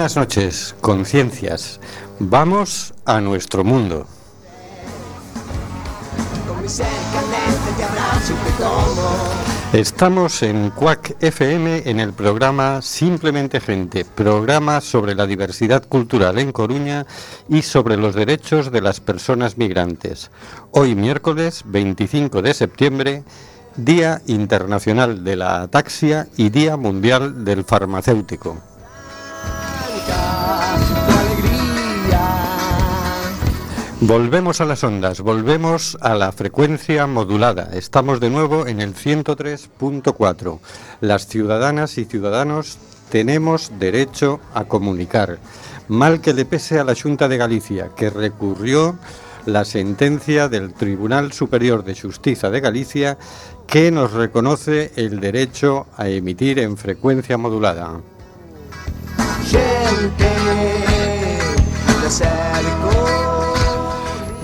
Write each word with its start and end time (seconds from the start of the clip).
Buenas 0.00 0.16
noches, 0.16 0.74
conciencias. 0.80 1.78
Vamos 2.18 2.94
a 3.04 3.20
nuestro 3.20 3.64
mundo. 3.64 4.06
Estamos 9.74 10.42
en 10.42 10.70
CUAC 10.70 11.22
FM 11.22 11.82
en 11.84 12.00
el 12.00 12.14
programa 12.14 12.80
Simplemente 12.80 13.60
Gente, 13.60 14.06
programa 14.06 14.80
sobre 14.80 15.14
la 15.14 15.26
diversidad 15.26 15.86
cultural 15.86 16.38
en 16.38 16.52
Coruña 16.52 17.04
y 17.50 17.60
sobre 17.60 17.98
los 17.98 18.14
derechos 18.14 18.72
de 18.72 18.80
las 18.80 19.00
personas 19.00 19.58
migrantes. 19.58 20.30
Hoy 20.70 20.94
miércoles 20.94 21.62
25 21.66 22.40
de 22.40 22.54
septiembre, 22.54 23.22
Día 23.76 24.22
Internacional 24.28 25.22
de 25.24 25.36
la 25.36 25.60
Ataxia 25.60 26.26
y 26.38 26.48
Día 26.48 26.78
Mundial 26.78 27.44
del 27.44 27.64
Farmacéutico. 27.64 28.62
Volvemos 34.02 34.62
a 34.62 34.64
las 34.64 34.82
ondas, 34.82 35.20
volvemos 35.20 35.98
a 36.00 36.14
la 36.14 36.32
frecuencia 36.32 37.06
modulada. 37.06 37.68
Estamos 37.74 38.18
de 38.18 38.30
nuevo 38.30 38.66
en 38.66 38.80
el 38.80 38.94
103.4. 38.94 40.58
Las 41.02 41.26
ciudadanas 41.26 41.98
y 41.98 42.06
ciudadanos 42.06 42.78
tenemos 43.10 43.70
derecho 43.78 44.40
a 44.54 44.64
comunicar. 44.64 45.38
Mal 45.88 46.22
que 46.22 46.32
le 46.32 46.46
pese 46.46 46.78
a 46.78 46.84
la 46.84 46.94
Junta 46.94 47.28
de 47.28 47.36
Galicia, 47.36 47.90
que 47.94 48.08
recurrió 48.08 48.98
la 49.44 49.66
sentencia 49.66 50.48
del 50.48 50.72
Tribunal 50.72 51.34
Superior 51.34 51.84
de 51.84 51.94
Justicia 51.94 52.48
de 52.48 52.60
Galicia 52.60 53.18
que 53.66 53.90
nos 53.90 54.12
reconoce 54.12 54.92
el 54.96 55.20
derecho 55.20 55.86
a 55.98 56.08
emitir 56.08 56.58
en 56.58 56.78
frecuencia 56.78 57.36
modulada. 57.36 58.00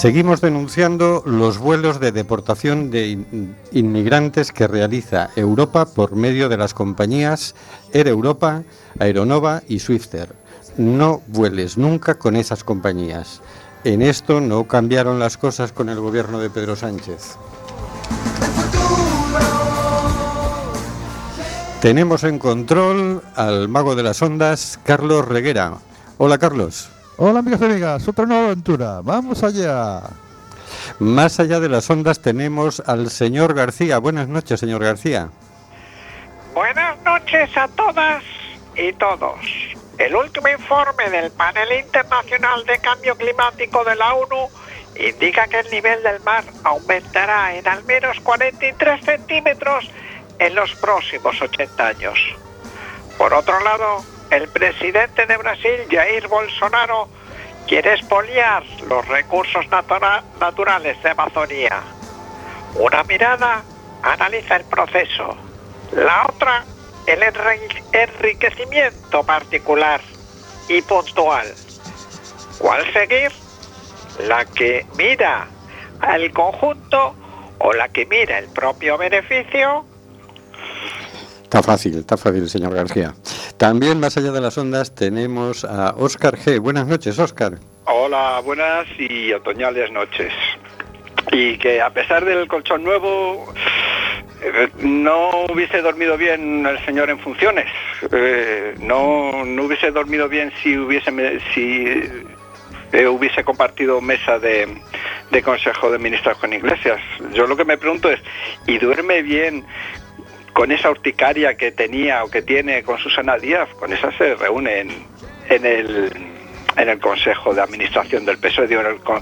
Seguimos 0.00 0.40
denunciando 0.40 1.22
los 1.26 1.58
vuelos 1.58 2.00
de 2.00 2.10
deportación 2.10 2.90
de 2.90 3.18
inmigrantes 3.70 4.50
que 4.50 4.66
realiza 4.66 5.28
Europa 5.36 5.84
por 5.84 6.16
medio 6.16 6.48
de 6.48 6.56
las 6.56 6.72
compañías 6.72 7.54
Air 7.92 8.08
Europa, 8.08 8.62
Aeronova 8.98 9.62
y 9.68 9.80
Swifter. 9.80 10.34
No 10.78 11.20
vueles 11.26 11.76
nunca 11.76 12.14
con 12.14 12.36
esas 12.36 12.64
compañías. 12.64 13.42
En 13.84 14.00
esto 14.00 14.40
no 14.40 14.66
cambiaron 14.66 15.18
las 15.18 15.36
cosas 15.36 15.70
con 15.70 15.90
el 15.90 16.00
gobierno 16.00 16.38
de 16.38 16.48
Pedro 16.48 16.76
Sánchez. 16.76 17.36
Tenemos 21.82 22.24
en 22.24 22.38
control 22.38 23.22
al 23.36 23.68
mago 23.68 23.94
de 23.94 24.04
las 24.04 24.22
ondas, 24.22 24.80
Carlos 24.82 25.28
Reguera. 25.28 25.74
Hola 26.16 26.38
Carlos. 26.38 26.88
Hola 27.22 27.40
amigos 27.40 27.60
y 27.60 27.64
amigas, 27.66 28.08
otra 28.08 28.24
nueva 28.24 28.46
aventura. 28.46 29.02
Vamos 29.02 29.44
allá. 29.44 30.00
Más 31.00 31.38
allá 31.38 31.60
de 31.60 31.68
las 31.68 31.90
ondas 31.90 32.22
tenemos 32.22 32.82
al 32.86 33.10
señor 33.10 33.52
García. 33.52 33.98
Buenas 33.98 34.26
noches, 34.26 34.58
señor 34.58 34.82
García. 34.82 35.28
Buenas 36.54 36.98
noches 37.02 37.54
a 37.58 37.68
todas 37.68 38.24
y 38.74 38.94
todos. 38.94 39.38
El 39.98 40.16
último 40.16 40.48
informe 40.48 41.10
del 41.10 41.30
Panel 41.32 41.80
Internacional 41.84 42.64
de 42.64 42.78
Cambio 42.78 43.14
Climático 43.14 43.84
de 43.84 43.96
la 43.96 44.14
ONU 44.14 44.48
indica 44.98 45.46
que 45.46 45.60
el 45.60 45.70
nivel 45.70 46.02
del 46.02 46.20
mar 46.20 46.44
aumentará 46.64 47.54
en 47.54 47.68
al 47.68 47.84
menos 47.84 48.18
43 48.20 49.04
centímetros 49.04 49.90
en 50.38 50.54
los 50.54 50.74
próximos 50.76 51.38
80 51.42 51.86
años. 51.86 52.18
Por 53.18 53.34
otro 53.34 53.60
lado, 53.60 54.02
el 54.30 54.48
presidente 54.48 55.26
de 55.26 55.36
Brasil, 55.36 55.86
Jair 55.90 56.28
Bolsonaro, 56.28 57.08
quiere 57.66 57.94
expoliar 57.94 58.64
los 58.88 59.06
recursos 59.08 59.66
naturales 59.68 61.02
de 61.02 61.10
Amazonía. 61.10 61.82
Una 62.76 63.02
mirada 63.04 63.62
analiza 64.02 64.56
el 64.56 64.64
proceso, 64.64 65.36
la 65.92 66.26
otra 66.28 66.64
el 67.06 67.22
enriquecimiento 67.92 69.22
particular 69.24 70.00
y 70.68 70.80
puntual. 70.82 71.46
¿Cuál 72.58 72.92
seguir? 72.92 73.32
¿La 74.26 74.44
que 74.44 74.86
mira 74.96 75.48
al 76.00 76.32
conjunto 76.32 77.14
o 77.58 77.72
la 77.72 77.88
que 77.88 78.06
mira 78.06 78.38
el 78.38 78.48
propio 78.48 78.96
beneficio? 78.96 79.84
Está 81.42 81.62
fácil, 81.62 81.98
está 81.98 82.16
fácil, 82.16 82.48
señor 82.48 82.74
García. 82.74 83.14
También 83.60 84.00
más 84.00 84.16
allá 84.16 84.32
de 84.32 84.40
las 84.40 84.56
ondas 84.56 84.94
tenemos 84.94 85.66
a 85.66 85.94
Óscar 85.98 86.38
G. 86.38 86.58
Buenas 86.60 86.86
noches, 86.86 87.18
Óscar. 87.18 87.58
Hola, 87.84 88.40
buenas 88.42 88.86
y 88.98 89.34
otoñales 89.34 89.92
noches. 89.92 90.32
Y 91.30 91.58
que 91.58 91.82
a 91.82 91.90
pesar 91.90 92.24
del 92.24 92.48
colchón 92.48 92.82
nuevo, 92.82 93.52
eh, 94.40 94.70
no 94.78 95.44
hubiese 95.52 95.82
dormido 95.82 96.16
bien 96.16 96.64
el 96.64 96.82
señor 96.86 97.10
en 97.10 97.18
funciones. 97.18 97.66
Eh, 98.10 98.76
no, 98.80 99.44
no 99.44 99.64
hubiese 99.64 99.90
dormido 99.90 100.26
bien 100.26 100.50
si 100.62 100.78
hubiese 100.78 101.12
si 101.52 101.84
eh, 102.92 103.06
hubiese 103.06 103.44
compartido 103.44 104.00
mesa 104.00 104.38
de, 104.38 104.74
de 105.30 105.42
consejo 105.42 105.90
de 105.90 105.98
ministros 105.98 106.38
con 106.38 106.54
Iglesias. 106.54 106.98
Yo 107.34 107.46
lo 107.46 107.58
que 107.58 107.66
me 107.66 107.76
pregunto 107.76 108.10
es, 108.10 108.20
¿y 108.66 108.78
duerme 108.78 109.20
bien 109.20 109.66
con 110.60 110.72
esa 110.72 110.90
urticaria 110.90 111.56
que 111.56 111.72
tenía 111.72 112.22
o 112.22 112.28
que 112.28 112.42
tiene 112.42 112.82
con 112.82 112.98
Susana 112.98 113.38
Díaz, 113.38 113.66
con 113.78 113.94
esa 113.94 114.12
se 114.12 114.34
reúne 114.34 114.80
en, 115.48 115.64
el 115.64 116.12
en 116.76 116.86
el 116.86 117.00
Consejo 117.00 117.54
de 117.54 117.62
Administración 117.62 118.26
del 118.26 118.36
PSOE, 118.36 118.68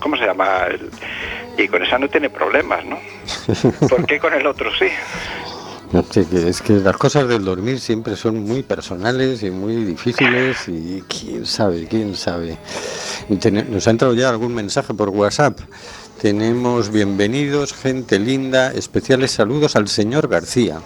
¿cómo 0.01 0.17
se 0.17 0.25
llama? 0.25 0.67
y 1.57 1.69
con 1.69 1.81
esa 1.85 1.97
no 1.97 2.09
tiene 2.09 2.29
problemas, 2.29 2.85
¿no? 2.85 2.99
¿Por 3.89 4.05
qué 4.05 4.19
con 4.19 4.35
el 4.35 4.49
otro 4.49 4.69
sí? 4.81 4.87
es 6.49 6.61
que 6.61 6.73
las 6.73 6.97
cosas 6.97 7.29
del 7.29 7.45
dormir 7.45 7.79
siempre 7.79 8.17
son 8.17 8.43
muy 8.43 8.65
personales 8.65 9.45
y 9.45 9.53
muy 9.53 9.85
difíciles 9.85 10.67
y 10.67 11.05
quién 11.09 11.47
sabe, 11.47 11.87
quién 11.87 12.17
sabe. 12.17 12.59
Nos 13.69 13.87
ha 13.87 13.91
entrado 13.91 14.13
ya 14.13 14.29
algún 14.29 14.57
mensaje 14.57 14.93
por 14.93 15.11
WhatsApp. 15.11 15.57
Tenemos 16.21 16.91
bienvenidos, 16.91 17.75
gente 17.75 18.19
linda, 18.19 18.73
especiales 18.73 19.31
saludos 19.31 19.77
al 19.77 19.87
señor 19.87 20.27
García 20.27 20.81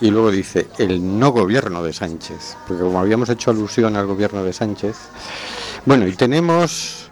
y 0.00 0.10
luego 0.10 0.30
dice 0.30 0.68
el 0.78 1.18
no 1.18 1.30
gobierno 1.30 1.82
de 1.82 1.92
Sánchez, 1.92 2.56
porque 2.66 2.82
como 2.82 3.00
habíamos 3.00 3.28
hecho 3.28 3.50
alusión 3.50 3.96
al 3.96 4.06
gobierno 4.06 4.42
de 4.42 4.52
Sánchez, 4.52 4.96
bueno, 5.84 6.06
y 6.06 6.12
tenemos 6.12 7.10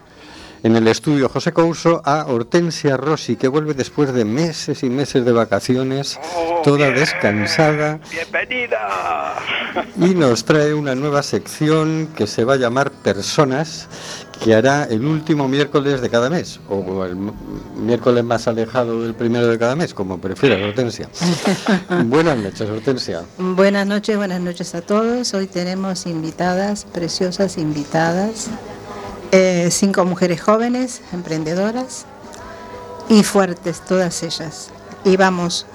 en 0.63 0.75
el 0.75 0.89
estudio 0.89 1.29
José 1.29 1.53
Couso 1.53 2.03
a 2.05 2.27
Hortensia 2.27 2.97
Rossi, 2.97 3.37
que 3.37 3.49
vuelve 3.49 3.75
después 3.75 4.13
de 4.13 4.25
meses 4.25 4.83
y 4.83 4.91
meses 4.91 5.25
de 5.25 5.33
vacaciones, 5.33 6.19
oh, 6.35 6.63
toda 6.65 6.91
descansada. 6.91 8.01
Bienvenida. 8.11 9.35
Y 9.97 10.15
nos 10.15 10.45
trae 10.45 10.75
una 10.75 10.95
nueva 10.95 11.23
sección 11.23 12.09
que 12.17 12.27
se 12.27 12.45
va 12.45 12.55
a 12.55 12.57
llamar 12.57 12.91
Personas 12.91 13.89
que 14.43 14.55
hará 14.55 14.85
el 14.85 15.05
último 15.05 15.49
miércoles 15.49 16.01
de 16.01 16.09
cada 16.09 16.31
mes, 16.31 16.61
o 16.69 17.05
el 17.05 17.17
miércoles 17.77 18.25
más 18.25 18.47
alejado 18.47 19.03
del 19.03 19.15
primero 19.15 19.49
de 19.49 19.59
cada 19.59 19.75
mes, 19.75 19.95
como 19.95 20.19
prefiera 20.19 20.65
Hortensia. 20.65 21.09
buenas 22.05 22.39
noches, 22.39 22.69
Hortensia. 22.69 23.23
Buenas 23.39 23.87
noches, 23.87 24.17
buenas 24.17 24.41
noches 24.41 24.75
a 24.75 24.83
todos. 24.83 25.35
Hoy 25.35 25.47
tenemos 25.47 26.07
invitadas, 26.07 26.85
preciosas 26.85 27.59
invitadas, 27.59 28.49
eh, 29.33 29.69
cinco 29.71 30.05
mujeres 30.05 30.41
jóvenes, 30.41 31.03
emprendedoras 31.13 32.07
y 33.09 33.25
fuertes, 33.25 33.85
todas 33.85 34.23
ellas. 34.23 34.71
Y 35.05 35.17
vamos 35.17 35.67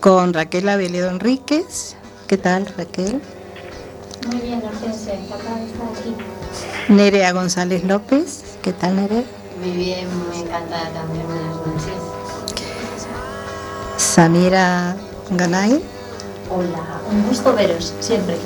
con 0.00 0.34
Raquel 0.34 0.68
Aveledo 0.68 1.08
Enríquez. 1.08 1.96
¿Qué 2.26 2.36
tal, 2.36 2.66
Raquel? 2.76 3.22
Muy 4.26 4.40
bien, 4.40 4.62
Hortensia, 4.62 5.14
encantada 5.14 5.56
de 5.58 5.66
estar 5.66 5.88
aquí. 5.88 6.33
Nerea 6.88 7.32
González 7.32 7.84
López. 7.84 8.42
¿Qué 8.62 8.72
tal, 8.72 8.96
Nerea? 8.96 9.24
Muy 9.60 9.70
bien, 9.70 10.06
muy 10.28 10.38
encantada 10.38 10.90
también. 10.90 11.26
Buenas 11.26 11.56
noches. 11.56 11.94
Samira 13.96 14.96
Ganay. 15.30 15.82
Hola, 16.50 17.00
un 17.10 17.26
gusto 17.26 17.54
veros 17.54 17.94
siempre. 18.00 18.36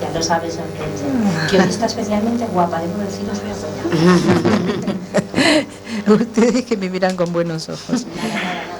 Ya 0.00 0.10
lo 0.10 0.22
sabes, 0.22 0.58
Hortensia. 0.58 1.06
Que 1.48 1.60
hoy 1.60 1.68
está 1.68 1.86
especialmente 1.86 2.44
guapa, 2.46 2.80
debo 2.80 2.98
deciros 2.98 3.40
una 3.44 3.54
cosa. 3.54 3.66
Ustedes 6.12 6.64
que 6.64 6.76
me 6.76 6.90
miran 6.90 7.16
con 7.16 7.32
buenos 7.32 7.68
ojos. 7.68 8.06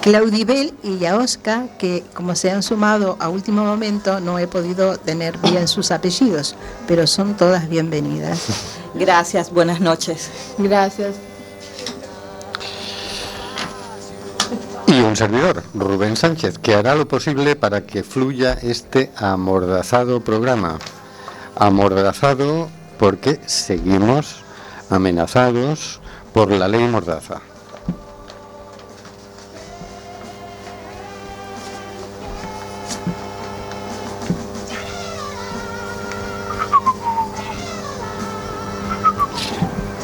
Claudibel 0.02 0.74
y 0.82 0.98
Yaosca, 0.98 1.66
que 1.78 2.04
como 2.14 2.36
se 2.36 2.50
han 2.50 2.62
sumado 2.62 3.16
a 3.18 3.28
último 3.28 3.64
momento, 3.64 4.20
no 4.20 4.38
he 4.38 4.46
podido 4.46 4.98
tener 4.98 5.36
bien 5.38 5.66
sus 5.66 5.90
apellidos, 5.90 6.54
pero 6.86 7.06
son 7.06 7.34
todas 7.36 7.68
bienvenidas. 7.68 8.40
Gracias, 8.98 9.50
buenas 9.50 9.80
noches. 9.80 10.30
Gracias. 10.58 11.16
Y 14.86 15.00
un 15.00 15.16
servidor, 15.16 15.62
Rubén 15.74 16.16
Sánchez, 16.16 16.58
que 16.58 16.74
hará 16.74 16.94
lo 16.94 17.06
posible 17.06 17.56
para 17.56 17.82
que 17.84 18.02
fluya 18.02 18.54
este 18.62 19.10
amordazado 19.16 20.20
programa. 20.20 20.78
Amordazado 21.56 22.68
porque 22.98 23.38
seguimos 23.46 24.36
amenazados 24.88 26.00
por 26.32 26.50
la 26.50 26.68
ley 26.68 26.86
Mordaza. 26.88 27.40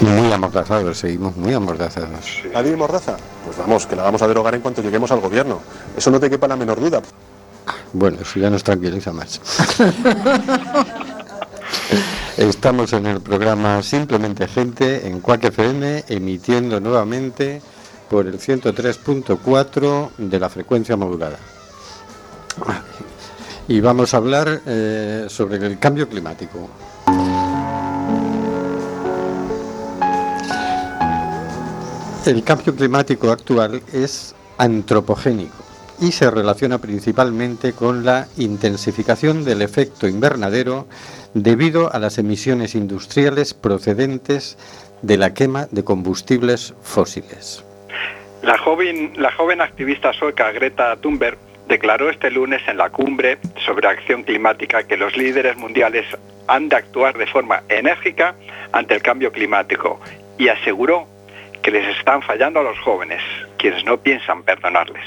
Muy 0.03 0.33
amordazados, 0.33 0.99
seguimos 0.99 1.37
muy 1.37 1.55
amordazados. 1.55 2.43
¿La 2.53 2.61
ley 2.61 2.75
Mordaza? 2.75 3.17
Pues 3.45 3.57
vamos, 3.57 3.87
que 3.87 3.95
la 3.95 4.03
vamos 4.03 4.21
a 4.21 4.27
derogar 4.27 4.53
en 4.55 4.61
cuanto 4.61 4.83
lleguemos 4.83 5.13
al 5.13 5.21
gobierno. 5.21 5.61
Eso 5.97 6.11
no 6.11 6.19
te 6.19 6.29
quepa 6.29 6.49
la 6.49 6.57
menor 6.57 6.81
duda. 6.81 7.01
Bueno, 7.93 8.19
eso 8.21 8.41
ya 8.41 8.51
nos 8.51 8.65
tranquiliza 8.65 9.13
más. 9.13 9.41
Estamos 12.37 12.93
en 12.95 13.07
el 13.07 13.21
programa 13.21 13.81
Simplemente 13.83 14.49
Gente 14.49 15.07
en 15.07 15.21
Cuac 15.21 15.45
FM, 15.45 16.07
emitiendo 16.09 16.81
nuevamente 16.81 17.63
por 18.11 18.27
el 18.27 18.41
103.4 18.41 20.11
de 20.19 20.41
la 20.41 20.49
frecuencia 20.49 20.97
modulada. 20.97 21.39
Y 23.69 23.81
vamos 23.81 24.15
a 24.15 24.17
hablar 24.17 24.63
eh, 24.67 25.27
sobre 25.29 25.65
el 25.65 25.79
cambio 25.79 26.09
climático. 26.09 26.69
El 32.25 32.45
cambio 32.45 32.77
climático 32.77 33.33
actual 33.33 33.83
es 33.93 34.37
antropogénico 34.57 35.57
y 36.01 36.13
se 36.13 36.31
relaciona 36.31 36.79
principalmente 36.79 37.73
con 37.73 38.05
la 38.05 38.29
intensificación 38.37 39.45
del 39.45 39.61
efecto 39.61 40.07
invernadero 40.07 40.87
debido 41.35 41.93
a 41.93 41.99
las 41.99 42.19
emisiones 42.19 42.77
industriales 42.77 43.55
procedentes 43.55 44.57
de 45.03 45.17
la 45.17 45.35
quema 45.35 45.67
de 45.73 45.83
combustibles 45.83 46.75
fósiles. 46.81 47.65
La 48.43 48.57
joven, 48.57 49.15
la 49.17 49.33
joven 49.33 49.61
activista 49.61 50.13
sueca 50.13 50.53
Greta 50.53 50.95
Thunberg 50.97 51.39
declaró 51.67 52.09
este 52.09 52.31
lunes 52.31 52.63
en 52.69 52.77
la 52.77 52.91
cumbre 52.91 53.39
sobre 53.67 53.89
acción 53.89 54.23
climática 54.23 54.85
que 54.85 54.97
los 54.97 55.17
líderes 55.17 55.57
mundiales 55.57 56.07
han 56.47 56.69
de 56.69 56.77
actuar 56.77 57.19
de 57.19 57.27
forma 57.27 57.65
enérgica 57.69 58.37
ante 58.71 58.95
el 58.95 59.03
cambio 59.03 59.33
climático 59.33 60.01
y 60.39 60.47
aseguró 60.49 61.12
que 61.63 61.71
les 61.71 61.97
están 61.97 62.23
fallando 62.23 62.61
a 62.61 62.63
los 62.63 62.79
jóvenes, 62.81 63.21
quienes 63.59 63.85
no 63.85 63.97
piensan 63.99 64.43
perdonarles. 64.43 65.05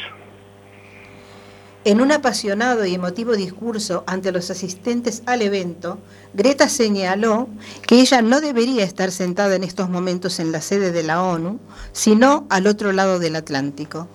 En 1.86 2.02
un 2.02 2.12
apasionado 2.12 2.84
y 2.86 2.96
emotivo 2.96 3.36
discurso 3.36 4.04
ante 4.08 4.32
los 4.32 4.50
asistentes 4.50 5.22
al 5.28 5.44
evento, 5.44 6.00
Greta 6.34 6.68
señaló 6.68 7.48
que 7.86 8.02
ella 8.02 8.24
no 8.24 8.42
debería 8.42 8.84
estar 8.84 9.12
sentada 9.12 9.56
en 9.56 9.64
estos 9.64 9.88
momentos 9.88 10.40
en 10.40 10.52
la 10.52 10.62
sede 10.62 10.92
de 10.92 11.04
la 11.04 11.22
ONU, 11.22 11.60
sino 11.92 12.48
al 12.50 12.66
otro 12.66 12.92
lado 12.92 13.20
del 13.20 13.36
Atlántico. 13.36 14.08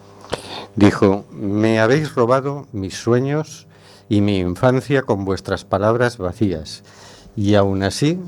Dijo, 0.75 1.25
me 1.31 1.78
habéis 1.78 2.12
robado 2.16 2.66
mis 2.72 2.96
sueños 2.96 3.69
y 4.08 4.20
mi 4.20 4.38
infancia 4.38 5.02
con 5.02 5.25
vuestras 5.25 5.64
palabras 5.64 6.19
vacías, 6.19 6.82
y 7.37 7.54
aún 7.54 7.84
así 7.84 8.19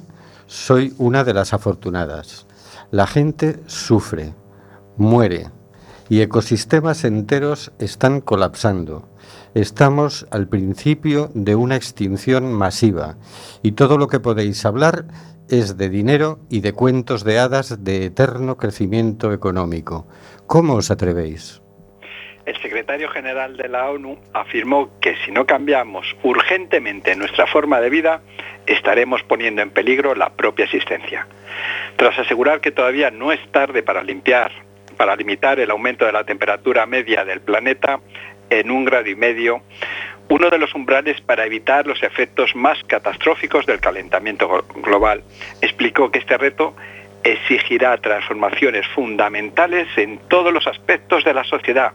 soy 0.46 0.94
una 0.98 1.24
de 1.24 1.34
las 1.34 1.52
afortunadas. 1.52 2.46
La 2.92 3.06
gente 3.06 3.56
sufre, 3.68 4.34
muere, 4.98 5.46
y 6.10 6.20
ecosistemas 6.20 7.04
enteros 7.04 7.72
están 7.78 8.20
colapsando. 8.20 9.08
Estamos 9.54 10.26
al 10.30 10.46
principio 10.46 11.30
de 11.32 11.54
una 11.54 11.76
extinción 11.76 12.52
masiva 12.52 13.16
y 13.62 13.72
todo 13.72 13.96
lo 13.96 14.08
que 14.08 14.20
podéis 14.20 14.66
hablar 14.66 15.06
es 15.48 15.78
de 15.78 15.88
dinero 15.88 16.40
y 16.50 16.60
de 16.60 16.74
cuentos 16.74 17.24
de 17.24 17.38
hadas 17.38 17.82
de 17.82 18.04
eterno 18.04 18.58
crecimiento 18.58 19.32
económico. 19.32 20.06
¿Cómo 20.46 20.74
os 20.74 20.90
atrevéis? 20.90 21.62
El 22.44 22.60
secretario 22.60 23.08
general 23.08 23.56
de 23.56 23.68
la 23.68 23.88
ONU 23.88 24.18
afirmó 24.34 24.90
que 25.00 25.16
si 25.24 25.30
no 25.30 25.46
cambiamos 25.46 26.04
urgentemente 26.24 27.16
nuestra 27.16 27.46
forma 27.46 27.80
de 27.80 27.88
vida, 27.88 28.20
estaremos 28.66 29.22
poniendo 29.22 29.62
en 29.62 29.70
peligro 29.70 30.14
la 30.14 30.30
propia 30.30 30.64
existencia. 30.64 31.26
Tras 31.96 32.18
asegurar 32.18 32.60
que 32.60 32.70
todavía 32.70 33.10
no 33.10 33.32
es 33.32 33.40
tarde 33.52 33.82
para 33.82 34.02
limpiar, 34.02 34.52
para 34.96 35.16
limitar 35.16 35.60
el 35.60 35.70
aumento 35.70 36.04
de 36.04 36.12
la 36.12 36.24
temperatura 36.24 36.86
media 36.86 37.24
del 37.24 37.40
planeta 37.40 38.00
en 38.50 38.70
un 38.70 38.84
grado 38.84 39.08
y 39.08 39.14
medio, 39.14 39.62
uno 40.28 40.50
de 40.50 40.58
los 40.58 40.74
umbrales 40.74 41.20
para 41.20 41.44
evitar 41.44 41.86
los 41.86 42.02
efectos 42.02 42.54
más 42.54 42.82
catastróficos 42.84 43.66
del 43.66 43.80
calentamiento 43.80 44.64
global, 44.76 45.22
explicó 45.60 46.10
que 46.10 46.20
este 46.20 46.38
reto 46.38 46.74
exigirá 47.24 47.96
transformaciones 47.98 48.86
fundamentales 48.88 49.88
en 49.96 50.18
todos 50.28 50.52
los 50.52 50.66
aspectos 50.66 51.24
de 51.24 51.34
la 51.34 51.44
sociedad, 51.44 51.92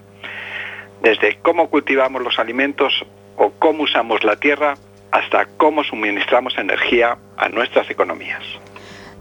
desde 1.01 1.37
cómo 1.41 1.69
cultivamos 1.69 2.21
los 2.21 2.39
alimentos 2.39 3.05
o 3.37 3.51
cómo 3.51 3.83
usamos 3.83 4.23
la 4.23 4.35
tierra 4.35 4.75
hasta 5.11 5.45
cómo 5.57 5.83
suministramos 5.83 6.57
energía 6.57 7.17
a 7.37 7.49
nuestras 7.49 7.89
economías. 7.89 8.43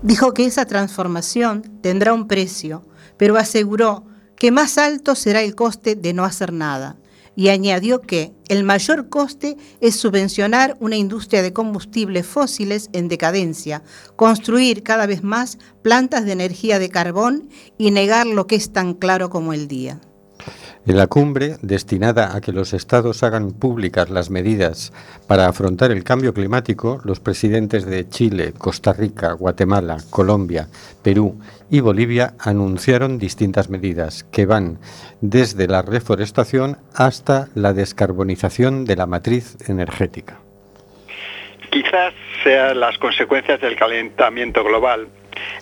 Dijo 0.02 0.34
que 0.34 0.44
esa 0.44 0.66
transformación 0.66 1.62
tendrá 1.80 2.12
un 2.12 2.28
precio, 2.28 2.82
pero 3.16 3.36
aseguró 3.36 4.04
que 4.36 4.50
más 4.50 4.78
alto 4.78 5.14
será 5.14 5.42
el 5.42 5.54
coste 5.54 5.96
de 5.96 6.12
no 6.12 6.24
hacer 6.24 6.52
nada. 6.52 6.96
Y 7.38 7.48
añadió 7.48 8.00
que 8.00 8.32
el 8.48 8.64
mayor 8.64 9.10
coste 9.10 9.56
es 9.80 9.96
subvencionar 9.96 10.76
una 10.80 10.96
industria 10.96 11.42
de 11.42 11.52
combustibles 11.52 12.26
fósiles 12.26 12.88
en 12.94 13.08
decadencia, 13.08 13.82
construir 14.16 14.82
cada 14.82 15.06
vez 15.06 15.22
más 15.22 15.58
plantas 15.82 16.24
de 16.24 16.32
energía 16.32 16.78
de 16.78 16.88
carbón 16.88 17.50
y 17.76 17.90
negar 17.90 18.26
lo 18.26 18.46
que 18.46 18.56
es 18.56 18.72
tan 18.72 18.94
claro 18.94 19.28
como 19.28 19.52
el 19.52 19.68
día. 19.68 20.00
En 20.86 20.96
la 20.96 21.08
cumbre, 21.08 21.56
destinada 21.62 22.36
a 22.36 22.40
que 22.40 22.52
los 22.52 22.72
estados 22.72 23.22
hagan 23.24 23.52
públicas 23.52 24.08
las 24.08 24.30
medidas 24.30 24.92
para 25.26 25.48
afrontar 25.48 25.90
el 25.90 26.04
cambio 26.04 26.32
climático, 26.32 27.00
los 27.04 27.18
presidentes 27.18 27.86
de 27.86 28.08
Chile, 28.08 28.52
Costa 28.56 28.92
Rica, 28.92 29.32
Guatemala, 29.32 29.96
Colombia, 30.10 30.68
Perú 31.02 31.40
y 31.70 31.80
Bolivia 31.80 32.34
anunciaron 32.38 33.18
distintas 33.18 33.68
medidas 33.68 34.24
que 34.24 34.46
van 34.46 34.78
desde 35.20 35.66
la 35.66 35.82
reforestación 35.82 36.78
hasta 36.94 37.48
la 37.54 37.72
descarbonización 37.72 38.84
de 38.84 38.96
la 38.96 39.06
matriz 39.06 39.56
energética. 39.68 40.38
Quizás 41.70 42.14
sean 42.44 42.78
las 42.78 42.96
consecuencias 42.98 43.60
del 43.60 43.74
calentamiento 43.74 44.62
global 44.62 45.08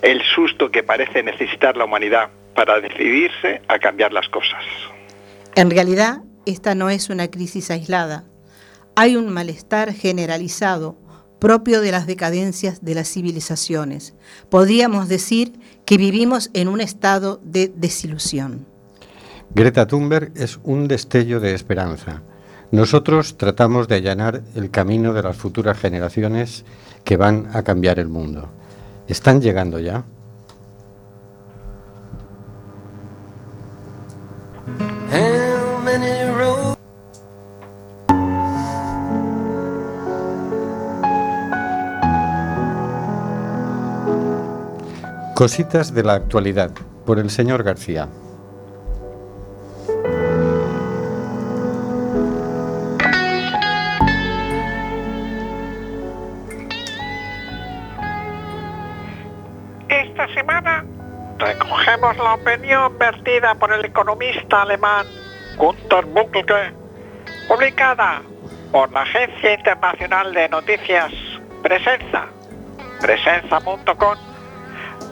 el 0.03 0.23
susto 0.23 0.71
que 0.71 0.83
parece 0.83 1.23
necesitar 1.23 1.77
la 1.77 1.85
humanidad 1.85 2.29
para 2.55 2.81
decidirse 2.81 3.63
a 3.69 3.79
cambiar 3.79 4.13
las 4.13 4.29
cosas. 4.29 4.63
En 5.55 5.71
realidad, 5.71 6.23
esta 6.47 6.75
no 6.75 6.91
es 6.91 7.11
una 7.11 7.29
crisis 7.29 7.71
aislada. 7.71 8.25
Hay 8.97 9.17
un 9.17 9.33
malestar 9.33 9.93
generalizado 9.93 10.97
propio 11.39 11.81
de 11.81 11.93
las 11.93 12.07
decadencias 12.07 12.85
de 12.85 12.95
las 12.95 13.09
civilizaciones. 13.09 14.15
Podríamos 14.49 15.09
decir 15.09 15.53
que 15.85 15.99
vivimos 15.99 16.51
en 16.55 16.69
un 16.69 16.81
estado 16.81 17.41
de 17.45 17.71
desilusión. 17.75 18.67
Greta 19.55 19.87
Thunberg 19.87 20.33
es 20.37 20.59
un 20.65 20.89
destello 20.89 21.41
de 21.41 21.55
esperanza. 21.55 22.23
Nosotros 22.71 23.37
tratamos 23.37 23.89
de 23.89 23.97
allanar 23.97 24.43
el 24.55 24.71
camino 24.71 25.13
de 25.13 25.23
las 25.23 25.37
futuras 25.37 25.79
generaciones 25.79 26.65
que 27.05 27.17
van 27.17 27.49
a 27.53 27.63
cambiar 27.63 27.99
el 27.99 28.09
mundo. 28.09 28.49
¿Están 29.07 29.41
llegando 29.43 29.79
ya? 29.79 30.05
Cositas 45.35 45.93
de 45.93 46.05
la 46.05 46.15
actualidad 46.15 46.71
por 47.05 47.19
el 47.19 47.29
señor 47.29 47.65
García. 47.65 48.09
Esta 59.89 60.29
semana 60.35 60.85
recogemos 61.39 62.17
la 62.17 62.35
opinión 62.35 62.97
vertida 62.97 63.57
por 63.57 63.73
el 63.73 63.85
economista 63.85 64.63
alemán 64.63 65.05
Gunther 65.57 66.05
Buckelke, 66.07 66.73
publicada 67.49 68.23
por 68.71 68.93
la 68.93 69.03
Agencia 69.03 69.55
Internacional 69.55 70.33
de 70.33 70.49
Noticias 70.49 71.13
Presenza, 71.61 72.27
presenza.com, 73.01 74.34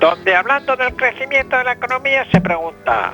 donde 0.03 0.35
hablando 0.35 0.75
del 0.75 0.97
crecimiento 0.97 1.57
de 1.57 1.63
la 1.63 1.73
economía 1.75 2.27
se 2.33 2.41
pregunta, 2.41 3.13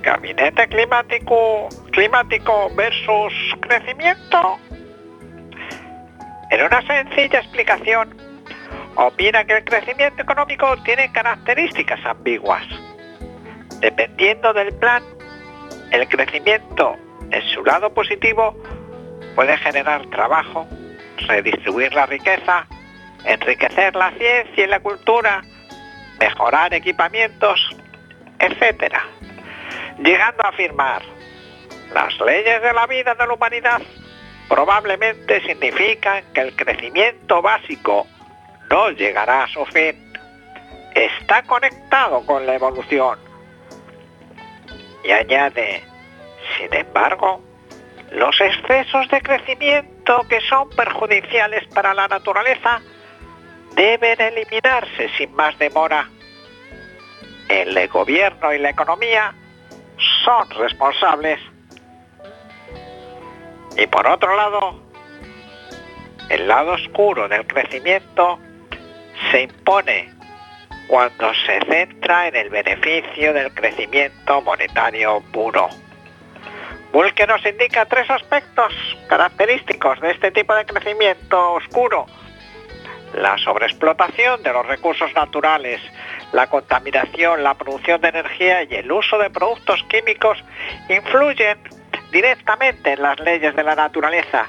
¿gabinete 0.00 0.66
climático, 0.68 1.68
climático 1.92 2.70
versus 2.74 3.34
crecimiento? 3.60 4.58
En 6.50 6.64
una 6.64 6.80
sencilla 6.86 7.40
explicación, 7.40 8.16
opina 8.94 9.44
que 9.44 9.58
el 9.58 9.64
crecimiento 9.64 10.22
económico 10.22 10.74
tiene 10.84 11.12
características 11.12 12.00
ambiguas. 12.06 12.64
Dependiendo 13.80 14.54
del 14.54 14.74
plan, 14.76 15.02
el 15.90 16.08
crecimiento 16.08 16.96
en 17.30 17.42
su 17.48 17.62
lado 17.62 17.92
positivo 17.92 18.56
puede 19.34 19.54
generar 19.58 20.06
trabajo, 20.06 20.66
redistribuir 21.28 21.92
la 21.92 22.06
riqueza, 22.06 22.66
enriquecer 23.26 23.94
la 23.94 24.12
ciencia 24.12 24.64
y 24.64 24.66
la 24.66 24.80
cultura, 24.80 25.42
mejorar 26.24 26.72
equipamientos, 26.72 27.60
etc. 28.38 28.94
Llegando 29.98 30.42
a 30.42 30.48
afirmar, 30.48 31.02
las 31.92 32.18
leyes 32.20 32.62
de 32.62 32.72
la 32.72 32.86
vida 32.86 33.14
de 33.14 33.26
la 33.26 33.34
humanidad 33.34 33.82
probablemente 34.48 35.42
significan 35.42 36.24
que 36.32 36.40
el 36.40 36.56
crecimiento 36.56 37.42
básico 37.42 38.06
no 38.70 38.90
llegará 38.90 39.44
a 39.44 39.48
su 39.48 39.66
fin. 39.66 40.12
Está 40.94 41.42
conectado 41.42 42.24
con 42.24 42.46
la 42.46 42.54
evolución. 42.54 43.18
Y 45.04 45.10
añade, 45.10 45.84
sin 46.56 46.72
embargo, 46.72 47.42
los 48.12 48.40
excesos 48.40 49.08
de 49.08 49.20
crecimiento 49.20 50.22
que 50.30 50.40
son 50.40 50.70
perjudiciales 50.70 51.66
para 51.74 51.92
la 51.92 52.08
naturaleza 52.08 52.80
deben 53.76 54.20
eliminarse 54.20 55.10
sin 55.18 55.34
más 55.34 55.58
demora. 55.58 56.08
El 57.62 57.88
gobierno 57.88 58.52
y 58.52 58.58
la 58.58 58.70
economía 58.70 59.32
son 60.24 60.50
responsables. 60.50 61.38
Y 63.76 63.86
por 63.86 64.08
otro 64.08 64.34
lado, 64.36 64.82
el 66.30 66.48
lado 66.48 66.72
oscuro 66.72 67.28
del 67.28 67.46
crecimiento 67.46 68.40
se 69.30 69.42
impone 69.42 70.12
cuando 70.88 71.32
se 71.46 71.60
centra 71.60 72.26
en 72.26 72.34
el 72.34 72.50
beneficio 72.50 73.32
del 73.32 73.54
crecimiento 73.54 74.40
monetario 74.42 75.22
puro. 75.32 75.68
Bulke 76.92 77.24
nos 77.24 77.46
indica 77.46 77.86
tres 77.86 78.10
aspectos 78.10 78.72
característicos 79.08 80.00
de 80.00 80.10
este 80.10 80.32
tipo 80.32 80.56
de 80.56 80.66
crecimiento 80.66 81.52
oscuro. 81.52 82.06
La 83.14 83.38
sobreexplotación 83.38 84.42
de 84.42 84.52
los 84.52 84.66
recursos 84.66 85.14
naturales, 85.14 85.80
la 86.32 86.46
contaminación, 86.48 87.42
la 87.42 87.54
producción 87.54 88.00
de 88.00 88.08
energía 88.08 88.62
y 88.64 88.74
el 88.74 88.90
uso 88.90 89.18
de 89.18 89.30
productos 89.30 89.82
químicos 89.88 90.42
influyen 90.88 91.58
directamente 92.10 92.92
en 92.92 93.02
las 93.02 93.18
leyes 93.20 93.54
de 93.54 93.62
la 93.62 93.74
naturaleza 93.74 94.46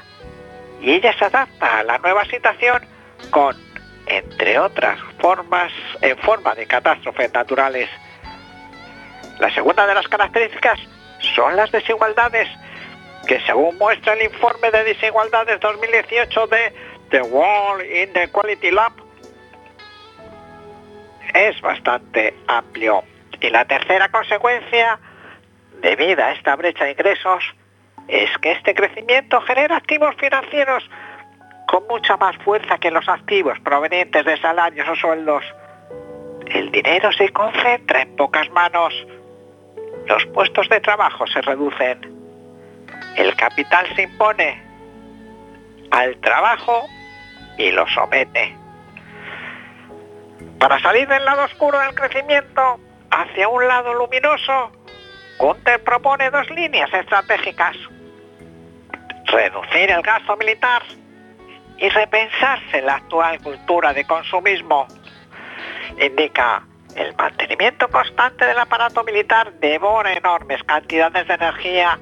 y 0.80 0.92
ella 0.92 1.12
se 1.18 1.24
adapta 1.24 1.78
a 1.78 1.82
la 1.82 1.98
nueva 1.98 2.24
situación 2.26 2.82
con, 3.30 3.56
entre 4.06 4.58
otras 4.58 4.98
formas, 5.18 5.72
en 6.00 6.16
forma 6.18 6.54
de 6.54 6.66
catástrofes 6.66 7.32
naturales. 7.32 7.88
La 9.38 9.52
segunda 9.52 9.86
de 9.86 9.94
las 9.94 10.08
características 10.08 10.78
son 11.34 11.56
las 11.56 11.70
desigualdades, 11.72 12.48
que 13.26 13.40
según 13.40 13.76
muestra 13.78 14.14
el 14.14 14.22
informe 14.22 14.70
de 14.70 14.84
desigualdades 14.84 15.60
2018 15.60 16.46
de 16.46 16.72
The 17.10 17.22
World 17.22 17.84
Inequality 17.84 18.70
Lab, 18.70 18.92
es 21.34 21.60
bastante 21.60 22.34
amplio. 22.46 23.02
Y 23.40 23.50
la 23.50 23.64
tercera 23.64 24.08
consecuencia, 24.08 24.98
debida 25.82 26.26
a 26.26 26.32
esta 26.32 26.56
brecha 26.56 26.84
de 26.84 26.92
ingresos, 26.92 27.44
es 28.08 28.30
que 28.38 28.52
este 28.52 28.74
crecimiento 28.74 29.40
genera 29.42 29.76
activos 29.76 30.14
financieros 30.16 30.88
con 31.66 31.86
mucha 31.88 32.16
más 32.16 32.36
fuerza 32.38 32.78
que 32.78 32.90
los 32.90 33.08
activos 33.08 33.58
provenientes 33.60 34.24
de 34.24 34.36
salarios 34.38 34.88
o 34.88 34.94
sueldos. 34.94 35.44
El 36.46 36.70
dinero 36.70 37.12
se 37.12 37.30
concentra 37.30 38.02
en 38.02 38.14
pocas 38.16 38.48
manos, 38.50 38.94
los 40.06 40.24
puestos 40.26 40.68
de 40.68 40.80
trabajo 40.80 41.26
se 41.26 41.42
reducen, 41.42 41.98
el 43.16 43.34
capital 43.34 43.86
se 43.96 44.02
impone 44.02 44.62
al 45.90 46.16
trabajo 46.20 46.86
y 47.58 47.72
lo 47.72 47.86
somete. 47.88 48.65
Para 50.58 50.80
salir 50.80 51.06
del 51.06 51.24
lado 51.24 51.44
oscuro 51.44 51.78
del 51.78 51.94
crecimiento 51.94 52.80
hacia 53.10 53.48
un 53.48 53.66
lado 53.66 53.94
luminoso, 53.94 54.72
Gunther 55.38 55.82
propone 55.84 56.30
dos 56.30 56.48
líneas 56.50 56.92
estratégicas. 56.92 57.76
Reducir 59.26 59.90
el 59.90 60.02
gasto 60.02 60.36
militar 60.36 60.82
y 61.78 61.88
repensarse 61.90 62.80
la 62.80 62.94
actual 62.94 63.40
cultura 63.40 63.92
de 63.92 64.06
consumismo. 64.06 64.86
Indica, 66.00 66.62
el 66.94 67.14
mantenimiento 67.14 67.88
constante 67.88 68.46
del 68.46 68.58
aparato 68.58 69.04
militar 69.04 69.52
devora 69.54 70.12
enormes 70.14 70.62
cantidades 70.64 71.28
de 71.28 71.34
energía, 71.34 71.98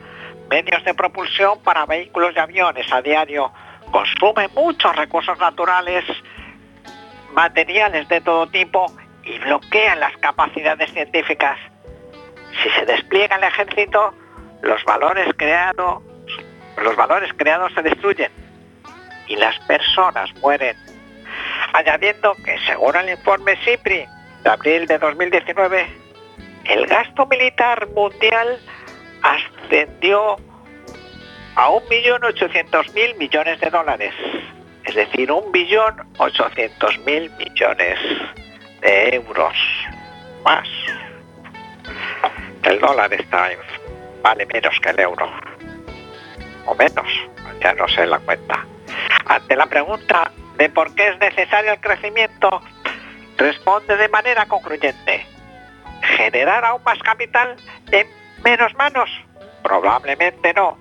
medios 0.48 0.84
de 0.84 0.94
propulsión 0.94 1.60
para 1.62 1.86
vehículos 1.86 2.32
y 2.36 2.38
aviones 2.38 2.86
a 2.92 3.02
diario, 3.02 3.52
consume 3.90 4.48
muchos 4.48 4.94
recursos 4.94 5.36
naturales, 5.38 6.04
materiales 7.34 8.08
de 8.08 8.20
todo 8.20 8.46
tipo 8.46 8.86
y 9.24 9.38
bloquean 9.38 10.00
las 10.00 10.16
capacidades 10.18 10.90
científicas. 10.92 11.58
Si 12.62 12.70
se 12.70 12.86
despliega 12.86 13.36
el 13.36 13.44
ejército, 13.44 14.14
los 14.62 14.82
valores 14.84 15.28
creados, 15.36 16.02
los 16.82 16.96
valores 16.96 17.30
creados 17.36 17.72
se 17.74 17.82
destruyen 17.82 18.30
y 19.26 19.36
las 19.36 19.58
personas 19.60 20.32
mueren. 20.36 20.76
Añadiendo 21.72 22.34
que 22.44 22.56
según 22.66 22.94
el 22.96 23.10
informe 23.10 23.56
CIPRI 23.64 24.06
de 24.44 24.50
abril 24.50 24.86
de 24.86 24.98
2019, 24.98 25.86
el 26.66 26.86
gasto 26.86 27.26
militar 27.26 27.88
mundial 27.88 28.58
ascendió 29.22 30.36
a 31.56 31.68
1.800.000 31.68 33.16
millones 33.16 33.60
de 33.60 33.70
dólares, 33.70 34.14
es 34.84 34.94
decir, 34.94 35.30
1.800.000 35.30 37.36
millones 37.36 37.98
de 38.80 39.16
euros 39.16 39.56
más. 40.44 40.68
El 42.62 42.78
dólar 42.80 43.12
está 43.12 43.50
vale 44.22 44.46
menos 44.46 44.80
que 44.80 44.90
el 44.90 45.00
euro, 45.00 45.30
o 46.66 46.74
menos, 46.74 47.06
ya 47.60 47.74
no 47.74 47.86
sé 47.88 48.06
la 48.06 48.18
cuenta. 48.18 48.66
Ante 49.26 49.54
la 49.54 49.66
pregunta 49.66 50.32
de 50.56 50.70
por 50.70 50.94
qué 50.94 51.08
es 51.08 51.18
necesario 51.18 51.72
el 51.72 51.80
crecimiento, 51.80 52.62
responde 53.36 53.96
de 53.96 54.08
manera 54.08 54.46
concluyente. 54.46 55.26
¿Generar 56.16 56.64
aún 56.64 56.82
más 56.84 56.98
capital 57.00 57.56
en 57.90 58.06
menos 58.42 58.72
manos? 58.74 59.10
Probablemente 59.62 60.54
no. 60.54 60.78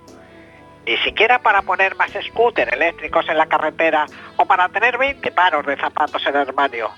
Ni 0.86 0.96
siquiera 0.98 1.38
para 1.38 1.62
poner 1.62 1.96
más 1.96 2.12
scooter 2.28 2.72
eléctricos 2.72 3.26
en 3.28 3.38
la 3.38 3.46
carretera 3.46 4.06
o 4.36 4.44
para 4.44 4.68
tener 4.68 4.98
20 4.98 5.30
paros 5.32 5.64
de 5.66 5.76
zapatos 5.76 6.22
en 6.26 6.36
el 6.36 6.48
armario. 6.48 6.90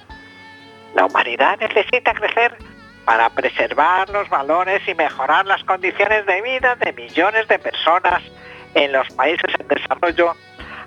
La 0.95 1.07
humanidad 1.07 1.59
necesita 1.59 2.13
crecer 2.15 2.57
para 3.05 3.31
preservar 3.31 4.09
los 4.11 4.29
valores 4.29 4.83
y 4.89 4.95
mejorar 4.95 5.47
las 5.47 5.63
condiciones 5.63 6.27
de 6.27 6.43
vida 6.43 6.75
de 6.75 6.93
millones 6.93 7.47
de 7.47 7.59
personas 7.59 8.23
en 8.75 8.93
los 8.93 9.09
países 9.11 9.53
en 9.59 9.69
desarrollo 9.69 10.35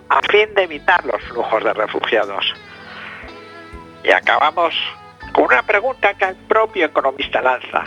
a 0.09 0.21
fin 0.29 0.53
de 0.55 0.63
evitar 0.63 1.05
los 1.05 1.21
flujos 1.23 1.63
de 1.63 1.73
refugiados. 1.73 2.53
Y 4.03 4.11
acabamos 4.11 4.73
con 5.31 5.45
una 5.45 5.63
pregunta 5.63 6.13
que 6.15 6.25
el 6.25 6.35
propio 6.35 6.87
economista 6.87 7.41
lanza. 7.41 7.85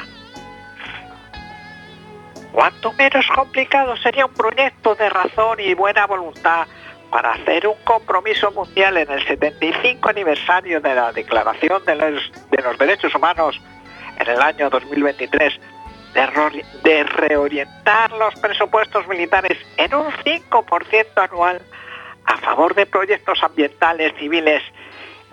¿Cuánto 2.52 2.92
menos 2.92 3.26
complicado 3.34 3.96
sería 3.96 4.26
un 4.26 4.34
proyecto 4.34 4.94
de 4.94 5.08
razón 5.08 5.58
y 5.60 5.74
buena 5.74 6.06
voluntad 6.06 6.66
para 7.10 7.32
hacer 7.32 7.66
un 7.66 7.76
compromiso 7.84 8.50
mundial 8.52 8.96
en 8.98 9.10
el 9.10 9.26
75 9.26 10.08
aniversario 10.08 10.80
de 10.80 10.94
la 10.94 11.12
Declaración 11.12 11.84
de 11.84 11.94
los, 11.96 12.32
de 12.50 12.62
los 12.62 12.78
Derechos 12.78 13.14
Humanos 13.14 13.60
en 14.18 14.28
el 14.28 14.40
año 14.40 14.68
2023 14.70 15.60
de, 16.14 16.64
de 16.84 17.04
reorientar 17.04 18.12
los 18.12 18.34
presupuestos 18.36 19.06
militares 19.08 19.58
en 19.78 19.94
un 19.94 20.06
5% 20.12 21.06
anual 21.16 21.60
a 22.26 22.36
favor 22.38 22.74
de 22.74 22.86
proyectos 22.86 23.42
ambientales 23.42 24.12
civiles 24.18 24.62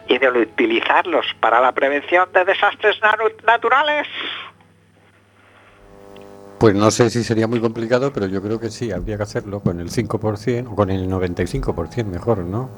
y 0.08 0.18
de 0.18 0.30
utilizarlos 0.30 1.26
para 1.40 1.60
la 1.60 1.72
prevención 1.74 2.32
de 2.34 2.46
desastres 2.46 3.00
natu- 3.02 3.44
naturales? 3.44 4.08
Pues 6.60 6.76
no 6.76 6.92
sé 6.92 7.10
si 7.10 7.24
sería 7.24 7.48
muy 7.48 7.62
complicado, 7.62 8.12
pero 8.12 8.26
yo 8.28 8.42
creo 8.42 8.60
que 8.60 8.70
sí, 8.70 8.92
habría 8.92 9.16
que 9.18 9.24
hacerlo 9.24 9.62
con 9.62 9.80
el 9.80 9.90
5% 9.90 10.68
o 10.72 10.76
con 10.76 10.90
el 10.90 11.10
95% 11.10 12.06
mejor, 12.06 12.40
¿no? 12.40 12.70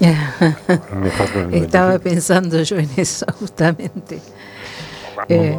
Mejor 0.00 1.32
con 1.32 1.54
el 1.54 1.64
Estaba 1.64 1.92
95. 1.92 2.02
pensando 2.02 2.62
yo 2.62 2.76
en 2.78 2.88
eso 2.96 3.26
justamente. 3.38 4.18
Vamos, 5.16 5.28
Eh. 5.28 5.58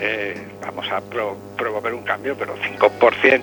eh, 0.00 0.48
vamos 0.62 0.86
a 0.90 1.00
pro- 1.00 1.36
promover 1.56 1.94
un 1.94 2.02
cambio, 2.02 2.36
pero 2.38 2.54
5%, 2.56 3.42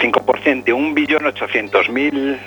5% 0.00 0.64
de 0.64 0.72
1.800.000 0.74 2.38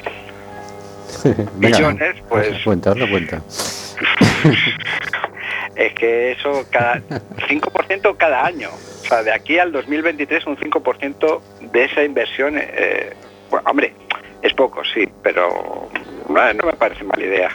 Venga, 1.57 1.77
millones, 1.77 2.15
pues- 2.27 2.63
cuenta, 2.63 2.91
haz 2.91 2.97
la 2.97 3.09
cuenta. 3.09 3.41
es 5.75 5.93
que 5.93 6.31
eso 6.31 6.65
cada 6.69 6.95
5% 7.49 8.17
cada 8.17 8.45
año. 8.45 8.69
O 8.69 9.05
sea, 9.05 9.23
de 9.23 9.31
aquí 9.31 9.59
al 9.59 9.71
2023 9.71 10.47
un 10.47 10.57
5% 10.57 11.41
de 11.71 11.85
esa 11.85 12.03
inversión, 12.03 12.55
eh, 12.57 13.13
bueno, 13.49 13.69
hombre, 13.69 13.93
es 14.41 14.53
poco, 14.53 14.81
sí, 14.93 15.07
pero 15.21 15.89
no 16.29 16.65
me 16.65 16.73
parece 16.73 17.03
mala 17.03 17.23
idea. 17.23 17.49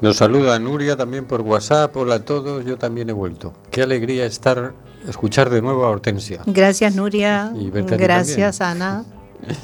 Nos 0.00 0.16
saluda 0.16 0.58
Nuria 0.58 0.96
también 0.96 1.26
por 1.26 1.42
WhatsApp. 1.42 1.94
Hola 1.96 2.16
a 2.16 2.24
todos, 2.24 2.64
yo 2.64 2.78
también 2.78 3.10
he 3.10 3.12
vuelto. 3.12 3.52
Qué 3.70 3.82
alegría 3.82 4.24
estar, 4.24 4.72
escuchar 5.06 5.50
de 5.50 5.60
nuevo 5.60 5.84
a 5.84 5.90
Hortensia. 5.90 6.42
Gracias, 6.46 6.94
Nuria. 6.94 7.52
Y 7.54 7.70
verte 7.70 7.94
a 7.94 7.96
ti 7.98 8.02
Gracias, 8.02 8.60
Ana. 8.60 9.04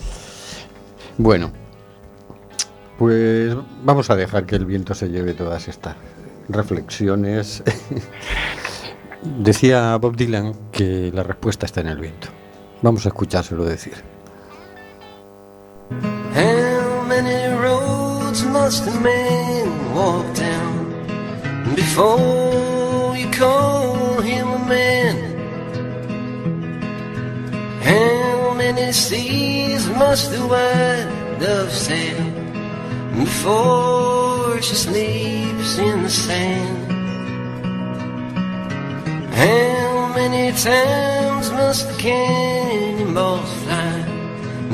Bueno, 1.19 1.51
pues 2.99 3.55
vamos 3.83 4.11
a 4.11 4.17
dejar 4.17 4.45
que 4.45 4.55
el 4.55 4.67
viento 4.67 4.95
se 4.95 5.09
lleve 5.09 5.33
todas 5.33 5.67
estas 5.67 5.97
reflexiones. 6.49 7.63
Decía 9.23 9.97
Bob 9.97 10.17
Dylan 10.17 10.55
que 10.73 11.11
la 11.13 11.23
respuesta 11.23 11.67
está 11.67 11.81
en 11.81 11.89
el 11.89 11.99
viento. 11.99 12.29
Vamos 12.83 13.07
a 13.07 13.09
escuchárselo 13.09 13.65
decir. 13.65 13.95
How 16.35 17.03
many 17.09 17.55
roads 17.57 18.45
must 18.45 18.87
a 18.87 19.01
man 19.01 19.95
walk 19.95 20.27
down 20.35 21.75
before 21.75 23.17
you 23.17 23.31
call 23.31 24.21
him 24.23 24.49
a 24.49 24.59
man? 24.69 25.17
How 27.83 28.55
many 28.55 28.93
seas 28.93 29.89
must 29.97 30.31
the 30.31 30.39
white 30.39 31.09
dove 31.41 31.73
sail 31.73 32.19
before 33.17 34.26
she 34.63 34.75
sleeps 34.75 35.79
in 35.79 36.03
the 36.03 36.09
sand? 36.09 36.93
How 39.35 40.13
many 40.15 40.53
times 40.57 41.51
must 41.51 41.89
the 41.89 41.97
cannonballs 41.99 43.53
fly 43.63 44.03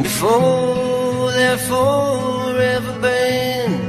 before 0.00 1.32
they're 1.32 1.58
forever 1.58 3.00
banned? 3.00 3.82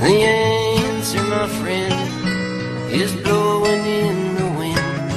The 0.00 0.16
answer, 0.22 1.22
my 1.22 1.48
friend, 1.60 2.92
is 2.92 3.14
blowing 3.22 3.86
in 3.86 4.34
the 4.34 4.48
wind. 4.58 5.10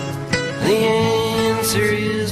The 0.66 0.78
answer 1.48 1.84
is 1.84 2.32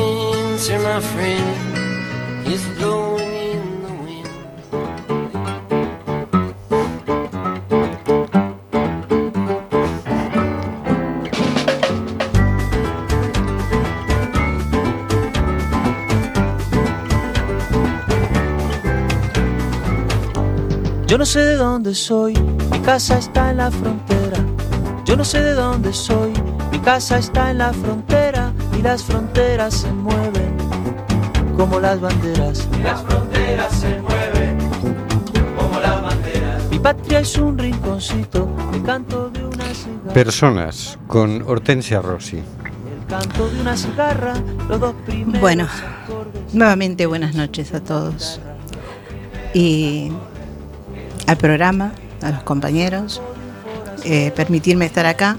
my 0.79 0.99
friend, 1.01 2.47
is 2.47 2.63
blowing 2.77 3.33
in 3.53 3.81
the 3.83 3.93
wind. 4.03 4.29
Yo 21.07 21.17
no 21.17 21.25
sé 21.25 21.39
de 21.39 21.55
dónde 21.55 21.93
soy, 21.93 22.33
mi 22.71 22.79
casa 22.79 23.17
está 23.17 23.51
en 23.51 23.57
la 23.57 23.71
frontera. 23.71 24.37
Yo 25.05 25.17
no 25.17 25.25
sé 25.25 25.41
de 25.43 25.53
dónde 25.53 25.91
soy, 25.91 26.31
mi 26.71 26.79
casa 26.79 27.17
está 27.17 27.51
en 27.51 27.57
la 27.57 27.73
frontera 27.73 28.53
y 28.77 28.81
las 28.81 29.03
fronteras 29.03 29.73
se 29.73 29.91
mueven 29.91 30.40
como 31.61 31.79
las 31.79 32.01
banderas. 32.01 32.67
Y 32.75 32.81
las 32.81 33.03
fronteras 33.03 33.71
se 33.71 34.01
mueven 34.01 34.57
como 35.55 35.79
las 35.79 36.01
banderas. 36.01 36.63
Mi 36.71 36.79
patria 36.79 37.19
es 37.19 37.37
un 37.37 37.55
rinconcito, 37.55 38.49
el 38.73 38.81
canto 38.81 39.29
de 39.29 39.45
una 39.45 39.65
cigarra. 39.65 40.11
Personas 40.11 40.97
con 41.05 41.43
Hortensia 41.43 42.01
Rossi. 42.01 42.37
El 42.37 43.05
canto 43.07 43.47
de 43.47 43.61
una 43.61 43.77
cigarra, 43.77 44.33
los 44.67 44.79
dos 44.79 44.95
primeros 45.05 45.39
Bueno, 45.39 45.65
acordes. 45.65 46.51
nuevamente 46.51 47.05
buenas 47.05 47.35
noches 47.35 47.75
a 47.75 47.79
todos. 47.79 48.39
Y 49.53 50.11
al 51.27 51.37
programa, 51.37 51.91
a 52.23 52.31
los 52.31 52.41
compañeros, 52.41 53.21
eh, 54.03 54.31
permitirme 54.35 54.87
estar 54.87 55.05
acá 55.05 55.37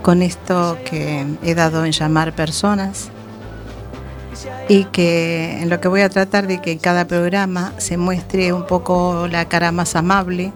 con 0.00 0.22
esto 0.22 0.78
que 0.90 1.26
he 1.42 1.54
dado 1.54 1.84
en 1.84 1.92
llamar 1.92 2.34
personas 2.34 3.10
y 4.70 4.84
que 4.84 5.60
en 5.60 5.68
lo 5.68 5.80
que 5.80 5.88
voy 5.88 6.02
a 6.02 6.08
tratar 6.08 6.46
de 6.46 6.62
que 6.62 6.70
en 6.70 6.78
cada 6.78 7.04
programa 7.08 7.72
se 7.78 7.96
muestre 7.96 8.52
un 8.52 8.68
poco 8.68 9.26
la 9.28 9.46
cara 9.48 9.72
más 9.72 9.96
amable 9.96 10.52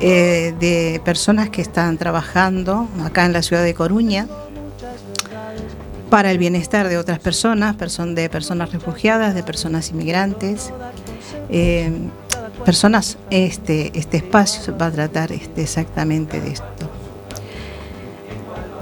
eh, 0.00 0.54
de 0.58 1.02
personas 1.04 1.50
que 1.50 1.60
están 1.60 1.98
trabajando 1.98 2.88
acá 3.04 3.26
en 3.26 3.34
la 3.34 3.42
ciudad 3.42 3.62
de 3.62 3.74
Coruña 3.74 4.28
para 6.08 6.30
el 6.30 6.38
bienestar 6.38 6.88
de 6.88 6.96
otras 6.96 7.18
personas, 7.18 7.76
person- 7.76 8.14
de 8.14 8.30
personas 8.30 8.72
refugiadas, 8.72 9.34
de 9.34 9.42
personas 9.42 9.90
inmigrantes, 9.90 10.72
eh, 11.50 11.92
personas. 12.64 13.18
Este, 13.28 13.92
este 13.98 14.16
espacio 14.16 14.74
va 14.78 14.86
a 14.86 14.90
tratar 14.90 15.32
este, 15.32 15.60
exactamente 15.60 16.40
de 16.40 16.52
esto. 16.52 16.90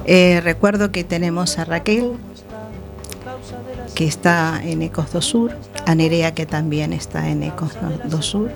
Eh, 0.07 0.41
recuerdo 0.43 0.93
que 0.93 1.03
tenemos 1.05 1.59
a 1.59 1.65
Raquel, 1.65 2.13
que 4.01 4.07
está 4.07 4.63
en 4.65 4.81
Ecos 4.81 5.13
do 5.13 5.21
Sur, 5.21 5.55
a 5.85 5.95
Nerea, 5.95 6.33
que 6.33 6.47
también 6.47 6.95
está 6.95 7.29
en 7.29 7.43
Ecos 7.43 7.73
do 8.09 8.23
Sur. 8.23 8.51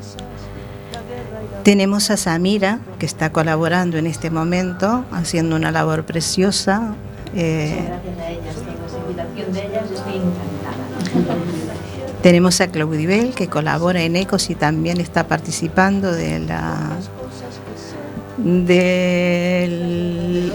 Tenemos 1.63 2.11
a 2.11 2.17
Samira, 2.17 2.81
que 2.99 3.05
está 3.05 3.31
colaborando 3.31 3.99
en 3.99 4.07
este 4.07 4.31
momento, 4.31 5.05
haciendo 5.13 5.55
una 5.55 5.71
labor 5.71 6.07
preciosa. 6.07 6.95
eh. 7.37 7.77
Tenemos 12.23 12.63
a 12.63 12.69
Claudibel 12.69 13.35
que 13.35 13.49
colabora 13.49 14.01
en 14.01 14.17
ECOS 14.17 14.49
y 14.49 14.55
también 14.55 14.99
está 14.99 15.29
participando 15.29 16.11
de 16.11 16.39
la 16.39 16.89
del, 18.39 20.51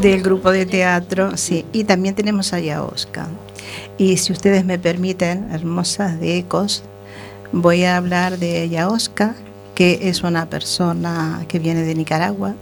del 0.00 0.20
grupo 0.20 0.50
de 0.50 0.66
teatro, 0.66 1.36
sí, 1.36 1.64
y 1.72 1.84
también 1.84 2.16
tenemos 2.16 2.52
a 2.52 2.58
Yaosca. 2.58 3.28
Y 3.96 4.16
si 4.16 4.32
ustedes 4.32 4.64
me 4.64 4.78
permiten, 4.78 5.50
hermosas 5.52 6.18
de 6.18 6.38
ECOS, 6.38 6.82
voy 7.52 7.84
a 7.84 7.96
hablar 7.96 8.38
de 8.38 8.68
Yaosca, 8.68 9.34
que 9.74 10.08
es 10.08 10.22
una 10.22 10.50
persona 10.50 11.44
que 11.48 11.58
viene 11.60 11.82
de 11.82 11.94
Nicaragua, 11.94 12.54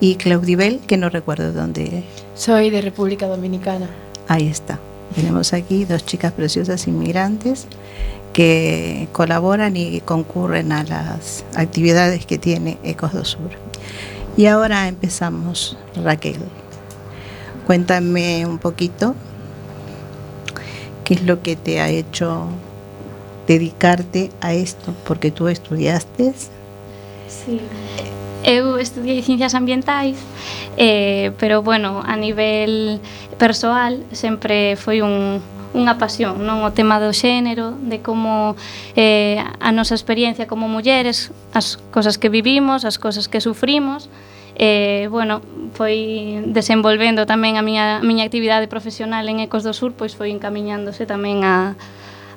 y 0.00 0.16
Claudibel, 0.16 0.80
que 0.86 0.96
no 0.96 1.08
recuerdo 1.08 1.52
dónde 1.52 2.04
Soy 2.34 2.70
de 2.70 2.80
República 2.80 3.26
Dominicana. 3.26 3.88
Ahí 4.28 4.46
está. 4.46 4.78
Tenemos 5.14 5.52
aquí 5.52 5.84
dos 5.84 6.04
chicas 6.04 6.32
preciosas 6.32 6.86
inmigrantes 6.86 7.66
que 8.32 9.08
colaboran 9.12 9.76
y 9.76 10.00
concurren 10.00 10.70
a 10.70 10.84
las 10.84 11.44
actividades 11.56 12.26
que 12.26 12.38
tiene 12.38 12.78
Ecos 12.84 13.12
do 13.12 13.24
Sur. 13.24 13.50
Y 14.36 14.46
ahora 14.46 14.86
empezamos, 14.86 15.76
Raquel. 15.96 16.38
Cuéntame 17.66 18.46
un 18.46 18.58
poquito 18.58 19.14
qué 21.08 21.14
es 21.14 21.22
lo 21.22 21.42
que 21.42 21.56
te 21.56 21.80
ha 21.80 21.88
hecho 21.88 22.48
dedicarte 23.46 24.30
a 24.42 24.52
esto, 24.52 24.92
porque 25.06 25.30
tú 25.30 25.48
estudiaste. 25.48 26.34
Sí. 27.26 27.60
Eu 28.44 28.76
estudiei 28.76 29.22
Ciencias 29.22 29.54
Ambientais, 29.54 30.18
eh, 30.76 31.32
pero, 31.40 31.62
bueno, 31.62 32.02
a 32.04 32.14
nivel 32.14 33.00
persoal 33.38 34.04
sempre 34.12 34.76
foi 34.76 35.00
un, 35.00 35.40
unha 35.72 35.96
pasión, 35.96 36.44
non 36.44 36.60
o 36.60 36.76
tema 36.76 37.00
do 37.00 37.10
xénero, 37.16 37.72
de 37.80 38.04
como 38.04 38.52
eh, 38.92 39.40
a 39.40 39.72
nosa 39.72 39.96
experiencia 39.96 40.44
como 40.44 40.68
mulleres, 40.68 41.32
as 41.56 41.80
cosas 41.88 42.20
que 42.20 42.28
vivimos, 42.28 42.84
as 42.84 43.00
cosas 43.00 43.32
que 43.32 43.40
sufrimos, 43.40 44.12
eh, 44.58 45.06
bueno, 45.10 45.40
foi 45.72 46.42
desenvolvendo 46.50 47.24
tamén 47.30 47.54
a 47.54 47.62
miña, 47.62 48.02
a 48.02 48.04
miña 48.04 48.26
actividade 48.26 48.66
profesional 48.66 49.24
en 49.30 49.38
Ecos 49.38 49.62
do 49.62 49.70
Sur, 49.70 49.94
pois 49.94 50.18
foi 50.18 50.34
encamiñándose 50.34 51.06
tamén 51.06 51.46
a, 51.46 51.78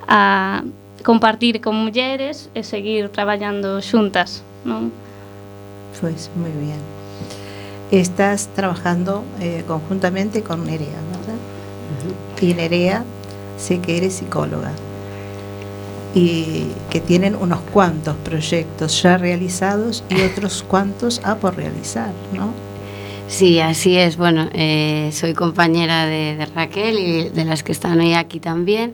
a 0.05 0.61
compartir 1.01 1.57
con 1.65 1.73
mulleres 1.73 2.53
e 2.53 2.61
seguir 2.61 3.09
traballando 3.09 3.81
xuntas, 3.81 4.45
non? 4.61 4.93
Pues 5.97 6.29
muy 6.37 6.53
bien. 6.53 6.77
Estás 7.89 8.47
trabajando 8.53 9.25
eh, 9.41 9.65
conjuntamente 9.67 10.45
con 10.45 10.63
Nerea, 10.63 11.01
¿verdad? 11.11 11.41
Y 12.39 12.53
Nerea, 12.53 13.03
sé 13.57 13.81
que 13.81 13.97
eres 13.97 14.13
psicóloga 14.13 14.71
y 16.13 16.65
que 16.89 16.99
tienen 16.99 17.35
unos 17.35 17.59
cuantos 17.73 18.15
proyectos 18.17 19.01
ya 19.01 19.17
realizados 19.17 20.03
y 20.09 20.21
otros 20.31 20.63
cuantos 20.67 21.21
a 21.23 21.35
por 21.35 21.55
realizar, 21.55 22.11
¿no? 22.33 22.53
Sí, 23.27 23.59
así 23.59 23.97
es. 23.97 24.17
Bueno, 24.17 24.49
eh, 24.53 25.09
soy 25.13 25.33
compañera 25.33 26.05
de, 26.05 26.35
de 26.35 26.45
Raquel 26.47 26.99
y 26.99 27.29
de 27.29 27.45
las 27.45 27.63
que 27.63 27.71
están 27.71 28.01
hoy 28.01 28.13
aquí 28.13 28.41
también. 28.41 28.93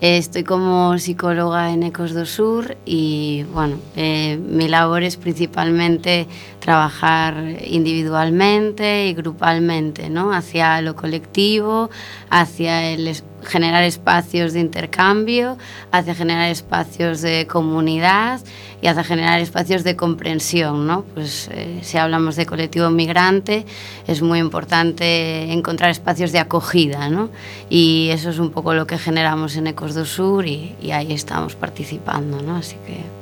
Eh, 0.00 0.16
estoy 0.16 0.44
como 0.44 0.96
psicóloga 0.98 1.72
en 1.72 1.82
Ecos 1.82 2.14
do 2.14 2.24
Sur 2.24 2.76
y 2.84 3.44
bueno, 3.52 3.78
eh, 3.96 4.38
mi 4.40 4.68
labor 4.68 5.02
es 5.02 5.16
principalmente 5.16 6.28
trabajar 6.60 7.34
individualmente 7.66 9.08
y 9.08 9.14
grupalmente, 9.14 10.08
¿no? 10.08 10.32
Hacia 10.32 10.80
lo 10.82 10.94
colectivo, 10.94 11.90
hacia 12.30 12.92
el 12.92 13.08
generar 13.44 13.82
espacios 13.84 14.52
de 14.52 14.60
intercambio, 14.60 15.56
hacia 15.90 16.14
generar 16.14 16.50
espacios 16.50 17.20
de 17.20 17.46
comunidad 17.46 18.40
y 18.80 18.86
hacia 18.86 19.04
generar 19.04 19.40
espacios 19.40 19.84
de 19.84 19.96
comprensión, 19.96 20.86
¿no? 20.86 21.04
Pues 21.14 21.48
eh, 21.52 21.80
si 21.82 21.98
hablamos 21.98 22.36
de 22.36 22.46
colectivo 22.46 22.90
migrante, 22.90 23.66
es 24.06 24.22
muy 24.22 24.38
importante 24.38 25.52
encontrar 25.52 25.90
espacios 25.90 26.32
de 26.32 26.38
acogida, 26.38 27.08
¿no? 27.08 27.30
Y 27.68 28.08
eso 28.10 28.30
es 28.30 28.38
un 28.38 28.50
poco 28.50 28.74
lo 28.74 28.86
que 28.86 28.98
generamos 28.98 29.56
en 29.56 29.66
Ecos 29.66 29.94
do 29.94 30.04
Sur 30.04 30.46
y, 30.46 30.76
y 30.80 30.92
ahí 30.92 31.12
estamos 31.12 31.54
participando, 31.54 32.42
¿no? 32.42 32.56
Así 32.56 32.76
que 32.86 33.18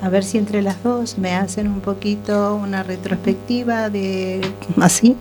A 0.00 0.10
ver 0.10 0.22
si 0.22 0.38
entre 0.38 0.62
las 0.62 0.82
dos 0.84 1.18
me 1.18 1.34
hacen 1.34 1.66
un 1.66 1.80
poquito 1.80 2.54
una 2.54 2.84
retrospectiva 2.84 3.90
de, 3.90 4.40
así, 4.80 5.16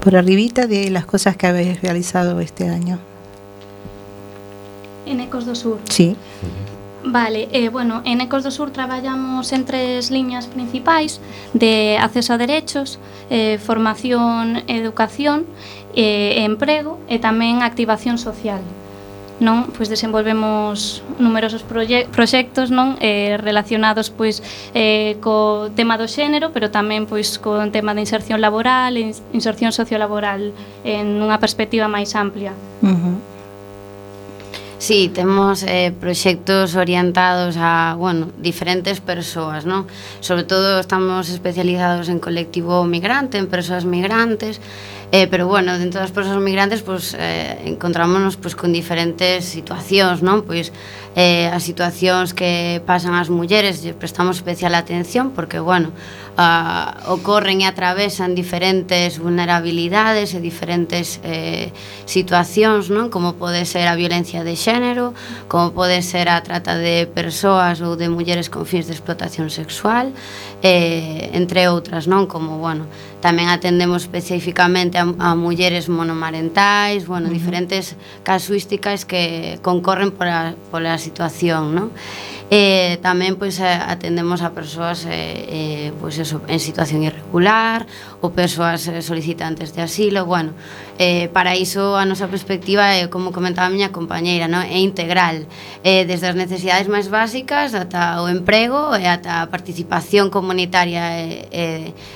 por 0.00 0.16
arribita 0.16 0.66
de 0.66 0.90
las 0.90 1.04
cosas 1.04 1.36
que 1.36 1.46
habéis 1.46 1.82
realizado 1.82 2.40
este 2.40 2.68
año. 2.68 2.98
En 5.06 5.20
Ecos 5.20 5.46
do 5.46 5.54
Sur. 5.54 5.78
Sí. 5.88 6.16
Vale, 7.08 7.48
eh, 7.52 7.68
bueno, 7.68 8.02
en 8.04 8.20
Ecos 8.20 8.42
do 8.42 8.50
Sur 8.50 8.70
traballamos 8.70 9.52
en 9.52 9.64
tres 9.64 10.10
liñas 10.10 10.46
principais 10.46 11.20
de 11.54 11.98
acceso 11.98 12.34
a 12.34 12.38
derechos, 12.38 12.98
eh, 13.30 13.58
formación, 13.62 14.64
educación, 14.66 15.46
eh, 15.94 16.42
emprego 16.44 16.98
e 17.06 17.22
tamén 17.22 17.62
activación 17.62 18.18
social. 18.18 18.60
Non, 19.36 19.68
pois 19.68 19.92
desenvolvemos 19.92 21.04
numerosos 21.20 21.60
proxectos 21.60 22.72
non 22.72 22.96
eh, 23.04 23.36
relacionados 23.36 24.08
pois 24.08 24.40
eh, 24.72 25.20
co 25.20 25.68
tema 25.76 26.00
do 26.00 26.08
xénero, 26.08 26.56
pero 26.56 26.72
tamén 26.72 27.04
pois 27.04 27.36
co 27.36 27.60
tema 27.68 27.92
de 27.92 28.00
inserción 28.00 28.40
laboral 28.40 28.96
e 28.96 29.12
inserción 29.36 29.76
sociolaboral 29.76 30.56
en 30.88 31.20
unha 31.20 31.36
perspectiva 31.36 31.84
máis 31.84 32.16
amplia. 32.16 32.56
Uh 32.80 32.96
-huh. 32.96 33.35
Sí, 34.78 35.10
temos 35.12 35.62
eh, 35.62 35.92
orientados 36.76 37.56
a, 37.58 37.94
bueno, 37.98 38.28
diferentes 38.36 39.00
persoas, 39.00 39.64
¿no? 39.64 39.86
Sobre 40.20 40.44
todo 40.44 40.80
estamos 40.80 41.30
especializados 41.30 42.10
en 42.10 42.18
colectivo 42.18 42.84
migrante, 42.84 43.38
en 43.38 43.46
persoas 43.46 43.86
migrantes, 43.86 44.60
Eh, 45.16 45.28
pero 45.28 45.46
bueno, 45.48 45.78
dentro 45.78 45.98
das 45.98 46.12
persoas 46.12 46.36
migrantes 46.42 46.82
pues, 46.82 47.16
eh, 47.18 47.56
encontrámonos 47.64 48.36
pues, 48.36 48.54
con 48.54 48.70
diferentes 48.70 49.48
situacións, 49.48 50.20
non? 50.20 50.44
Pois 50.44 50.76
eh, 51.16 51.48
as 51.48 51.64
situacións 51.64 52.36
que 52.36 52.84
pasan 52.84 53.16
as 53.16 53.32
mulleres 53.32 53.80
lle 53.80 53.96
prestamos 53.96 54.36
especial 54.36 54.76
atención 54.76 55.32
porque, 55.32 55.56
bueno, 55.56 55.96
ah, 56.36 57.00
ocorren 57.08 57.64
e 57.64 57.66
atravesan 57.66 58.36
diferentes 58.36 59.16
vulnerabilidades 59.16 60.36
e 60.36 60.40
diferentes 60.44 61.16
eh, 61.24 61.72
situacións, 62.04 62.92
non? 62.92 63.08
Como 63.08 63.40
pode 63.40 63.64
ser 63.64 63.88
a 63.88 63.96
violencia 63.96 64.44
de 64.44 64.52
xénero, 64.52 65.16
como 65.48 65.72
pode 65.72 66.04
ser 66.04 66.28
a 66.28 66.44
trata 66.44 66.76
de 66.76 67.08
persoas 67.08 67.80
ou 67.80 67.96
de 67.96 68.12
mulleres 68.12 68.52
con 68.52 68.68
fins 68.68 68.84
de 68.84 68.92
explotación 68.92 69.48
sexual, 69.48 70.12
eh, 70.60 71.32
entre 71.32 71.72
outras, 71.72 72.04
non? 72.04 72.28
Como, 72.28 72.60
bueno, 72.60 72.84
Tamén 73.24 73.48
atendemos 73.48 74.06
especificamente 74.06 75.00
a, 75.00 75.08
a 75.08 75.34
mulleres 75.34 75.88
monomarentais, 75.88 77.08
bueno, 77.08 77.26
uh 77.26 77.30
-huh. 77.30 77.38
diferentes 77.38 77.96
casuísticas 78.22 79.04
que 79.04 79.58
concorren 79.62 80.12
pola, 80.12 80.54
pola 80.70 80.98
situación, 81.00 81.74
non? 81.74 81.88
Eh, 82.46 83.02
tamén 83.02 83.34
pois 83.34 83.58
eh, 83.58 83.66
atendemos 83.66 84.38
a 84.38 84.54
persoas 84.54 85.02
eh, 85.02 85.10
eh, 85.10 85.88
pois 85.98 86.14
eso, 86.14 86.38
en 86.46 86.62
situación 86.62 87.02
irregular 87.02 87.90
ou 88.22 88.30
persoas 88.30 88.86
eh, 88.86 89.02
solicitantes 89.02 89.74
de 89.74 89.82
asilo, 89.82 90.22
bueno, 90.22 90.54
eh, 90.94 91.26
para 91.34 91.58
iso 91.58 91.98
a 91.98 92.06
nosa 92.06 92.30
perspectiva 92.30 92.94
é 92.94 93.04
eh, 93.04 93.10
como 93.10 93.34
comentaba 93.34 93.66
a 93.66 93.74
miña 93.74 93.90
compañeira, 93.90 94.46
no? 94.46 94.62
é 94.62 94.78
integral, 94.78 95.50
eh, 95.82 96.06
desde 96.06 96.30
as 96.30 96.38
necesidades 96.38 96.86
máis 96.86 97.10
básicas 97.10 97.74
ata 97.74 98.22
o 98.22 98.30
emprego 98.30 98.94
e 98.94 99.10
ata 99.10 99.42
a 99.42 99.50
participación 99.50 100.30
comunitaria 100.30 101.18
e, 101.18 101.50
e, 101.50 101.64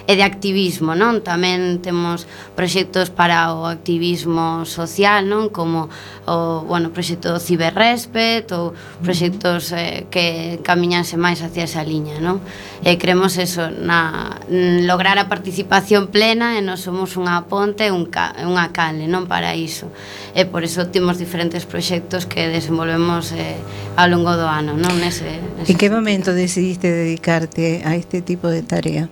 e 0.06 0.12
de 0.14 0.22
activismo 0.22 0.89
activismo, 0.90 0.94
non? 0.94 1.22
Tamén 1.22 1.78
temos 1.82 2.26
proxectos 2.56 3.10
para 3.10 3.54
o 3.54 3.66
activismo 3.66 4.64
social, 4.66 5.26
non? 5.26 5.50
Como 5.50 5.88
o, 6.26 6.64
bueno, 6.66 6.90
proxecto 6.90 7.38
Ciberrespet 7.38 8.50
ou 8.52 8.74
proxectos 9.02 9.72
eh, 9.72 10.06
que 10.10 10.58
camiñanse 10.62 11.16
máis 11.16 11.42
hacia 11.42 11.66
esa 11.66 11.82
liña, 11.86 12.18
non? 12.18 12.42
E 12.82 12.96
creemos 12.96 13.36
eso, 13.38 13.68
na 13.70 14.40
lograr 14.86 15.18
a 15.20 15.28
participación 15.28 16.08
plena 16.08 16.56
e 16.58 16.60
nós 16.64 16.82
somos 16.82 17.14
unha 17.14 17.46
ponte, 17.46 17.90
un 17.92 18.08
ca, 18.08 18.34
unha 18.42 18.72
cale, 18.74 19.06
non? 19.06 19.30
Para 19.30 19.54
iso. 19.54 19.90
E 20.34 20.46
por 20.46 20.64
iso 20.64 20.88
temos 20.90 21.18
diferentes 21.18 21.66
proxectos 21.66 22.26
que 22.26 22.48
desenvolvemos 22.48 23.32
eh, 23.36 23.58
ao 23.96 24.08
longo 24.08 24.34
do 24.34 24.46
ano, 24.46 24.74
non? 24.74 24.96
Nese, 24.98 25.38
nese 25.58 25.70
en 25.70 25.76
que 25.78 25.88
momento 25.90 26.32
decidiste 26.32 26.88
dedicarte 26.90 27.82
a 27.84 27.94
este 27.96 28.22
tipo 28.22 28.48
de 28.48 28.62
tarea? 28.62 29.08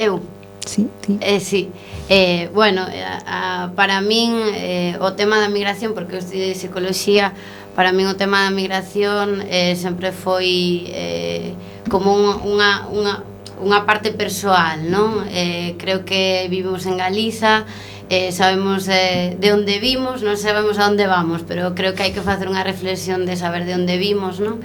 Eu, 0.00 0.39
Sí, 0.66 0.88
sí. 1.06 1.18
Eh, 1.20 1.40
sí. 1.40 1.70
Eh, 2.08 2.50
bueno, 2.52 2.82
a, 2.82 3.64
a, 3.64 3.72
para 3.72 4.00
min 4.00 4.34
eh, 4.54 4.96
o 5.00 5.14
tema 5.14 5.38
da 5.38 5.48
migración, 5.48 5.94
porque 5.94 6.18
eu 6.18 6.22
estudei 6.22 6.54
psicología, 6.54 7.32
para 7.74 7.92
min 7.94 8.10
o 8.10 8.18
tema 8.18 8.44
da 8.44 8.52
migración 8.52 9.40
eh, 9.46 9.78
sempre 9.78 10.12
foi 10.12 10.84
eh, 10.90 11.54
como 11.88 12.12
un, 12.12 12.42
unha, 12.44 12.90
unha, 12.90 13.14
unha 13.62 13.80
parte 13.86 14.10
persoal, 14.10 14.84
non? 14.90 15.24
Eh, 15.30 15.78
creo 15.78 16.04
que 16.04 16.50
vivimos 16.50 16.84
en 16.84 16.98
Galiza, 16.98 17.64
eh, 18.10 18.34
sabemos 18.34 18.90
eh, 18.90 19.38
de 19.38 19.48
onde 19.54 19.78
vimos, 19.78 20.26
non 20.26 20.34
sabemos 20.34 20.82
a 20.82 20.90
onde 20.90 21.06
vamos, 21.06 21.46
pero 21.46 21.78
creo 21.78 21.94
que 21.94 22.02
hai 22.04 22.12
que 22.12 22.24
facer 22.24 22.50
unha 22.50 22.66
reflexión 22.66 23.22
de 23.22 23.38
saber 23.38 23.64
de 23.64 23.78
onde 23.78 23.96
vimos, 23.96 24.42
non? 24.42 24.58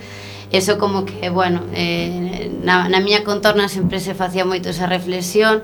eso 0.51 0.77
como 0.77 1.05
que, 1.05 1.29
bueno, 1.29 1.62
eh, 1.73 2.51
na, 2.63 2.89
na 2.89 2.99
miña 2.99 3.23
contorna 3.23 3.69
sempre 3.69 3.99
se 3.99 4.13
facía 4.13 4.45
moito 4.45 4.69
esa 4.69 4.86
reflexión 4.86 5.63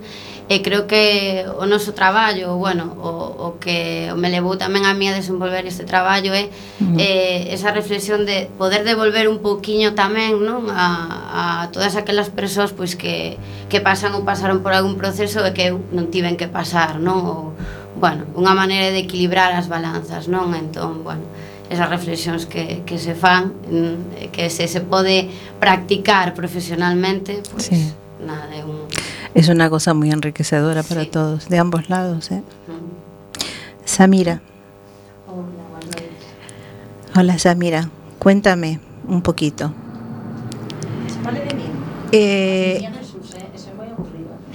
e 0.52 0.60
creo 0.60 0.84
que 0.84 1.48
o 1.48 1.64
noso 1.64 1.96
traballo, 1.96 2.60
bueno, 2.60 2.92
o, 3.00 3.56
o 3.56 3.60
que 3.62 4.12
me 4.20 4.28
levou 4.28 4.60
tamén 4.60 4.84
a 4.84 4.92
mí 4.92 5.08
a 5.08 5.16
desenvolver 5.16 5.64
este 5.64 5.88
traballo 5.88 6.36
é 6.36 6.52
mm. 6.84 7.00
eh, 7.00 7.56
esa 7.56 7.72
reflexión 7.72 8.28
de 8.28 8.52
poder 8.60 8.84
devolver 8.84 9.32
un 9.32 9.40
pouquiño 9.40 9.96
tamén 9.96 10.44
non 10.44 10.68
a, 10.68 11.64
a 11.64 11.72
todas 11.72 11.96
aquelas 11.96 12.28
persoas 12.28 12.76
pois 12.76 13.00
que, 13.00 13.40
que 13.72 13.80
pasan 13.80 14.12
ou 14.12 14.28
pasaron 14.28 14.60
por 14.60 14.76
algún 14.76 15.00
proceso 15.00 15.40
e 15.48 15.56
que 15.56 15.72
non 15.72 16.12
tiven 16.12 16.36
que 16.36 16.52
pasar, 16.52 17.00
non? 17.00 17.24
O, 17.24 17.36
bueno, 17.96 18.28
unha 18.36 18.52
maneira 18.52 18.92
de 18.92 19.08
equilibrar 19.08 19.56
as 19.56 19.72
balanzas, 19.72 20.28
non? 20.28 20.52
Entón, 20.52 21.08
bueno, 21.08 21.24
esas 21.72 21.88
reflexións 21.90 22.46
que, 22.46 22.84
que 22.86 23.00
se 23.00 23.16
fan 23.16 23.54
que 24.36 24.50
se 24.52 24.68
se 24.68 24.82
pode 24.82 25.30
practicar 25.60 26.34
profesionalmente 26.36 27.40
Sí. 27.58 27.94
nada, 28.20 28.52
é 28.52 28.64
un 28.64 28.92
Es 29.34 29.48
una 29.48 29.70
cosa 29.70 29.94
muy 29.94 30.12
enriquecedora 30.12 30.84
para 30.84 31.06
todos, 31.10 31.48
de 31.48 31.58
ambos 31.58 31.88
lados. 31.90 32.32
¿eh? 32.32 32.44
Samira. 33.86 34.42
Hola 37.16 37.40
Samira, 37.40 37.90
cuéntame 38.20 38.80
un 39.08 39.22
poquito. 39.22 39.74
Eh, 42.12 42.84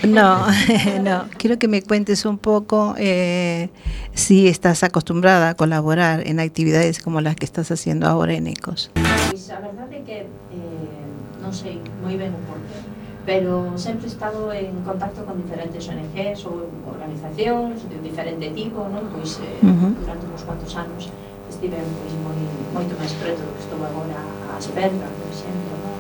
no, 0.05 0.47
no, 1.01 1.29
quiero 1.39 1.59
que 1.59 1.69
me 1.69 1.83
cuentes 1.83 2.25
un 2.25 2.39
poco 2.39 2.95
eh, 2.99 3.71
si 4.15 4.49
estás 4.49 4.83
acostumbrada 4.83 5.51
a 5.51 5.55
colaborar 5.55 6.27
en 6.27 6.41
actividades 6.41 7.01
como 7.01 7.21
las 7.21 7.37
que 7.37 7.45
estás 7.45 7.71
haciendo 7.71 8.07
ahora 8.07 8.35
en 8.35 8.47
ECOS. 8.47 8.91
Pois 8.95 9.51
a 9.51 9.61
verdade 9.61 9.97
é 9.97 10.03
que 10.05 10.19
eh, 10.27 11.41
non 11.43 11.53
sei 11.53 11.81
moi 12.03 12.15
ben 12.17 12.35
o 12.35 12.41
porqué, 12.45 12.79
pero 13.27 13.75
sempre 13.75 14.07
he 14.07 14.13
estado 14.13 14.53
en 14.53 14.83
contacto 14.87 15.27
con 15.27 15.41
diferentes 15.43 15.83
ONGs 15.89 16.47
ou 16.47 16.71
organizacións 16.87 17.83
de 17.91 17.99
diferente 18.03 18.55
tipo, 18.55 18.87
non? 18.87 19.11
Pois 19.11 19.41
eh, 19.43 19.65
Ujú. 19.67 19.97
durante 19.99 20.25
uns 20.31 20.43
cuantos 20.47 20.73
anos 20.79 21.11
estive 21.51 21.79
pois 21.79 22.15
moi 22.23 22.39
moito 22.75 22.93
máis 23.01 23.13
preto 23.19 23.43
do 23.43 23.53
que 23.57 23.63
estou 23.67 23.81
agora 23.83 24.21
a 24.21 24.61
Asperga, 24.61 25.09
por 25.09 25.29
exemplo, 25.33 25.75
non? 25.83 25.96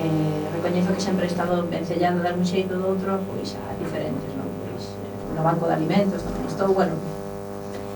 eh, 0.00 0.48
recoñezo 0.56 0.94
que 0.96 1.00
sempre 1.00 1.24
he 1.26 1.30
estado 1.30 1.68
vencellando 1.68 2.24
de 2.24 2.32
un 2.32 2.44
xeito 2.44 2.74
do 2.80 2.96
outro 2.96 3.20
pois 3.28 3.52
a 3.60 3.76
diferentes, 3.76 4.30
non? 4.32 4.48
Pois, 4.64 4.84
eh, 4.96 5.36
no 5.36 5.42
banco 5.44 5.68
de 5.68 5.74
alimentos 5.76 6.24
tamén 6.24 6.48
estou, 6.48 6.72
bueno, 6.72 6.96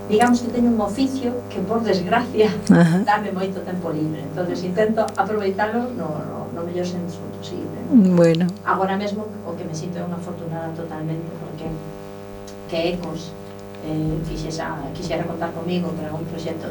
digamos 0.08 0.40
que 0.40 0.48
teño 0.48 0.68
un 0.68 0.80
oficio 0.80 1.32
que 1.48 1.60
por 1.64 1.80
desgracia 1.82 2.52
Ajá. 2.70 2.98
dame 3.08 3.32
moito 3.32 3.64
tempo 3.64 3.88
libre 3.88 4.20
entonces 4.20 4.60
intento 4.60 5.08
aproveitalo 5.16 5.88
no, 5.96 6.08
no, 6.28 6.38
no 6.52 6.60
mellor 6.60 6.84
senso 6.84 7.24
posible 7.40 7.72
bueno. 8.12 8.46
agora 8.68 8.96
mesmo 9.00 9.24
o 9.48 9.56
que 9.56 9.64
me 9.64 9.72
sinto 9.72 9.96
é 9.96 10.04
unha 10.04 10.20
afortunada 10.20 10.68
totalmente 10.76 11.24
porque 11.40 11.72
que 12.68 12.78
Ecos 12.96 13.32
eh, 13.84 14.16
quixera, 14.28 14.76
quixera 14.92 15.24
contar 15.24 15.52
comigo 15.56 15.88
para 15.96 16.12
un 16.12 16.24
proxecto 16.28 16.68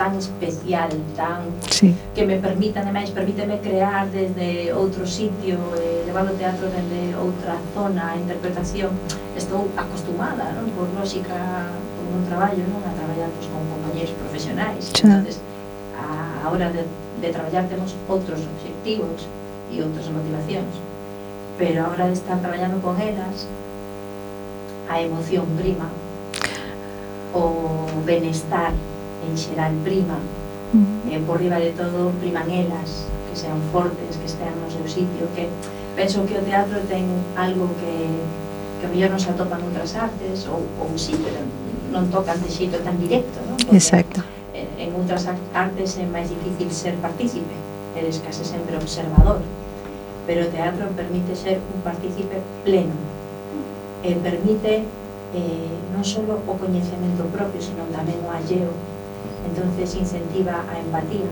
tan 0.00 0.16
especial, 0.16 0.88
tan 1.14 1.42
sí. 1.68 1.94
que 2.14 2.24
me 2.24 2.36
permita, 2.38 2.80
ademais, 2.80 3.10
permíteme 3.10 3.60
crear 3.60 4.08
desde 4.08 4.72
outro 4.72 5.04
sitio, 5.04 5.60
eh, 5.76 6.08
levar 6.08 6.24
o 6.24 6.32
teatro 6.40 6.72
desde 6.72 7.12
outra 7.20 7.60
zona, 7.76 8.12
a 8.12 8.16
interpretación. 8.16 8.96
Estou 9.36 9.68
acostumada, 9.76 10.56
non? 10.56 10.72
Por 10.72 10.88
lógica, 10.96 11.68
por 12.00 12.16
un 12.16 12.24
traballo, 12.24 12.64
non? 12.64 12.80
A 12.80 12.96
traballar 12.96 13.28
pues, 13.36 13.52
con 13.52 13.60
compañeros 13.68 14.16
profesionais. 14.16 14.88
Claro. 14.96 15.20
Entonces, 15.20 15.36
a, 15.92 16.48
a 16.48 16.50
hora 16.50 16.72
de, 16.72 16.88
de 17.20 17.28
traballar 17.28 17.68
temos 17.68 17.92
outros 18.08 18.40
obxectivos 18.40 19.28
e 19.68 19.84
outras 19.84 20.08
motivacións. 20.08 20.80
Pero 21.60 21.84
a 21.84 21.92
hora 21.92 22.08
de 22.08 22.16
estar 22.16 22.40
traballando 22.40 22.80
con 22.80 22.96
elas, 22.96 23.44
a 24.88 24.96
emoción 25.04 25.44
prima, 25.60 25.92
o 27.36 27.84
benestar 28.08 28.72
en 29.26 29.32
xeral 29.36 29.74
prima, 29.84 30.18
e 31.10 31.18
por 31.26 31.42
riba 31.42 31.58
de 31.58 31.74
todo 31.74 32.14
priman 32.22 32.46
elas, 32.46 33.10
que 33.26 33.34
sean 33.34 33.58
fortes, 33.74 34.14
que 34.18 34.26
estean 34.26 34.54
no 34.62 34.70
seu 34.70 34.86
sitio, 34.86 35.26
que 35.34 35.50
penso 35.98 36.22
que 36.26 36.38
o 36.38 36.42
teatro 36.46 36.78
ten 36.86 37.06
algo 37.34 37.66
que, 37.82 37.94
que 38.78 38.84
a 38.86 38.90
mellor 38.90 39.10
non 39.10 39.18
se 39.22 39.34
atopan 39.34 39.62
outras 39.66 39.98
artes, 39.98 40.46
ou, 40.46 40.62
ou 40.78 40.88
sí, 40.94 41.14
pero 41.18 41.42
non 41.90 42.06
tocan 42.14 42.38
de 42.38 42.46
xeito 42.46 42.78
tan 42.86 42.94
directo, 43.02 43.42
non? 43.50 43.58
Porque 43.58 43.82
exacto. 43.82 44.22
en, 44.54 44.66
en 44.78 44.88
outras 44.94 45.26
ar- 45.26 45.42
artes 45.54 45.98
é 45.98 46.06
máis 46.06 46.30
difícil 46.30 46.70
ser 46.70 46.94
partícipe, 47.02 47.54
eres 47.98 48.22
case 48.22 48.46
sempre 48.46 48.78
observador, 48.78 49.42
pero 50.30 50.46
o 50.46 50.52
teatro 50.54 50.86
permite 50.94 51.34
ser 51.34 51.58
un 51.58 51.82
partícipe 51.82 52.38
pleno, 52.62 52.94
e 54.06 54.14
permite 54.22 54.86
eh, 55.34 55.74
non 55.90 56.06
só 56.06 56.22
o 56.22 56.54
coñecemento 56.54 57.26
propio, 57.34 57.58
senón 57.58 57.90
tamén 57.90 58.22
o 58.22 58.30
alleo, 58.30 58.70
entonces 59.46 59.94
incentiva 59.94 60.64
a 60.68 60.78
empatía, 60.78 61.28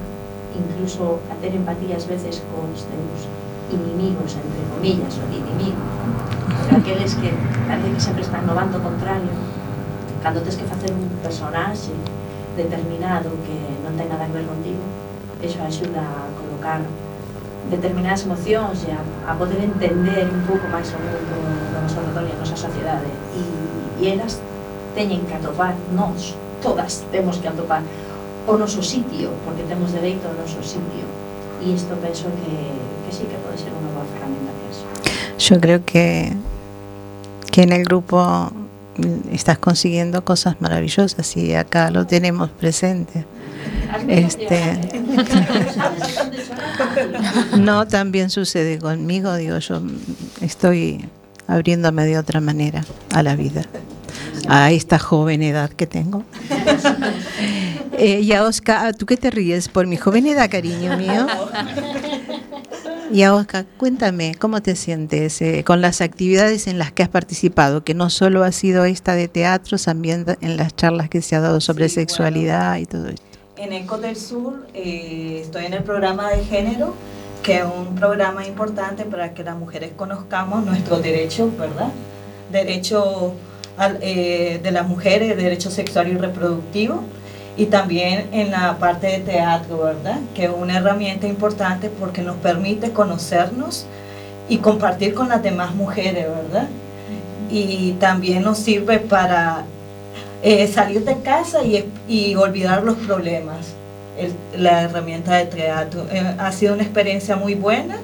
incluso 0.56 1.20
a 1.30 1.34
ter 1.40 1.54
empatía 1.54 1.96
ás 1.96 2.06
veces 2.06 2.40
cos 2.52 2.86
teus 2.88 3.20
inimigos, 3.68 4.36
entre 4.36 4.62
comillas, 4.72 5.12
o 5.20 5.24
inimigo, 5.28 5.80
pero 6.64 6.80
aqueles 6.80 7.14
que 7.14 7.30
parece 7.68 7.92
que 7.92 8.00
sempre 8.00 8.22
están 8.22 8.46
no 8.46 8.54
bando 8.54 8.80
contrario, 8.80 9.32
cando 10.22 10.40
tens 10.40 10.56
que 10.56 10.64
facer 10.64 10.92
un 10.92 11.08
personaxe 11.20 11.92
determinado 12.56 13.30
que 13.44 13.56
non 13.84 13.94
ten 13.94 14.08
nada 14.08 14.26
que 14.26 14.34
ver 14.40 14.46
contigo, 14.48 14.82
eso 15.38 15.60
axuda 15.62 16.02
a 16.02 16.26
colocar 16.34 16.82
determinadas 17.70 18.24
emocións 18.24 18.82
e 18.88 18.90
a, 18.90 19.00
a 19.28 19.36
poder 19.36 19.60
entender 19.60 20.26
un 20.26 20.42
pouco 20.48 20.66
máis 20.72 20.88
o 20.90 20.98
mundo 20.98 21.20
do 21.20 21.78
noso 21.84 22.00
redor 22.00 22.24
e 22.24 22.32
a 22.32 22.38
nosa 22.40 22.56
sociedade. 22.56 23.06
E, 23.36 23.42
e 24.00 24.02
elas 24.08 24.40
teñen 24.96 25.22
que 25.28 25.36
atopar 25.36 25.76
nos. 25.92 26.34
Todas 26.62 27.04
temos 27.12 27.38
que 27.38 27.48
atopar 27.48 27.82
o 28.46 28.56
noso 28.56 28.82
sitio, 28.82 29.30
porque 29.44 29.62
temos 29.64 29.92
dereito 29.92 30.26
ao 30.26 30.34
noso 30.34 30.62
sitio 30.64 31.06
e 31.62 31.74
isto 31.74 31.94
penso 31.98 32.30
que, 32.38 32.54
que 33.04 33.10
sí 33.12 33.24
que 33.26 33.36
pode 33.42 33.58
ser 33.58 33.74
unha 33.74 33.90
boa 33.92 34.06
ferramenta 34.08 34.50
para 34.54 34.68
eso. 34.70 34.84
Yo 35.38 35.58
creo 35.58 35.82
que, 35.84 36.32
que 37.50 37.62
en 37.62 37.72
el 37.72 37.84
grupo 37.84 38.50
estás 39.32 39.58
consiguiendo 39.58 40.24
cosas 40.24 40.60
maravillosas 40.60 41.36
y 41.36 41.54
acá 41.54 41.90
lo 41.90 42.06
tenemos 42.06 42.50
presente. 42.50 43.24
Este, 44.06 44.78
no, 47.58 47.86
también 47.86 48.30
sucede 48.30 48.78
conmigo, 48.78 49.34
digo 49.34 49.58
yo, 49.58 49.80
estoy 50.40 51.08
abriéndome 51.46 52.04
de 52.04 52.18
otra 52.18 52.40
manera 52.40 52.84
a 53.12 53.22
la 53.22 53.34
vida, 53.34 53.62
a 54.48 54.72
esta 54.72 54.98
joven 54.98 55.42
edad 55.42 55.70
que 55.70 55.86
tengo. 55.86 56.24
Eh, 58.00 58.20
y 58.20 58.32
a 58.32 58.44
Oscar, 58.44 58.94
¿tú 58.94 59.06
qué 59.06 59.16
te 59.16 59.28
ríes? 59.28 59.66
Por 59.66 59.88
mi 59.88 59.96
joven 59.96 60.24
edad, 60.28 60.48
cariño 60.48 60.96
mío. 60.96 61.26
Y 63.10 63.22
a 63.22 63.34
Oscar, 63.34 63.64
cuéntame, 63.78 64.34
¿cómo 64.38 64.60
te 64.60 64.76
sientes 64.76 65.40
eh, 65.40 65.64
con 65.64 65.80
las 65.80 66.02
actividades 66.02 66.66
en 66.66 66.78
las 66.78 66.92
que 66.92 67.02
has 67.02 67.08
participado? 67.08 67.82
Que 67.82 67.94
no 67.94 68.10
solo 68.10 68.44
ha 68.44 68.52
sido 68.52 68.84
esta 68.84 69.14
de 69.14 69.28
teatro, 69.28 69.78
también 69.78 70.26
en 70.42 70.56
las 70.58 70.76
charlas 70.76 71.08
que 71.08 71.22
se 71.22 71.34
ha 71.34 71.40
dado 71.40 71.60
sobre 71.60 71.88
sexualidad 71.88 72.76
y 72.76 72.84
todo 72.84 73.08
esto. 73.08 73.22
En 73.56 73.72
Eco 73.72 73.96
del 73.96 74.14
Sur 74.14 74.66
eh, 74.74 75.40
estoy 75.42 75.64
en 75.64 75.72
el 75.72 75.82
programa 75.82 76.30
de 76.30 76.44
género, 76.44 76.94
que 77.42 77.60
es 77.60 77.64
un 77.64 77.94
programa 77.94 78.46
importante 78.46 79.04
para 79.04 79.32
que 79.32 79.42
las 79.42 79.56
mujeres 79.56 79.92
conozcamos 79.96 80.64
nuestros 80.66 81.02
derechos, 81.02 81.56
¿verdad? 81.56 81.90
Derecho 82.52 83.34
eh, 84.00 84.60
de 84.62 84.70
las 84.70 84.86
mujeres, 84.86 85.36
derecho 85.36 85.70
sexual 85.70 86.08
y 86.08 86.16
reproductivo, 86.16 87.02
y 87.56 87.66
también 87.66 88.28
en 88.32 88.50
la 88.50 88.78
parte 88.78 89.08
de 89.08 89.18
teatro, 89.18 89.78
¿verdad? 89.78 90.18
Que 90.34 90.44
es 90.44 90.50
una 90.56 90.76
herramienta 90.78 91.26
importante 91.26 91.90
porque 91.90 92.22
nos 92.22 92.36
permite 92.36 92.92
conocernos 92.92 93.84
y 94.48 94.58
compartir 94.58 95.12
con 95.12 95.28
las 95.28 95.42
demás 95.42 95.74
mujeres, 95.74 96.26
¿verdad? 96.28 96.68
Y 97.50 97.92
también 97.92 98.44
nos 98.44 98.58
sirve 98.58 98.98
para 98.98 99.64
eh, 100.42 100.68
salir 100.68 101.04
de 101.04 101.20
casa 101.20 101.64
y, 101.64 101.84
y 102.08 102.34
olvidar 102.36 102.84
los 102.84 102.96
problemas. 102.96 103.74
La 104.56 104.82
herramienta 104.82 105.36
de 105.36 105.46
teatro 105.46 106.04
Eh, 106.10 106.34
ha 106.38 106.50
sido 106.52 106.74
una 106.74 106.82
experiencia 106.82 107.36
muy 107.36 107.54
buena 107.54 107.96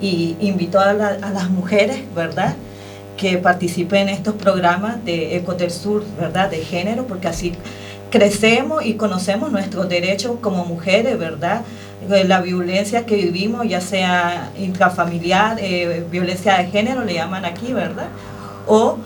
y 0.00 0.36
invito 0.40 0.78
a, 0.80 0.90
a 0.90 1.30
las 1.30 1.48
mujeres, 1.48 1.98
¿verdad? 2.14 2.54
Que 3.16 3.38
participen 3.38 4.08
en 4.08 4.14
estos 4.14 4.34
programas 4.34 5.04
de 5.04 5.36
Eco 5.36 5.54
del 5.54 5.70
Sur, 5.70 6.04
¿verdad? 6.18 6.50
De 6.50 6.58
género, 6.58 7.06
porque 7.06 7.28
así 7.28 7.52
crecemos 8.10 8.84
y 8.84 8.94
conocemos 8.94 9.50
nuestros 9.50 9.88
derechos 9.88 10.36
como 10.40 10.64
mujeres, 10.64 11.18
¿verdad? 11.18 11.62
Eh, 12.10 12.24
La 12.24 12.40
violencia 12.40 13.06
que 13.06 13.16
vivimos, 13.16 13.68
ya 13.68 13.80
sea 13.80 14.50
intrafamiliar, 14.58 15.58
eh, 15.60 16.04
violencia 16.10 16.58
de 16.58 16.66
género, 16.66 17.04
le 17.04 17.14
llaman 17.14 17.44
aquí, 17.44 17.72
¿verdad? 17.72 18.08
O 18.66 18.98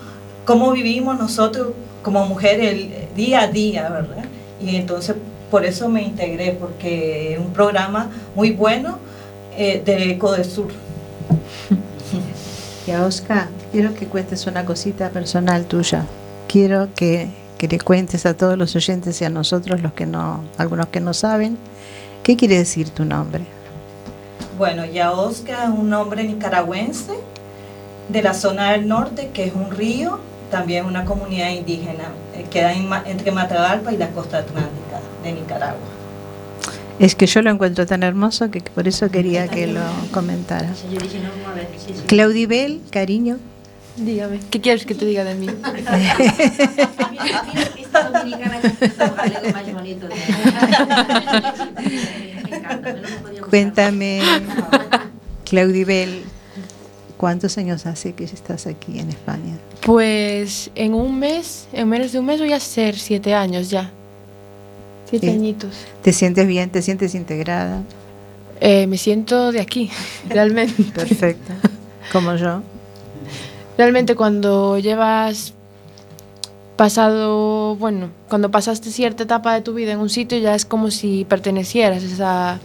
cómo 0.44 0.72
vivimos 0.72 1.18
nosotros 1.18 1.68
como 2.02 2.26
mujeres 2.26 2.72
el 2.72 3.14
día 3.14 3.42
a 3.42 3.46
día, 3.48 3.88
¿verdad? 3.88 4.24
Y 4.60 4.76
entonces 4.76 5.16
por 5.50 5.64
eso 5.64 5.88
me 5.88 6.02
integré, 6.02 6.52
porque 6.52 7.34
es 7.34 7.38
un 7.38 7.52
programa 7.52 8.10
muy 8.34 8.50
bueno 8.50 8.98
eh, 9.56 9.82
de 9.84 10.10
Eco 10.10 10.32
del 10.32 10.44
Sur. 10.44 10.68
A 12.92 13.04
Oscar, 13.04 13.48
quiero 13.70 13.94
que 13.94 14.06
cuentes 14.06 14.46
una 14.46 14.64
cosita 14.64 15.10
personal 15.10 15.66
tuya. 15.66 16.06
Quiero 16.48 16.88
que, 16.94 17.28
que 17.58 17.68
le 17.68 17.78
cuentes 17.78 18.24
a 18.24 18.34
todos 18.34 18.56
los 18.56 18.74
oyentes 18.76 19.20
y 19.20 19.26
a 19.26 19.28
nosotros, 19.28 19.82
los 19.82 19.92
que 19.92 20.06
no, 20.06 20.42
algunos 20.56 20.86
que 20.86 21.00
no 21.00 21.12
saben, 21.12 21.58
qué 22.22 22.36
quiere 22.36 22.56
decir 22.56 22.88
tu 22.88 23.04
nombre. 23.04 23.44
Bueno, 24.56 24.86
Yaosca 24.86 25.64
es 25.64 25.70
un 25.70 25.90
nombre 25.90 26.24
nicaragüense 26.24 27.12
de 28.08 28.22
la 28.22 28.32
zona 28.32 28.72
del 28.72 28.88
norte, 28.88 29.30
que 29.34 29.44
es 29.44 29.54
un 29.54 29.70
río, 29.70 30.18
también 30.50 30.86
una 30.86 31.04
comunidad 31.04 31.50
indígena, 31.50 32.04
eh, 32.34 32.46
queda 32.50 32.72
en 32.72 32.88
entre 33.04 33.32
Matagalpa 33.32 33.92
y 33.92 33.98
la 33.98 34.08
costa 34.10 34.38
atlántica 34.38 35.00
de 35.22 35.32
Nicaragua. 35.32 35.97
Es 36.98 37.14
que 37.14 37.26
yo 37.26 37.42
lo 37.42 37.50
encuentro 37.50 37.86
tan 37.86 38.02
hermoso 38.02 38.50
que 38.50 38.60
por 38.60 38.88
eso 38.88 39.08
quería 39.10 39.46
que 39.48 39.68
lo 39.68 39.82
comentara. 40.10 40.68
Claudibel, 42.06 42.80
cariño. 42.90 43.38
Dígame, 43.96 44.40
¿qué 44.50 44.60
quieres 44.60 44.84
que 44.86 44.94
te 44.94 45.04
diga 45.06 45.24
de 45.24 45.34
mí? 45.34 45.46
Esta 47.78 48.10
dominicana 48.10 48.60
que 48.60 48.84
está 48.84 49.06
o 49.06 49.14
galego 49.14 49.50
máis 49.50 49.72
bonito. 49.74 50.06
Cuéntame, 53.50 54.22
Claudibel, 55.44 56.22
¿cuántos 57.16 57.58
años 57.58 57.86
hace 57.86 58.14
que 58.14 58.24
estás 58.24 58.66
aquí 58.66 59.00
en 59.00 59.10
España? 59.10 59.58
Pues 59.82 60.70
en 60.74 60.94
un 60.94 61.18
mes, 61.18 61.66
en 61.72 61.88
menos 61.88 62.12
de 62.12 62.20
un 62.20 62.26
mes 62.26 62.38
voy 62.38 62.52
a 62.52 62.60
ser 62.60 62.96
siete 62.96 63.34
años 63.34 63.70
ya. 63.70 63.90
Siete 65.08 65.26
Sí. 65.26 65.32
añitos. 65.32 65.70
¿Te 66.02 66.12
sientes 66.12 66.46
bien? 66.46 66.70
¿Te 66.70 66.82
sientes 66.82 67.14
integrada? 67.14 67.82
Eh, 68.60 68.86
me 68.86 68.98
siento 68.98 69.52
de 69.52 69.60
aquí, 69.60 69.90
realmente. 70.28 70.82
Perfecto. 70.84 71.52
Como 72.12 72.34
yo. 72.36 72.62
Realmente 73.76 74.14
cuando 74.16 74.78
llevas 74.78 75.54
pasado, 76.76 77.76
bueno, 77.76 78.10
cuando 78.28 78.50
pasaste 78.50 78.90
cierta 78.90 79.24
etapa 79.24 79.54
de 79.54 79.62
tu 79.62 79.74
vida 79.74 79.92
en 79.92 79.98
un 79.98 80.08
sitio 80.08 80.38
ya 80.38 80.54
es 80.54 80.64
como 80.64 80.90
si 80.90 81.24
pertenecieras 81.24 82.02
a, 82.20 82.58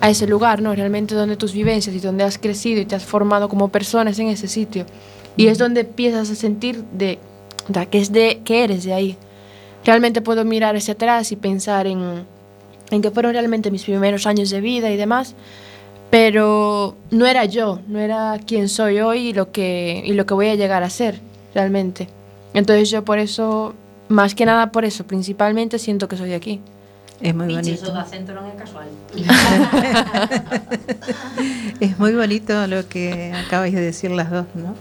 a 0.00 0.10
ese 0.10 0.26
lugar, 0.26 0.62
¿no? 0.62 0.74
Realmente 0.74 1.14
donde 1.14 1.36
tus 1.36 1.52
vivencias 1.52 1.94
y 1.94 2.00
donde 2.00 2.24
has 2.24 2.38
crecido 2.38 2.80
y 2.80 2.84
te 2.86 2.94
has 2.94 3.04
formado 3.04 3.48
como 3.48 3.68
persona 3.68 4.10
es 4.10 4.18
en 4.18 4.28
ese 4.28 4.48
sitio. 4.48 4.86
Y 5.36 5.48
es 5.48 5.58
donde 5.58 5.80
empiezas 5.80 6.30
a 6.30 6.34
sentir 6.34 6.82
de, 6.92 7.18
que, 7.90 7.98
es 7.98 8.10
de, 8.12 8.40
que 8.44 8.64
eres 8.64 8.84
de 8.84 8.94
ahí. 8.94 9.16
Realmente 9.86 10.20
puedo 10.20 10.44
mirar 10.44 10.74
hacia 10.74 10.94
atrás 10.94 11.30
y 11.30 11.36
pensar 11.36 11.86
en, 11.86 12.24
en 12.90 13.02
que 13.02 13.12
fueron 13.12 13.32
realmente 13.32 13.70
mis 13.70 13.84
primeros 13.84 14.26
años 14.26 14.50
de 14.50 14.60
vida 14.60 14.90
y 14.90 14.96
demás, 14.96 15.36
pero 16.10 16.96
no 17.12 17.24
era 17.24 17.44
yo, 17.44 17.78
no 17.86 18.00
era 18.00 18.40
quien 18.44 18.68
soy 18.68 18.98
hoy 18.98 19.28
y 19.28 19.32
lo 19.32 19.52
que, 19.52 20.02
y 20.04 20.14
lo 20.14 20.26
que 20.26 20.34
voy 20.34 20.48
a 20.48 20.56
llegar 20.56 20.82
a 20.82 20.90
ser, 20.90 21.20
realmente. 21.54 22.08
Entonces 22.52 22.90
yo 22.90 23.04
por 23.04 23.20
eso, 23.20 23.74
más 24.08 24.34
que 24.34 24.44
nada 24.44 24.72
por 24.72 24.84
eso, 24.84 25.06
principalmente 25.06 25.78
siento 25.78 26.08
que 26.08 26.16
soy 26.16 26.32
aquí. 26.32 26.60
Es 27.20 27.34
muy 27.34 27.54
bonito. 27.54 27.92
Es 31.80 31.98
muy 31.98 32.14
bonito 32.14 32.66
lo 32.66 32.88
que 32.88 33.32
acabáis 33.32 33.74
de 33.74 33.82
decir 33.82 34.10
las 34.10 34.30
dos, 34.30 34.46
¿no? 34.54 34.74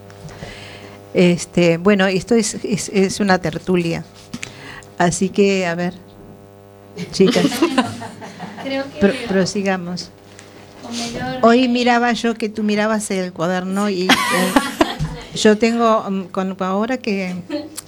Este, 1.13 1.77
bueno, 1.77 2.07
esto 2.07 2.35
es, 2.35 2.55
es, 2.63 2.89
es 2.89 3.19
una 3.19 3.37
tertulia. 3.37 4.03
Así 4.97 5.29
que, 5.29 5.65
a 5.65 5.75
ver, 5.75 5.93
chicas, 7.11 7.45
Creo 8.63 8.83
que 8.91 8.99
pro- 8.99 9.13
prosigamos. 9.27 10.09
Hoy 11.41 11.67
miraba 11.67 12.13
yo 12.13 12.35
que 12.35 12.47
tú 12.49 12.63
mirabas 12.63 13.09
el 13.11 13.33
cuaderno 13.33 13.89
y 13.89 14.03
eh, 14.03 14.53
yo 15.35 15.57
tengo, 15.57 16.03
mm, 16.09 16.23
con, 16.25 16.55
ahora 16.59 16.97
que 16.97 17.35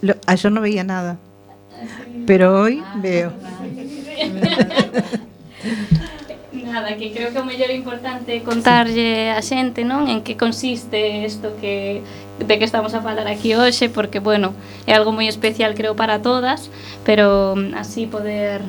lo- 0.02 0.16
ayer 0.26 0.52
no 0.52 0.62
veía 0.62 0.84
nada, 0.84 1.18
pero 2.26 2.62
hoy 2.62 2.84
veo. 2.96 3.32
Nada, 6.54 6.98
que 6.98 7.12
creo 7.14 7.32
que 7.32 7.40
o 7.40 7.46
mellor 7.46 7.70
é 7.72 7.76
importante 7.76 8.42
contarlle 8.44 9.32
a 9.32 9.42
xente, 9.42 9.82
non, 9.88 10.06
en 10.12 10.20
que 10.22 10.36
consiste 10.36 11.24
isto 11.26 11.56
que 11.62 12.02
de 12.40 12.60
que 12.60 12.66
estamos 12.66 12.94
a 12.94 13.02
falar 13.02 13.28
aquí 13.28 13.56
hoxe 13.56 13.90
porque, 13.90 14.20
bueno, 14.20 14.54
é 14.86 14.94
algo 14.94 15.12
moi 15.12 15.26
especial 15.26 15.74
creo 15.74 15.98
para 15.98 16.22
todas, 16.22 16.70
pero 17.04 17.58
mm, 17.58 17.74
así 17.74 18.06
poder 18.06 18.62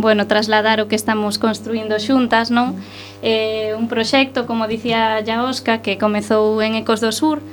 bueno, 0.00 0.26
trasladar 0.26 0.80
o 0.80 0.88
que 0.88 0.96
estamos 0.96 1.36
construindo 1.36 2.00
xuntas, 2.00 2.48
non? 2.48 2.76
Eh, 3.20 3.76
un 3.76 3.84
proxecto, 3.88 4.48
como 4.48 4.64
dicía 4.64 5.20
ya 5.20 5.44
Oscar, 5.44 5.84
que 5.84 6.00
comezou 6.00 6.64
en 6.64 6.74
Ecos 6.80 7.04
do 7.04 7.12
Sur, 7.12 7.44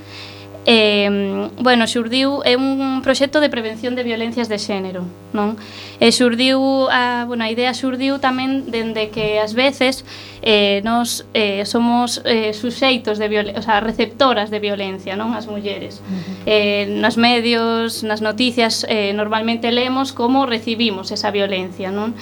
eh, 0.70 1.48
bueno, 1.56 1.86
xurdiu 1.88 2.44
é 2.44 2.52
un 2.52 3.00
proxecto 3.00 3.40
de 3.40 3.48
prevención 3.48 3.96
de 3.96 4.04
violencias 4.04 4.52
de 4.52 4.60
xénero, 4.60 5.00
non? 5.32 5.56
E 5.96 6.12
xurdiu 6.12 6.92
a, 6.92 7.24
bueno, 7.24 7.40
a 7.40 7.48
idea 7.48 7.72
xurdiu 7.72 8.20
tamén 8.20 8.68
dende 8.68 9.08
que 9.08 9.40
ás 9.40 9.56
veces 9.56 10.04
eh, 10.44 10.84
nos 10.84 11.24
eh, 11.32 11.64
somos 11.64 12.20
eh, 12.28 12.52
suxeitos 12.52 13.16
de 13.16 13.32
violencia, 13.32 13.56
o 13.56 13.64
sea, 13.64 13.80
receptoras 13.80 14.52
de 14.52 14.60
violencia, 14.60 15.16
non? 15.16 15.32
As 15.32 15.48
mulleres. 15.48 16.04
Uh 16.04 16.12
-huh. 16.12 16.44
eh, 16.44 16.84
nos 17.00 17.16
medios, 17.16 18.04
nas 18.04 18.20
noticias, 18.20 18.84
eh, 18.92 19.16
normalmente 19.16 19.72
lemos 19.72 20.12
como 20.12 20.44
recibimos 20.44 21.08
esa 21.16 21.32
violencia, 21.32 21.88
non? 21.88 22.12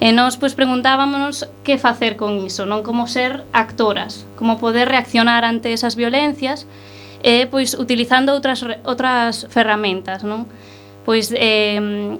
E 0.00 0.16
nós 0.16 0.40
pois 0.40 0.56
preguntábamos 0.56 1.44
que 1.68 1.76
facer 1.76 2.16
con 2.16 2.40
iso, 2.40 2.64
non 2.64 2.80
como 2.80 3.04
ser 3.04 3.44
actoras, 3.52 4.24
como 4.40 4.56
poder 4.56 4.88
reaccionar 4.88 5.44
ante 5.44 5.76
esas 5.76 6.00
violencias 6.00 6.64
eh, 7.22 7.46
pois 7.46 7.74
utilizando 7.74 8.32
outras 8.32 8.64
outras 8.84 9.46
ferramentas, 9.50 10.24
non? 10.24 10.48
Pois 11.04 11.32
eh, 11.32 12.16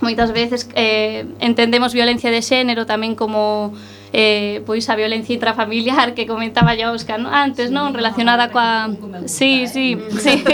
moitas 0.00 0.30
veces 0.30 0.68
eh, 0.74 1.26
entendemos 1.40 1.92
violencia 1.92 2.30
de 2.30 2.42
xénero 2.42 2.86
tamén 2.86 3.18
como 3.18 3.72
eh, 4.12 4.62
pois 4.64 4.88
a 4.88 4.96
violencia 4.96 5.34
intrafamiliar 5.34 6.14
que 6.14 6.26
comentaba 6.26 6.74
ya 6.74 6.92
Óscar 6.92 7.20
¿no? 7.20 7.28
antes, 7.28 7.68
sí, 7.68 7.74
non? 7.74 7.92
Relacionada 7.92 8.48
coa... 8.48 8.88
Sí, 9.26 9.66
sí, 9.66 9.98
sí. 10.16 10.44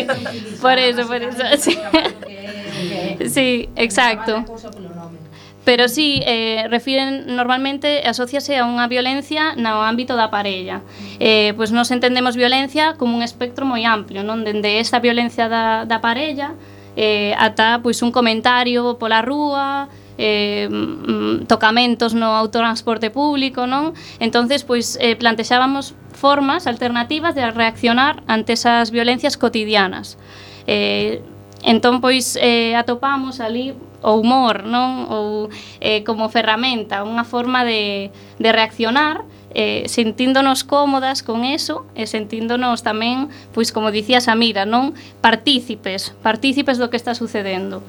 por 0.61 0.79
eso, 0.79 1.07
por 1.07 1.23
eso. 1.23 1.45
Sí, 1.59 1.79
sí 3.29 3.69
exacto. 3.77 4.45
Pero 5.65 5.89
sí, 5.89 6.21
eh, 6.25 6.67
refiren 6.69 7.35
normalmente, 7.35 8.05
asociase 8.05 8.61
a 8.61 8.69
unha 8.69 8.85
violencia 8.87 9.57
no 9.57 9.81
ámbito 9.81 10.13
da 10.13 10.29
parella. 10.29 10.85
Eh, 11.17 11.57
pois 11.57 11.73
nos 11.73 11.89
entendemos 11.89 12.37
violencia 12.37 13.01
como 13.01 13.17
un 13.17 13.25
espectro 13.25 13.65
moi 13.65 13.89
amplio, 13.89 14.21
non 14.21 14.45
dende 14.45 14.77
esta 14.79 15.01
violencia 15.01 15.49
da, 15.49 15.89
da 15.89 16.05
parella 16.05 16.53
eh, 16.97 17.35
ata 17.39 17.81
pois 17.83 18.03
un 18.03 18.13
comentario 18.13 18.99
pola 18.99 19.23
rúa, 19.23 19.89
eh, 20.19 20.69
mm, 20.71 21.47
tocamentos 21.47 22.15
no 22.15 22.37
autotransporte 22.37 23.11
público, 23.11 23.67
non? 23.67 23.95
Entonces, 24.21 24.63
pois 24.63 24.97
eh, 25.01 25.17
plantexábamos 25.17 25.95
formas 26.15 26.67
alternativas 26.67 27.35
de 27.35 27.51
reaccionar 27.51 28.23
ante 28.27 28.55
esas 28.55 28.91
violencias 28.91 29.37
cotidianas. 29.37 30.19
Eh, 30.67 31.23
entón, 31.63 32.01
pois, 32.01 32.39
eh, 32.41 32.77
atopamos 32.77 33.41
ali 33.41 33.75
o 34.05 34.21
humor, 34.21 34.69
non? 34.69 35.09
Ou 35.09 35.49
eh, 35.81 36.05
como 36.05 36.29
ferramenta, 36.29 37.01
unha 37.03 37.25
forma 37.25 37.65
de, 37.65 38.13
de 38.37 38.51
reaccionar 38.53 39.25
eh, 39.55 39.87
sentíndonos 39.87 40.65
cómodas 40.67 41.23
con 41.23 41.47
eso 41.47 41.87
e 41.95 42.11
sentíndonos 42.11 42.83
tamén, 42.83 43.31
pois 43.55 43.71
como 43.71 43.95
dicía 43.95 44.21
Samira, 44.21 44.67
non 44.67 44.99
partícipes, 45.23 46.13
partícipes 46.21 46.77
do 46.77 46.91
que 46.91 46.99
está 46.99 47.15
sucedendo. 47.15 47.81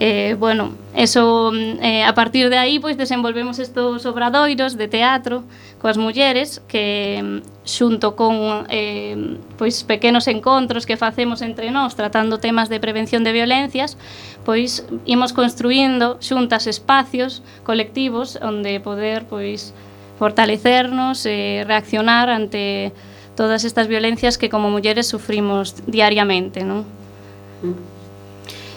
Eh, 0.00 0.36
bueno, 0.38 0.74
eso 0.94 1.50
mm, 1.52 1.82
eh, 1.82 2.04
a 2.04 2.14
partir 2.14 2.50
de 2.50 2.58
aí 2.58 2.78
pois 2.78 2.96
desenvolvemos 2.96 3.58
estos 3.58 4.06
obradoiros 4.06 4.78
de 4.78 4.86
teatro 4.86 5.42
coas 5.82 5.98
mulleres 5.98 6.62
que 6.70 7.18
mm, 7.18 7.66
xunto 7.66 8.14
con 8.14 8.66
eh, 8.70 9.18
pois 9.58 9.82
pequenos 9.82 10.30
encontros 10.30 10.86
que 10.86 10.96
facemos 10.96 11.42
entre 11.42 11.74
nós 11.74 11.98
tratando 11.98 12.38
temas 12.38 12.70
de 12.70 12.78
prevención 12.78 13.26
de 13.26 13.34
violencias, 13.34 13.98
pois 14.46 14.86
imos 15.02 15.34
construindo 15.34 16.22
xuntas 16.22 16.70
espacios 16.70 17.42
colectivos 17.66 18.38
onde 18.38 18.78
poder 18.78 19.26
pois 19.26 19.74
fortalecernos 20.18 21.24
e 21.26 21.64
reaccionar 21.66 22.28
ante 22.28 22.92
todas 23.38 23.64
estas 23.64 23.86
violencias 23.86 24.36
que 24.36 24.50
como 24.50 24.70
mulleres 24.70 25.06
sufrimos 25.06 25.78
diariamente, 25.86 26.66
non? 26.66 26.82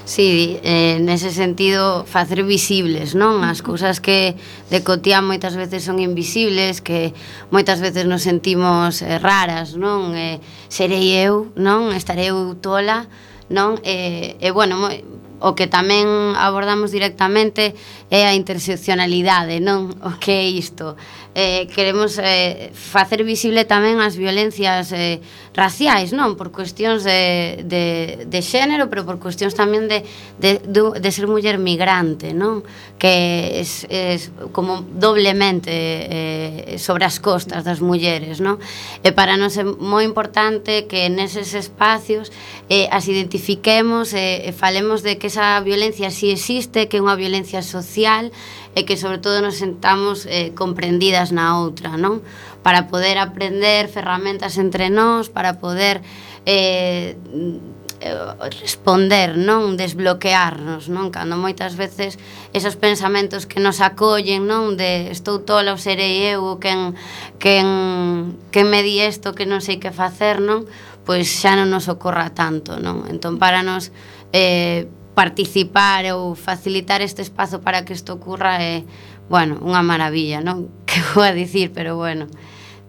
Sí, 0.05 0.59
eh, 0.63 0.99
nese 0.99 1.31
sentido 1.31 2.05
facer 2.05 2.43
visibles, 2.43 3.15
non? 3.15 3.45
As 3.47 3.61
cousas 3.61 4.03
que 4.03 4.35
de 4.69 4.83
cotián 4.85 5.25
moitas 5.25 5.57
veces 5.57 5.85
son 5.85 6.01
invisibles, 6.01 6.81
que 6.81 7.13
moitas 7.53 7.79
veces 7.79 8.09
nos 8.09 8.25
sentimos 8.25 9.01
eh, 9.01 9.17
raras, 9.17 9.77
non? 9.77 10.13
Eh, 10.17 10.41
serei 10.69 11.15
eu, 11.15 11.49
non? 11.57 11.93
Estarei 11.93 12.33
eu 12.33 12.57
tola, 12.57 13.09
non? 13.49 13.77
Eh, 13.81 14.37
e, 14.41 14.45
eh, 14.45 14.49
eh, 14.49 14.51
bueno, 14.51 14.77
moi, 14.77 15.05
o 15.41 15.57
que 15.57 15.65
tamén 15.65 16.37
abordamos 16.37 16.93
directamente 16.93 17.73
é 18.13 18.25
a 18.29 18.33
interseccionalidade, 18.37 19.57
non? 19.61 19.95
O 20.07 20.17
que 20.17 20.33
é 20.33 20.45
isto? 20.49 20.97
eh, 21.33 21.67
queremos 21.73 22.19
eh, 22.19 22.71
facer 22.73 23.23
visible 23.23 23.63
tamén 23.63 24.03
as 24.03 24.19
violencias 24.19 24.91
eh, 24.91 25.23
raciais, 25.55 26.11
non? 26.11 26.35
Por 26.35 26.51
cuestións 26.51 27.07
de, 27.07 27.63
de, 27.63 28.27
de 28.27 28.39
xénero, 28.43 28.91
pero 28.91 29.07
por 29.07 29.19
cuestións 29.19 29.55
tamén 29.55 29.87
de, 29.87 30.03
de, 30.39 30.59
de 30.63 31.09
ser 31.11 31.31
muller 31.31 31.55
migrante, 31.55 32.35
non? 32.35 32.67
Que 32.99 33.63
es, 33.63 33.87
es 33.87 34.35
como 34.51 34.83
doblemente 34.83 35.71
eh, 35.71 36.75
sobre 36.79 37.07
as 37.07 37.23
costas 37.23 37.63
das 37.63 37.79
mulleres, 37.79 38.43
non? 38.43 38.59
E 38.99 39.15
para 39.15 39.39
nos 39.39 39.55
é 39.55 39.63
moi 39.63 40.03
importante 40.03 40.83
que 40.87 41.07
neses 41.07 41.55
espacios 41.55 42.27
eh, 42.67 42.91
as 42.91 43.07
identifiquemos, 43.07 44.11
eh, 44.11 44.51
falemos 44.51 44.99
de 44.99 45.15
que 45.15 45.31
esa 45.31 45.59
violencia 45.63 46.11
si 46.11 46.31
existe, 46.31 46.91
que 46.91 46.99
é 46.99 47.03
unha 47.03 47.15
violencia 47.15 47.63
social, 47.63 48.35
e 48.75 48.87
que 48.87 48.95
sobre 48.95 49.19
todo 49.19 49.43
nos 49.43 49.59
sentamos 49.59 50.23
eh, 50.25 50.55
comprendidas 50.55 51.35
na 51.35 51.59
outra, 51.59 51.99
non? 51.99 52.23
Para 52.63 52.87
poder 52.87 53.19
aprender 53.19 53.91
ferramentas 53.91 54.55
entre 54.55 54.87
nós, 54.87 55.27
para 55.27 55.59
poder 55.59 55.99
eh, 56.47 57.19
mm, 57.27 57.81
eh 58.01 58.17
responder, 58.63 59.37
non 59.37 59.75
desbloquearnos, 59.75 60.87
non? 60.87 61.11
Cando 61.11 61.35
moitas 61.35 61.75
veces 61.75 62.15
esos 62.55 62.79
pensamentos 62.79 63.43
que 63.45 63.59
nos 63.59 63.83
acollen, 63.83 64.47
non, 64.47 64.79
de 64.79 65.11
estou 65.11 65.43
tola 65.43 65.75
ou 65.75 65.79
serei 65.79 66.31
eu, 66.31 66.57
quen 66.63 66.95
quen 67.37 68.39
quen 68.55 68.65
me 68.71 68.81
di 68.81 69.03
isto, 69.03 69.35
que 69.35 69.43
non 69.43 69.59
sei 69.59 69.83
que 69.83 69.91
facer, 69.91 70.39
non? 70.39 70.63
Pois 71.03 71.27
xa 71.27 71.59
non 71.59 71.67
nos 71.67 71.91
ocorra 71.91 72.31
tanto, 72.31 72.79
non? 72.79 73.03
Entón 73.11 73.35
para 73.35 73.61
nos 73.61 73.91
eh 74.31 74.87
participar 75.13 76.05
ou 76.15 76.35
facilitar 76.35 77.01
este 77.01 77.21
espazo 77.21 77.59
para 77.59 77.83
que 77.83 77.93
isto 77.93 78.13
ocurra 78.13 78.61
é, 78.63 78.83
bueno, 79.29 79.59
unha 79.63 79.83
maravilla, 79.83 80.39
non? 80.39 80.67
Que 80.91 80.99
vou 81.15 81.23
a 81.23 81.31
dicir, 81.31 81.71
pero 81.71 81.95
bueno, 81.95 82.27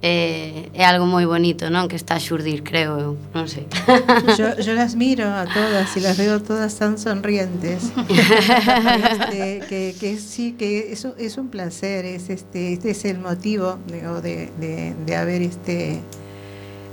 é, 0.03 0.66
é 0.75 0.83
algo 0.83 1.07
moi 1.07 1.23
bonito, 1.27 1.70
non? 1.70 1.87
Que 1.87 1.95
está 1.95 2.18
a 2.18 2.23
xurdir, 2.23 2.66
creo 2.66 2.99
eu, 2.99 3.12
non 3.31 3.47
sei. 3.47 3.70
Yo, 4.39 4.59
yo 4.59 4.75
las 4.75 4.99
miro 4.99 5.31
a 5.31 5.47
todas 5.47 5.95
y 5.95 6.03
las 6.03 6.18
veo 6.18 6.43
todas 6.43 6.75
tan 6.75 6.99
sonrientes. 6.99 7.95
Este, 8.03 9.62
que, 9.68 9.95
que 9.99 10.18
sí, 10.18 10.55
que 10.59 10.93
eso 10.93 11.14
es 11.18 11.39
un 11.39 11.49
placer, 11.49 12.05
es 12.05 12.31
este, 12.31 12.75
este 12.75 12.91
es 12.91 13.05
el 13.05 13.18
motivo 13.18 13.79
digo, 13.87 14.20
de, 14.20 14.51
de, 14.59 14.95
de 15.07 15.16
haber 15.16 15.43
este 15.43 16.01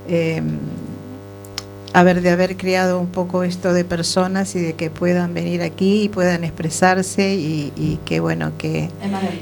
eh, 0.08 0.42
haber 1.94 2.22
de 2.22 2.30
haber 2.30 2.58
creado 2.58 3.00
un 3.00 3.08
poco 3.08 3.44
esto 3.44 3.74
de 3.74 3.84
personas 3.84 4.56
y 4.56 4.60
de 4.60 4.74
que 4.74 4.90
puedan 4.90 5.34
venir 5.34 5.62
aquí 5.62 6.04
y 6.04 6.10
puedan 6.10 6.44
expresarse 6.44 7.34
y, 7.34 7.74
y 7.76 8.00
que 8.06 8.20
bueno 8.20 8.52
que, 8.58 8.90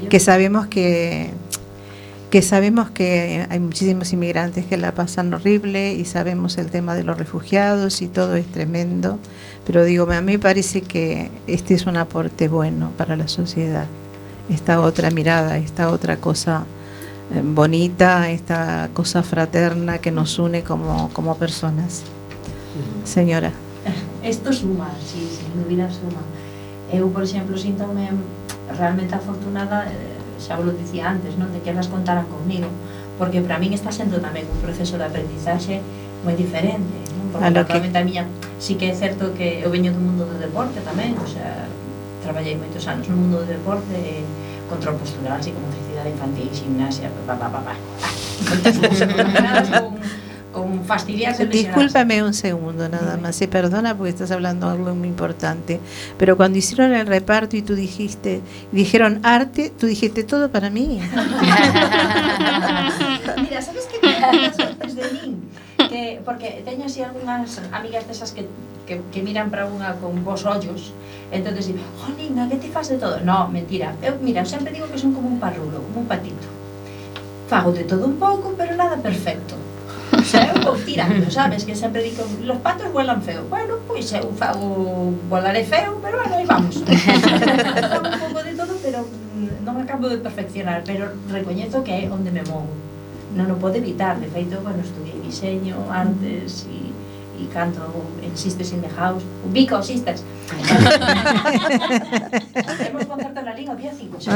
que 0.08 0.20
sabemos 0.20 0.66
que 0.66 1.30
que 2.30 2.42
sabemos 2.42 2.90
que 2.90 3.46
hay 3.48 3.58
muchísimos 3.58 4.12
inmigrantes 4.12 4.66
que 4.66 4.76
la 4.76 4.92
pasan 4.92 5.32
horrible 5.32 5.94
y 5.94 6.04
sabemos 6.04 6.58
el 6.58 6.66
tema 6.66 6.94
de 6.94 7.02
los 7.02 7.16
refugiados 7.16 8.02
y 8.02 8.06
todo 8.06 8.36
es 8.36 8.46
tremendo, 8.46 9.18
pero 9.66 9.82
digo, 9.84 10.10
a 10.10 10.20
mí 10.20 10.32
me 10.32 10.38
parece 10.38 10.82
que 10.82 11.30
este 11.46 11.74
es 11.74 11.86
un 11.86 11.96
aporte 11.96 12.48
bueno 12.48 12.92
para 12.98 13.16
la 13.16 13.28
sociedad, 13.28 13.86
esta 14.50 14.80
otra 14.80 15.10
mirada, 15.10 15.56
esta 15.56 15.90
otra 15.90 16.18
cosa 16.18 16.64
eh, 17.34 17.40
bonita, 17.42 18.30
esta 18.30 18.90
cosa 18.92 19.22
fraterna 19.22 19.98
que 19.98 20.10
nos 20.10 20.38
une 20.38 20.62
como, 20.62 21.10
como 21.14 21.36
personas. 21.38 22.02
señora? 23.04 23.52
Isto 24.22 24.52
suma, 24.52 24.90
sí, 25.00 25.24
sin 25.24 25.54
dúbida 25.56 25.88
suma. 25.88 26.22
Eu, 26.92 27.08
por 27.12 27.22
exemplo, 27.22 27.56
síntome 27.56 28.08
realmente 28.72 29.14
afortunada, 29.14 29.88
xa 30.40 30.56
vos 30.56 30.66
lo 30.66 30.72
dicía 30.72 31.10
antes, 31.10 31.36
non 31.36 31.52
de 31.52 31.60
que 31.60 31.70
elas 31.70 31.88
contaran 31.88 32.24
comigo, 32.28 32.68
porque 33.18 33.42
para 33.42 33.58
min 33.58 33.74
está 33.74 33.90
sendo 33.92 34.22
tamén 34.22 34.46
un 34.48 34.58
proceso 34.62 34.96
de 34.96 35.04
aprendizaxe 35.04 35.82
moi 36.24 36.34
diferente, 36.34 36.96
non? 37.18 37.34
Porque 37.34 37.44
a 37.44 37.64
que... 37.64 37.90
a 37.92 38.02
miña, 38.04 38.24
sí 38.62 38.78
que 38.78 38.88
é 38.90 38.94
certo 38.94 39.34
que 39.34 39.60
eu 39.60 39.68
veño 39.68 39.92
do 39.92 40.00
mundo 40.00 40.24
do 40.24 40.36
deporte 40.38 40.80
tamén, 40.86 41.18
o 41.18 41.28
sea, 41.28 41.68
traballei 42.22 42.56
moitos 42.56 42.86
anos 42.88 43.04
no 43.10 43.18
mundo 43.18 43.42
do 43.42 43.46
deporte, 43.46 44.24
control 44.68 44.96
postural, 44.96 45.40
psicomotricidade 45.40 46.12
infantil, 46.12 46.48
gimnasia, 46.52 47.10
pa, 47.26 47.34
pa, 47.34 47.48
pa, 47.48 47.60
pa. 47.72 47.74
Moitas 48.48 48.76
cousas 48.78 49.08
relacionadas 49.08 49.68
con 49.68 49.97
fastidiarse. 50.88 51.46
Discúlpame 51.46 52.22
un 52.24 52.34
segundo 52.34 52.88
nada 52.88 53.16
más, 53.16 53.36
se 53.36 53.46
perdona 53.46 53.96
porque 53.96 54.10
estás 54.10 54.30
hablando 54.32 54.68
algo 54.68 54.94
muy 54.94 55.08
importante, 55.08 55.78
pero 56.18 56.36
cuando 56.36 56.58
hicieron 56.58 56.92
el 56.94 57.06
reparto 57.06 57.56
y 57.56 57.62
tú 57.62 57.74
dijiste, 57.76 58.40
dijeron 58.72 59.20
arte, 59.22 59.70
tú 59.78 59.86
dijiste 59.86 60.24
todo 60.24 60.50
para 60.50 60.70
mí. 60.70 61.00
Mira, 63.36 63.62
sabes 63.62 63.86
das 64.02 64.56
sortes 64.56 64.96
de 64.96 65.02
min? 65.12 65.38
Que, 65.88 66.20
porque 66.24 66.62
teño 66.64 66.86
así 66.86 67.02
algunhas 67.02 67.60
amigas 67.72 68.08
desas 68.08 68.32
que, 68.32 68.46
que, 68.86 69.00
que 69.12 69.22
miran 69.22 69.48
para 69.50 69.64
unha 69.70 69.94
con 70.02 70.24
vos 70.26 70.42
ollos 70.44 70.92
entonces 71.30 71.68
digo, 71.68 71.84
oh 72.02 72.10
Nina, 72.16 72.48
que 72.48 72.56
te 72.56 72.68
faz 72.68 72.88
de 72.88 72.96
todo? 72.96 73.20
No, 73.20 73.48
mentira, 73.48 73.94
eu, 74.02 74.16
mira, 74.20 74.44
sempre 74.44 74.72
digo 74.72 74.88
que 74.88 74.98
son 74.98 75.12
como 75.12 75.28
un 75.28 75.38
parrulo, 75.38 75.84
como 75.84 76.00
un 76.00 76.08
patito 76.08 76.48
fago 77.48 77.72
de 77.72 77.84
todo 77.84 78.04
un 78.04 78.16
pouco, 78.20 78.52
pero 78.56 78.76
nada 78.76 78.96
perfecto 78.96 79.56
xa 80.30 80.48
eu 80.50 80.62
vou 80.62 80.76
tirando, 80.76 81.30
sabes? 81.30 81.64
Que 81.64 81.74
sempre 81.74 82.02
digo, 82.02 82.24
los 82.44 82.58
patos 82.58 82.92
vuelan 82.92 83.22
feo. 83.22 83.44
Bueno, 83.48 83.78
pois 83.86 84.10
eu 84.12 84.32
fago 84.34 85.14
volaré 85.28 85.64
feo, 85.64 86.00
pero 86.02 86.18
bueno, 86.18 86.36
aí 86.36 86.46
vamos. 86.46 86.76
un 86.82 88.18
pouco 88.20 88.40
de 88.42 88.52
todo, 88.54 88.74
pero 88.82 89.04
mm, 89.04 89.64
non 89.64 89.76
acabo 89.80 90.08
de 90.08 90.18
perfeccionar, 90.18 90.82
pero 90.84 91.12
recoñezo 91.30 91.84
que 91.84 91.92
é 91.92 92.10
onde 92.10 92.30
me 92.30 92.42
movo. 92.44 92.70
Non 93.36 93.52
o 93.52 93.56
pode 93.60 93.78
evitar, 93.78 94.16
de 94.16 94.28
feito, 94.28 94.60
bueno, 94.64 94.80
estudiei 94.80 95.20
diseño, 95.20 95.76
antes 95.92 96.64
e 96.66 96.88
e 97.38 97.46
canto 97.54 97.80
en 98.22 98.36
Sisters 98.36 98.72
in 98.72 98.82
the 98.82 98.90
House, 98.98 99.22
os 99.22 99.86
Sisters. 99.86 100.24
Temos 102.78 103.04
concerto 103.06 103.42
na 103.42 103.54
Liga 103.54 103.72
o 103.72 103.76
día 103.76 103.92
5, 103.94 104.18
xa 104.18 104.32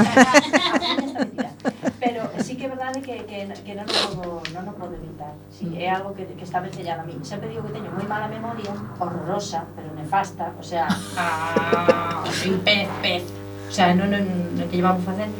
Pero 1.99 2.31
sí 2.43 2.55
que 2.57 2.67
é 2.67 2.69
verdade 2.69 3.03
que, 3.03 3.27
que, 3.27 3.47
que 3.47 3.75
non, 3.75 3.87
o 3.87 3.95
podo, 4.15 4.43
non 4.55 4.71
o 4.71 4.75
podo 4.79 4.95
evitar. 4.95 5.35
Sí, 5.51 5.67
é 5.79 5.91
algo 5.91 6.15
que, 6.15 6.27
que 6.27 6.45
está 6.47 6.61
vencellado 6.63 7.03
a 7.03 7.07
mí. 7.07 7.19
Sempre 7.23 7.51
digo 7.51 7.67
que 7.67 7.75
teño 7.75 7.91
moi 7.91 8.07
mala 8.07 8.31
memoria, 8.31 8.71
horrorosa, 8.99 9.67
pero 9.75 9.91
nefasta, 9.95 10.55
o 10.59 10.63
sea, 10.63 10.87
ah, 11.19 12.23
soy 12.31 12.59
pez, 12.63 12.87
pez. 13.03 13.27
O 13.67 13.73
sea, 13.73 13.95
non, 13.95 14.11
non, 14.11 14.23
non 14.55 14.67
que 14.71 14.79
llevamos 14.79 15.03
a 15.03 15.15
facer, 15.15 15.31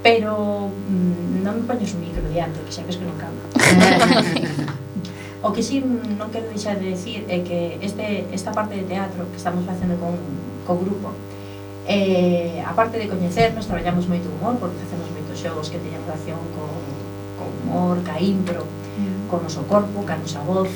pero 0.00 0.68
mm, 0.72 1.42
non 1.44 1.60
me 1.60 1.64
poñes 1.68 1.92
un 1.92 2.00
micro 2.04 2.24
diante, 2.32 2.60
que 2.64 2.72
xa 2.72 2.84
ves 2.86 2.96
que 2.96 3.04
non 3.08 3.16
cambio. 3.20 3.44
O 5.44 5.52
que 5.52 5.60
sí 5.60 5.84
non 5.84 6.32
quero 6.32 6.48
deixar 6.48 6.80
de 6.80 6.88
decir 6.96 7.28
é 7.28 7.44
que 7.44 7.76
este, 7.84 8.24
esta 8.32 8.48
parte 8.56 8.80
de 8.80 8.88
teatro 8.88 9.28
que 9.28 9.36
estamos 9.36 9.68
facendo 9.68 10.00
con, 10.00 10.16
co 10.64 10.80
grupo 10.80 11.12
eh, 11.84 12.64
a 12.64 12.72
parte 12.72 12.96
de 12.96 13.12
coñecernos, 13.12 13.68
traballamos 13.68 14.08
moito 14.08 14.24
humor 14.32 14.56
porque 14.56 14.80
facemos 14.88 15.04
moitos 15.12 15.36
xogos 15.36 15.68
que 15.68 15.76
teñen 15.76 16.00
relación 16.08 16.40
con, 16.56 16.72
con 17.36 17.52
humor, 17.60 18.00
ca 18.08 18.16
impro 18.16 18.64
mm. 18.64 19.28
con 19.28 19.44
noso 19.44 19.68
corpo, 19.68 20.00
ca 20.08 20.16
nosa 20.16 20.40
voz 20.48 20.72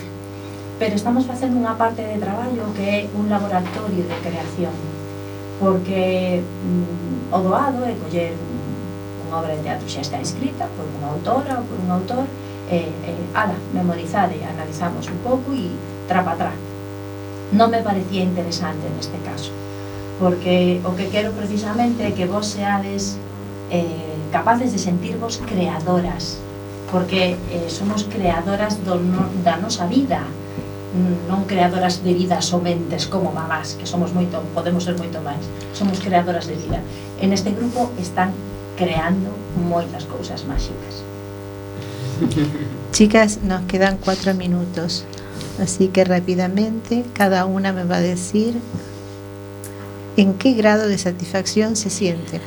pero 0.77 0.95
estamos 0.95 1.25
facendo 1.25 1.57
unha 1.57 1.73
parte 1.81 2.05
de 2.05 2.21
traballo 2.21 2.69
que 2.77 2.85
é 2.85 2.99
un 3.17 3.33
laboratorio 3.33 4.05
de 4.05 4.17
creación 4.21 4.77
porque 5.57 6.45
mm, 6.45 7.33
o 7.33 7.39
doado 7.41 7.89
é 7.89 7.97
coller 7.97 8.37
unha 9.25 9.41
obra 9.41 9.57
de 9.57 9.65
teatro 9.65 9.89
xa 9.89 10.05
está 10.05 10.21
escrita 10.21 10.69
por 10.77 10.85
unha 10.85 11.17
autora 11.17 11.57
ou 11.57 11.65
por 11.65 11.81
un 11.81 11.89
autor 11.89 12.29
e, 12.71 12.89
e 12.89 13.13
ala, 13.35 13.57
memorizade, 13.73 14.41
analizamos 14.45 15.09
un 15.09 15.19
pouco 15.25 15.53
e 15.53 15.73
tra 16.07 16.25
pa 16.25 16.37
tra 16.37 16.53
non 17.53 17.73
me 17.73 17.81
parecía 17.81 18.21
interesante 18.21 18.85
neste 18.93 19.17
caso 19.25 19.53
porque 20.21 20.83
o 20.85 20.93
que 20.93 21.09
quero 21.09 21.33
precisamente 21.33 22.05
é 22.05 22.13
que 22.13 22.29
vos 22.29 22.45
seades 22.45 23.17
eh, 23.71 24.17
capaces 24.33 24.73
de 24.73 24.81
sentirvos 24.81 25.41
creadoras 25.49 26.41
porque 26.93 27.37
eh, 27.53 27.69
somos 27.69 28.05
creadoras 28.05 28.81
do 28.85 28.97
no, 28.97 29.29
vida 29.89 30.25
non 31.29 31.45
creadoras 31.45 32.01
de 32.01 32.17
vida 32.17 32.41
somentes 32.41 33.05
como 33.07 33.29
mamás, 33.29 33.77
que 33.77 33.85
somos 33.85 34.17
moito, 34.17 34.41
podemos 34.57 34.89
ser 34.89 34.97
moito 34.97 35.21
máis. 35.21 35.45
Somos 35.77 36.01
creadoras 36.01 36.49
de 36.49 36.57
vida. 36.57 36.81
En 37.21 37.37
este 37.37 37.53
grupo 37.53 37.93
están 38.01 38.33
creando 38.75 39.29
moitas 39.69 40.09
cousas 40.09 40.49
máxicas. 40.49 41.05
Chicas, 42.93 43.41
nos 43.43 43.63
quedan 43.63 43.99
cuatro 43.99 44.35
minutos, 44.35 45.05
así 45.63 45.89
que 45.89 46.05
rápidamente 46.05 47.05
cada 47.15 47.45
una 47.47 47.73
me 47.73 47.85
va 47.85 47.97
a 47.97 48.01
decir 48.01 48.55
en 50.17 50.35
qué 50.35 50.55
grado 50.55 50.89
de 50.89 50.99
satisfacción 50.99 51.77
se 51.77 51.91
siente. 51.91 52.41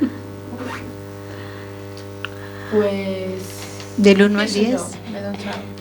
Pues. 2.72 3.42
Del 3.96 4.22
1 4.22 4.38
al 4.38 4.46
qué 4.46 4.52
sé 4.52 4.60
10. 4.60 4.70
yo, 4.70 4.88
me 5.10 5.20
da 5.20 5.30
un 5.30 5.36
trago. 5.38 5.79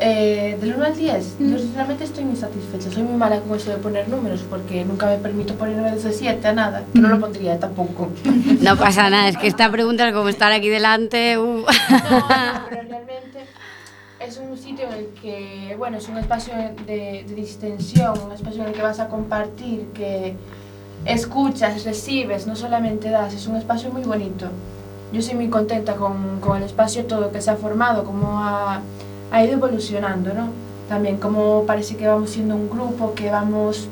Eh, 0.00 0.56
del 0.60 0.74
1 0.74 0.84
al 0.84 0.96
10, 0.96 1.36
yo 1.40 1.58
sinceramente 1.58 2.04
estoy 2.04 2.24
muy 2.24 2.36
satisfecha. 2.36 2.90
Soy 2.90 3.02
muy 3.02 3.16
mala 3.16 3.40
con 3.40 3.56
eso 3.56 3.70
de 3.70 3.76
poner 3.76 4.08
números 4.08 4.44
porque 4.48 4.84
nunca 4.84 5.06
me 5.06 5.18
permito 5.18 5.54
poner 5.54 5.76
números 5.76 6.02
de 6.02 6.12
7 6.12 6.46
a 6.46 6.52
nada, 6.52 6.84
que 6.92 7.00
no 7.00 7.08
lo 7.08 7.18
pondría 7.20 7.58
tampoco. 7.58 8.08
No 8.60 8.76
pasa 8.76 9.08
nada, 9.10 9.28
es 9.28 9.36
que 9.36 9.46
esta 9.46 9.70
pregunta 9.70 10.06
es 10.08 10.14
como 10.14 10.28
estar 10.28 10.52
aquí 10.52 10.68
delante. 10.68 11.38
uh. 11.38 11.64
pero 12.68 12.82
realmente 12.88 13.46
es 14.20 14.38
un 14.38 14.56
sitio 14.58 14.86
en 14.86 14.92
el 14.94 15.06
que, 15.20 15.74
bueno, 15.78 15.98
es 15.98 16.08
un 16.08 16.18
espacio 16.18 16.54
de, 16.54 17.24
de 17.26 17.34
distensión, 17.34 18.14
un 18.26 18.32
espacio 18.32 18.62
en 18.62 18.68
el 18.68 18.74
que 18.74 18.82
vas 18.82 19.00
a 19.00 19.08
compartir, 19.08 19.86
que 19.94 20.34
escuchas, 21.04 21.84
recibes, 21.84 22.46
no 22.46 22.56
solamente 22.56 23.10
das, 23.10 23.34
es 23.34 23.46
un 23.46 23.56
espacio 23.56 23.90
muy 23.90 24.02
bonito. 24.02 24.48
Yo 25.12 25.22
soy 25.22 25.34
muy 25.34 25.48
contenta 25.48 25.94
con, 25.94 26.40
con 26.40 26.58
el 26.58 26.64
espacio 26.64 27.06
todo 27.06 27.32
que 27.32 27.40
se 27.40 27.50
ha 27.50 27.56
formado, 27.56 28.04
cómo 28.04 28.40
ha, 28.42 28.80
ha 29.30 29.44
ido 29.44 29.54
evolucionando, 29.54 30.32
¿no? 30.34 30.48
También 30.88 31.18
como 31.18 31.64
parece 31.66 31.96
que 31.96 32.06
vamos 32.06 32.30
siendo 32.30 32.54
un 32.54 32.68
grupo, 32.70 33.14
que 33.14 33.30
vamos 33.30 33.88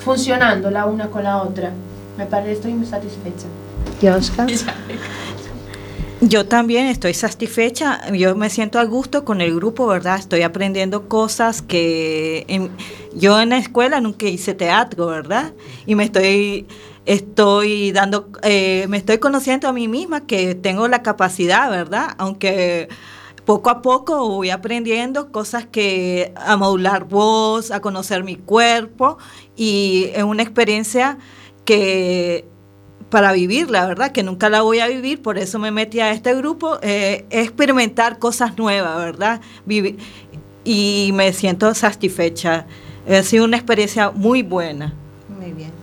funcionando 0.00 0.70
la 0.70 0.86
una 0.86 1.08
con 1.08 1.22
la 1.24 1.42
otra. 1.42 1.70
Me 2.18 2.26
parece, 2.26 2.52
estoy 2.52 2.72
muy 2.74 2.86
satisfecha. 2.86 3.46
¿Y 4.00 4.08
Oscar? 4.08 4.48
Yo 6.20 6.46
también 6.46 6.86
estoy 6.86 7.14
satisfecha, 7.14 8.00
yo 8.12 8.36
me 8.36 8.48
siento 8.48 8.78
a 8.78 8.84
gusto 8.84 9.24
con 9.24 9.40
el 9.40 9.56
grupo, 9.56 9.88
¿verdad? 9.88 10.20
Estoy 10.20 10.42
aprendiendo 10.42 11.08
cosas 11.08 11.62
que 11.62 12.44
en- 12.46 12.70
yo 13.12 13.40
en 13.40 13.48
la 13.48 13.58
escuela 13.58 14.00
nunca 14.00 14.26
hice 14.26 14.54
teatro, 14.54 15.08
¿verdad? 15.08 15.52
Y 15.84 15.96
me 15.96 16.04
estoy, 16.04 16.68
estoy 17.06 17.90
dando, 17.90 18.28
eh, 18.44 18.86
me 18.88 18.98
estoy 18.98 19.18
conociendo 19.18 19.66
a 19.66 19.72
mí 19.72 19.88
misma 19.88 20.24
que 20.24 20.54
tengo 20.54 20.86
la 20.86 21.02
capacidad, 21.02 21.68
¿verdad? 21.72 22.10
Aunque 22.18 22.88
poco 23.44 23.70
a 23.70 23.82
poco 23.82 24.28
voy 24.28 24.50
aprendiendo 24.50 25.32
cosas 25.32 25.66
que 25.66 26.32
a 26.36 26.56
modular 26.56 27.04
voz, 27.04 27.70
a 27.70 27.80
conocer 27.80 28.22
mi 28.24 28.36
cuerpo 28.36 29.18
y 29.56 30.10
es 30.14 30.22
una 30.22 30.42
experiencia 30.42 31.18
que 31.64 32.44
para 33.10 33.32
vivirla, 33.32 33.86
¿verdad? 33.86 34.12
Que 34.12 34.22
nunca 34.22 34.48
la 34.48 34.62
voy 34.62 34.78
a 34.78 34.86
vivir, 34.88 35.20
por 35.20 35.36
eso 35.36 35.58
me 35.58 35.70
metí 35.70 36.00
a 36.00 36.12
este 36.12 36.34
grupo, 36.34 36.78
eh, 36.82 37.26
experimentar 37.30 38.18
cosas 38.18 38.56
nuevas, 38.56 38.96
¿verdad? 38.96 39.40
Vivi- 39.66 39.98
y 40.64 41.10
me 41.12 41.32
siento 41.32 41.74
satisfecha. 41.74 42.66
Ha 43.06 43.22
sido 43.22 43.44
una 43.44 43.56
experiencia 43.56 44.10
muy 44.12 44.42
buena. 44.42 44.94
Muy 45.28 45.52
bien. 45.52 45.81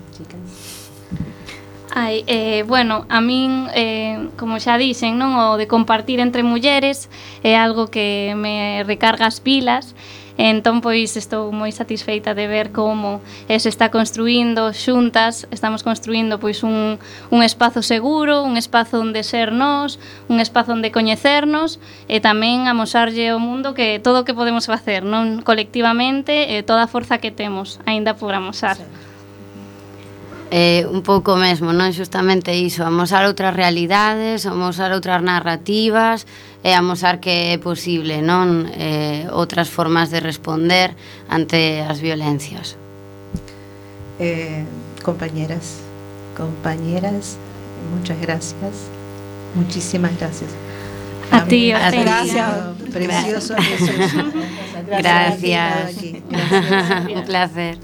Ai, 1.92 2.24
eh, 2.28 2.64
bueno, 2.68 3.06
a 3.10 3.20
min, 3.20 3.68
eh, 3.74 4.30
como 4.38 4.60
xa 4.62 4.78
dixen, 4.78 5.18
non 5.18 5.34
o 5.34 5.58
de 5.58 5.66
compartir 5.66 6.22
entre 6.22 6.46
mulleres 6.46 7.10
é 7.42 7.58
algo 7.58 7.90
que 7.90 8.38
me 8.38 8.86
recarga 8.86 9.26
as 9.26 9.42
pilas, 9.42 9.98
entón 10.38 10.86
pois 10.86 11.18
estou 11.18 11.50
moi 11.50 11.74
satisfeita 11.74 12.38
de 12.38 12.46
ver 12.46 12.70
como 12.70 13.26
eh, 13.50 13.58
se 13.58 13.74
está 13.74 13.90
construindo 13.90 14.70
xuntas, 14.70 15.50
estamos 15.50 15.82
construindo 15.82 16.38
pois 16.38 16.62
un, 16.62 17.02
un 17.34 17.40
espazo 17.42 17.82
seguro, 17.82 18.46
un 18.46 18.54
espazo 18.54 19.02
onde 19.02 19.26
ser 19.26 19.50
nós, 19.50 19.98
un 20.30 20.38
espazo 20.38 20.78
onde 20.78 20.94
coñecernos 20.94 21.82
e 22.06 22.22
tamén 22.22 22.70
amosarlle 22.70 23.34
ao 23.34 23.42
mundo 23.42 23.74
que 23.74 23.98
todo 23.98 24.22
o 24.22 24.26
que 24.30 24.38
podemos 24.38 24.70
facer, 24.70 25.02
non 25.02 25.42
colectivamente, 25.42 26.54
e 26.54 26.62
toda 26.62 26.86
a 26.86 26.92
forza 26.92 27.18
que 27.18 27.34
temos, 27.34 27.82
aínda 27.90 28.14
por 28.14 28.38
amosar. 28.38 28.78
Sí. 28.78 28.99
Eh, 30.52 30.86
un 30.90 31.02
pouco 31.02 31.38
mesmo, 31.38 31.70
non 31.74 31.94
xustamente 31.94 32.54
iso, 32.58 32.82
amosar 32.86 33.26
outras 33.30 33.54
realidades, 33.54 34.50
amosar 34.50 34.90
outras 34.92 35.22
narrativas 35.22 36.26
e 36.66 36.74
amosar 36.74 37.22
que 37.22 37.54
é 37.54 37.58
posible, 37.62 38.22
non 38.26 38.66
eh, 38.74 39.30
outras 39.30 39.70
formas 39.70 40.10
de 40.10 40.20
responder 40.20 40.98
ante 41.30 41.86
as 41.86 42.02
violencias. 42.02 42.76
Eh, 44.18 44.66
compañeras, 45.06 45.80
compañeras, 46.36 47.38
muchas 47.94 48.20
gracias. 48.20 48.90
Muchísimas 49.56 50.18
gracias. 50.18 50.50
A 51.32 51.46
ti, 51.46 51.72
ha 51.72 51.90
Ofelia. 51.90 52.24
sido 52.26 52.80
Precioso, 52.92 53.56
precioso. 53.56 54.18
Gracias. 54.98 55.96
Aquí. 55.96 56.24
un 57.16 57.24
placer. 57.24 57.78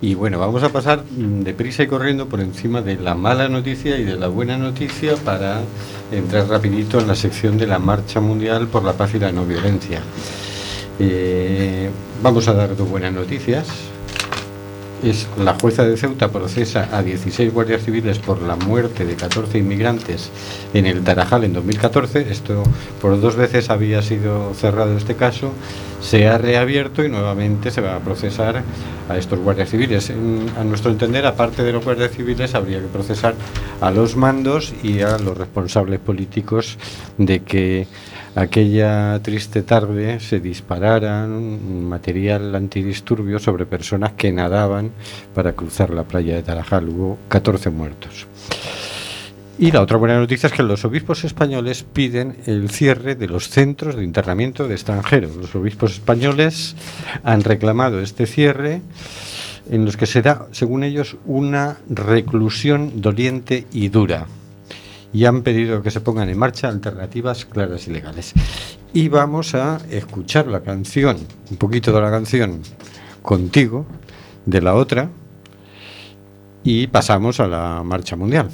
Y 0.00 0.14
bueno, 0.14 0.38
vamos 0.38 0.62
a 0.62 0.68
pasar 0.68 1.04
mm, 1.04 1.42
deprisa 1.42 1.82
y 1.82 1.86
corriendo 1.86 2.28
por 2.28 2.40
encima 2.40 2.82
de 2.82 2.96
la 2.96 3.14
mala 3.14 3.48
noticia 3.48 3.98
y 3.98 4.04
de 4.04 4.16
la 4.16 4.28
buena 4.28 4.58
noticia 4.58 5.16
para 5.16 5.60
entrar 6.12 6.48
rapidito 6.48 7.00
en 7.00 7.08
la 7.08 7.14
sección 7.14 7.56
de 7.56 7.66
la 7.66 7.78
Marcha 7.78 8.20
Mundial 8.20 8.68
por 8.68 8.84
la 8.84 8.92
Paz 8.92 9.14
y 9.14 9.18
la 9.18 9.32
No 9.32 9.46
Violencia. 9.46 10.02
Eh, 10.98 11.90
vamos 12.22 12.46
a 12.48 12.54
dar 12.54 12.76
dos 12.76 12.88
buenas 12.88 13.12
noticias. 13.12 13.66
Es 15.02 15.28
la 15.38 15.54
jueza 15.54 15.84
de 15.84 15.96
Ceuta 15.96 16.28
procesa 16.28 16.88
a 16.90 17.02
16 17.02 17.52
guardias 17.52 17.84
civiles 17.84 18.18
por 18.18 18.40
la 18.40 18.56
muerte 18.56 19.04
de 19.04 19.14
14 19.14 19.58
inmigrantes 19.58 20.30
en 20.72 20.86
el 20.86 21.04
Tarajal 21.04 21.44
en 21.44 21.52
2014. 21.52 22.30
Esto 22.30 22.62
por 23.00 23.20
dos 23.20 23.36
veces 23.36 23.68
había 23.68 24.00
sido 24.00 24.54
cerrado 24.54 24.96
este 24.96 25.14
caso. 25.14 25.52
Se 26.00 26.28
ha 26.28 26.38
reabierto 26.38 27.04
y 27.04 27.10
nuevamente 27.10 27.70
se 27.70 27.82
va 27.82 27.96
a 27.96 28.00
procesar 28.00 28.62
a 29.08 29.18
estos 29.18 29.38
guardias 29.38 29.70
civiles. 29.70 30.10
A 30.58 30.64
nuestro 30.64 30.90
entender, 30.90 31.26
aparte 31.26 31.62
de 31.62 31.72
los 31.72 31.84
guardias 31.84 32.12
civiles, 32.12 32.54
habría 32.54 32.80
que 32.80 32.86
procesar 32.86 33.34
a 33.80 33.90
los 33.90 34.16
mandos 34.16 34.74
y 34.82 35.02
a 35.02 35.18
los 35.18 35.36
responsables 35.36 36.00
políticos 36.00 36.78
de 37.18 37.40
que 37.40 37.86
aquella 38.36 39.18
triste 39.22 39.62
tarde 39.62 40.20
se 40.20 40.40
dispararan 40.40 41.84
material 41.88 42.54
antidisturbios 42.54 43.42
sobre 43.42 43.66
personas 43.66 44.12
que 44.12 44.30
nadaban 44.30 44.92
para 45.34 45.54
cruzar 45.54 45.90
la 45.90 46.04
playa 46.04 46.36
de 46.36 46.42
Tarajal. 46.42 46.88
Hubo 46.88 47.18
14 47.28 47.70
muertos. 47.70 48.26
Y 49.58 49.72
la 49.72 49.80
otra 49.80 49.96
buena 49.96 50.18
noticia 50.18 50.48
es 50.48 50.52
que 50.52 50.62
los 50.62 50.84
obispos 50.84 51.24
españoles 51.24 51.82
piden 51.82 52.36
el 52.44 52.68
cierre 52.68 53.14
de 53.14 53.26
los 53.26 53.48
centros 53.48 53.96
de 53.96 54.04
internamiento 54.04 54.68
de 54.68 54.74
extranjeros. 54.74 55.34
Los 55.34 55.54
obispos 55.54 55.92
españoles 55.92 56.76
han 57.24 57.42
reclamado 57.42 58.00
este 58.00 58.26
cierre 58.26 58.82
en 59.70 59.86
los 59.86 59.96
que 59.96 60.04
se 60.04 60.20
da, 60.20 60.46
según 60.52 60.84
ellos, 60.84 61.16
una 61.24 61.78
reclusión 61.88 63.00
doliente 63.00 63.66
y 63.72 63.88
dura. 63.88 64.26
Y 65.12 65.24
han 65.24 65.42
pedido 65.42 65.82
que 65.82 65.90
se 65.90 66.00
pongan 66.00 66.28
en 66.28 66.38
marcha 66.38 66.68
alternativas 66.68 67.44
claras 67.44 67.86
y 67.88 67.92
legales. 67.92 68.34
Y 68.92 69.08
vamos 69.08 69.54
a 69.54 69.78
escuchar 69.90 70.46
la 70.46 70.60
canción, 70.60 71.16
un 71.50 71.56
poquito 71.56 71.92
de 71.92 72.00
la 72.00 72.10
canción 72.10 72.60
contigo, 73.22 73.86
de 74.44 74.60
la 74.60 74.74
otra, 74.74 75.10
y 76.62 76.86
pasamos 76.88 77.40
a 77.40 77.46
la 77.46 77.82
marcha 77.84 78.16
mundial. 78.16 78.50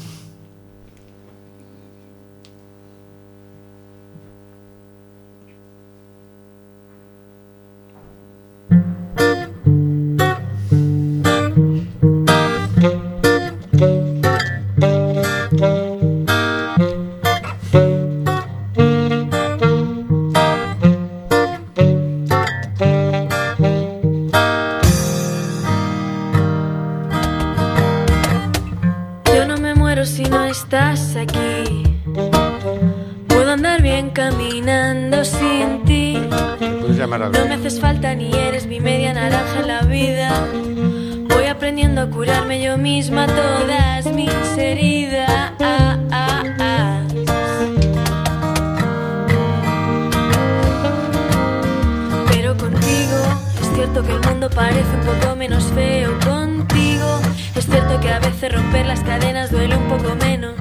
Romper 58.63 58.87
las 58.87 59.01
cadenas 59.01 59.51
duele 59.51 59.77
un 59.77 59.89
poco 59.89 60.15
menos. 60.17 60.55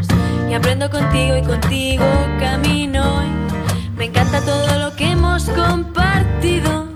Y 0.49 0.53
aprendo 0.53 0.89
contigo 0.89 1.37
y 1.37 1.41
contigo 1.41 2.05
camino. 2.39 3.23
Me 3.97 4.05
encanta 4.05 4.41
todo 4.41 4.79
lo 4.79 4.95
que 4.95 5.11
hemos 5.11 5.43
compartido. 5.49 6.87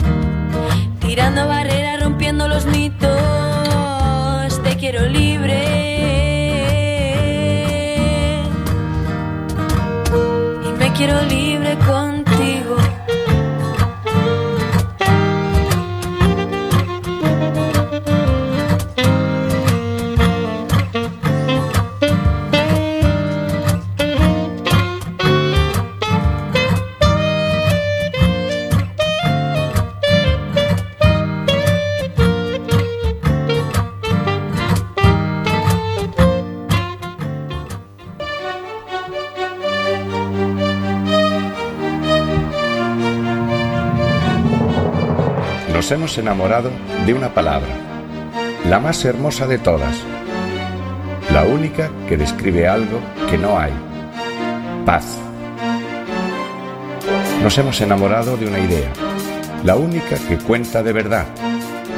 Tirando 0.99 1.47
barreras, 1.47 2.01
rompiendo 2.01 2.47
los 2.47 2.65
mitos. 2.65 3.11
Te 4.63 4.77
quiero 4.77 5.05
libre. 5.07 5.63
Y 10.65 10.71
me 10.77 10.91
quiero 10.93 11.21
libre 11.23 11.44
Nos 45.85 45.91
hemos 45.91 46.17
enamorado 46.17 46.71
de 47.05 47.13
una 47.13 47.31
palabra, 47.31 47.69
la 48.67 48.79
más 48.79 49.05
hermosa 49.05 49.45
de 49.45 49.59
todas, 49.59 49.95
la 51.31 51.43
única 51.43 51.91
que 52.09 52.17
describe 52.17 52.67
algo 52.67 52.99
que 53.29 53.37
no 53.37 53.59
hay. 53.59 53.71
Paz. 54.83 55.05
Nos 57.43 57.55
hemos 57.59 57.79
enamorado 57.81 58.35
de 58.35 58.47
una 58.47 58.57
idea, 58.57 58.89
la 59.63 59.75
única 59.75 60.15
que 60.27 60.39
cuenta 60.39 60.81
de 60.81 60.91
verdad, 60.91 61.27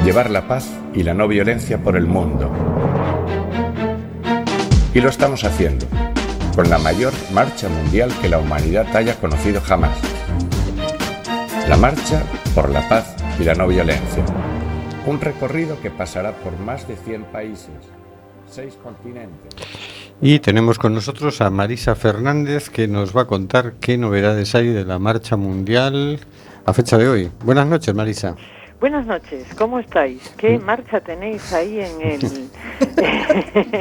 llevar 0.04 0.32
la 0.32 0.50
paz 0.50 0.68
y 0.94 1.04
la 1.04 1.14
no 1.14 1.30
violencia 1.30 1.78
por 1.82 1.96
el 1.96 2.08
mundo. 2.08 2.52
Y 4.94 5.00
lo 5.00 5.08
estamos 5.08 5.46
haciendo, 5.46 5.86
con 6.58 6.70
la 6.70 6.78
mayor 6.78 7.14
marcha 7.32 7.70
mundial 7.70 8.12
que 8.22 8.28
la 8.28 8.40
humanidad 8.40 8.94
haya 8.94 9.16
conocido 9.16 9.62
jamás. 9.62 9.98
La 11.70 11.78
marcha 11.78 12.22
por 12.54 12.70
la 12.70 12.86
paz 12.90 13.18
y 13.40 13.44
la 13.44 13.54
no 13.54 13.68
violencia. 13.68 14.24
Un 15.06 15.22
recorrido 15.22 15.80
que 15.82 15.92
pasará 15.92 16.34
por 16.34 16.58
más 16.60 16.88
de 16.88 16.96
100 16.96 17.26
países, 17.26 17.70
seis 18.50 18.78
continentes. 18.82 19.54
Y 20.22 20.40
tenemos 20.40 20.80
con 20.80 20.94
nosotros 20.94 21.42
a 21.42 21.50
Marisa 21.50 21.96
Fernández 21.96 22.70
que 22.70 22.88
nos 22.88 23.16
va 23.16 23.24
a 23.24 23.28
contar 23.28 23.74
qué 23.80 23.98
novedades 23.98 24.56
hay 24.56 24.68
de 24.68 24.84
la 24.84 24.98
marcha 24.98 25.38
mundial 25.38 26.20
a 26.66 26.74
fecha 26.74 26.98
de 26.98 27.08
hoy. 27.08 27.32
Buenas 27.44 27.68
noches, 27.68 27.94
Marisa. 27.94 28.36
Buenas 28.80 29.06
noches, 29.08 29.48
¿cómo 29.58 29.80
estáis? 29.80 30.22
¿Qué 30.38 30.60
marcha 30.60 31.02
tenéis 31.02 31.52
ahí 31.52 31.80
en 31.80 32.02
el... 32.02 32.50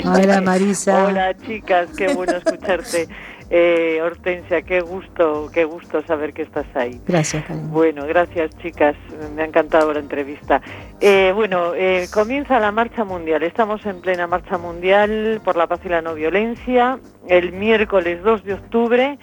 Hola, 0.06 0.40
Marisa. 0.40 1.04
Hola, 1.04 1.36
chicas, 1.36 1.88
qué 1.96 2.14
bueno 2.14 2.36
escucharte. 2.36 3.08
Eh, 3.48 4.00
Hortensia, 4.02 4.62
qué 4.62 4.80
gusto, 4.80 5.48
qué 5.52 5.64
gusto 5.64 6.02
saber 6.02 6.32
que 6.32 6.42
estás 6.42 6.66
ahí. 6.74 7.00
Gracias. 7.06 7.44
Bueno, 7.70 8.04
gracias 8.06 8.50
chicas, 8.58 8.96
me 9.34 9.42
ha 9.42 9.44
encantado 9.44 9.92
la 9.92 10.00
entrevista. 10.00 10.60
Eh, 11.00 11.32
bueno, 11.34 11.74
eh, 11.74 12.08
comienza 12.12 12.58
la 12.58 12.72
marcha 12.72 13.04
mundial, 13.04 13.44
estamos 13.44 13.84
en 13.86 14.00
plena 14.00 14.26
marcha 14.26 14.58
mundial 14.58 15.40
por 15.44 15.56
la 15.56 15.66
paz 15.68 15.80
y 15.84 15.88
la 15.88 16.02
no 16.02 16.14
violencia. 16.14 16.98
El 17.28 17.52
miércoles 17.52 18.22
2 18.24 18.44
de 18.44 18.54
octubre 18.54 19.18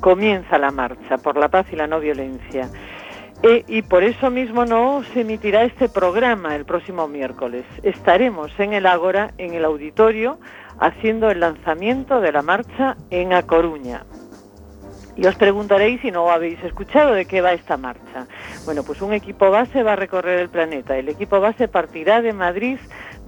comienza 0.00 0.58
la 0.58 0.70
marcha 0.70 1.16
por 1.16 1.38
la 1.38 1.48
paz 1.48 1.66
y 1.72 1.76
la 1.76 1.86
no 1.86 1.98
violencia. 2.00 2.68
Eh, 3.42 3.64
y 3.66 3.82
por 3.82 4.04
eso 4.04 4.30
mismo 4.30 4.64
no 4.64 5.02
se 5.12 5.22
emitirá 5.22 5.64
este 5.64 5.88
programa 5.88 6.54
el 6.54 6.64
próximo 6.64 7.08
miércoles. 7.08 7.64
Estaremos 7.82 8.52
en 8.58 8.72
el 8.72 8.86
Ágora, 8.86 9.32
en 9.36 9.54
el 9.54 9.64
auditorio, 9.64 10.38
haciendo 10.82 11.30
el 11.30 11.40
lanzamiento 11.40 12.20
de 12.20 12.32
la 12.32 12.42
marcha 12.42 12.96
en 13.10 13.32
A 13.32 13.42
Coruña. 13.42 14.04
Y 15.14 15.26
os 15.26 15.36
preguntaréis 15.36 16.00
si 16.00 16.10
no 16.10 16.28
habéis 16.28 16.62
escuchado 16.64 17.12
de 17.12 17.24
qué 17.24 17.40
va 17.40 17.52
esta 17.52 17.76
marcha. 17.76 18.26
Bueno, 18.64 18.82
pues 18.82 19.00
un 19.00 19.12
equipo 19.12 19.50
base 19.50 19.82
va 19.82 19.92
a 19.92 19.96
recorrer 19.96 20.40
el 20.40 20.48
planeta. 20.48 20.96
El 20.96 21.08
equipo 21.08 21.38
base 21.38 21.68
partirá 21.68 22.20
de 22.20 22.32
Madrid 22.32 22.78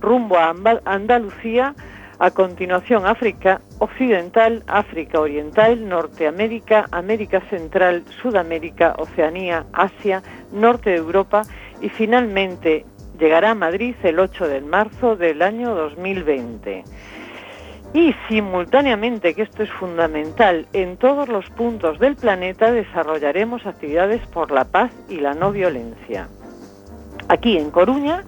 rumbo 0.01 0.37
a 0.37 0.53
Andalucía, 0.85 1.75
a 2.19 2.31
continuación 2.31 3.07
África 3.07 3.61
Occidental, 3.79 4.65
África 4.67 5.21
Oriental, 5.21 5.89
Norteamérica, 5.89 6.87
América 6.91 7.41
Central, 7.51 8.03
Sudamérica, 8.21 8.95
Oceanía, 8.99 9.67
Asia, 9.73 10.23
Norte 10.53 10.91
de 10.91 10.97
Europa 10.97 11.43
y 11.81 11.89
finalmente 11.89 12.85
llegará 13.19 13.51
a 13.51 13.55
Madrid 13.55 13.95
el 14.03 14.19
8 14.19 14.49
de 14.49 14.61
marzo 14.61 15.17
del 15.17 15.43
año 15.43 15.75
2020. 15.75 16.85
Y 17.95 18.12
simultáneamente, 18.28 19.34
que 19.34 19.42
esto 19.42 19.62
es 19.62 19.70
fundamental, 19.70 20.66
en 20.72 20.97
todos 20.97 21.28
los 21.28 21.49
puntos 21.51 22.01
del 22.01 22.16
planeta 22.16 22.72
desarrollaremos 22.72 23.64
actividades 23.66 24.20
por 24.26 24.51
la 24.51 24.64
paz 24.64 24.90
y 25.09 25.18
la 25.18 25.34
no 25.34 25.53
violencia. 25.53 26.26
Aquí 27.28 27.57
en 27.57 27.70
Coruña 27.70 28.24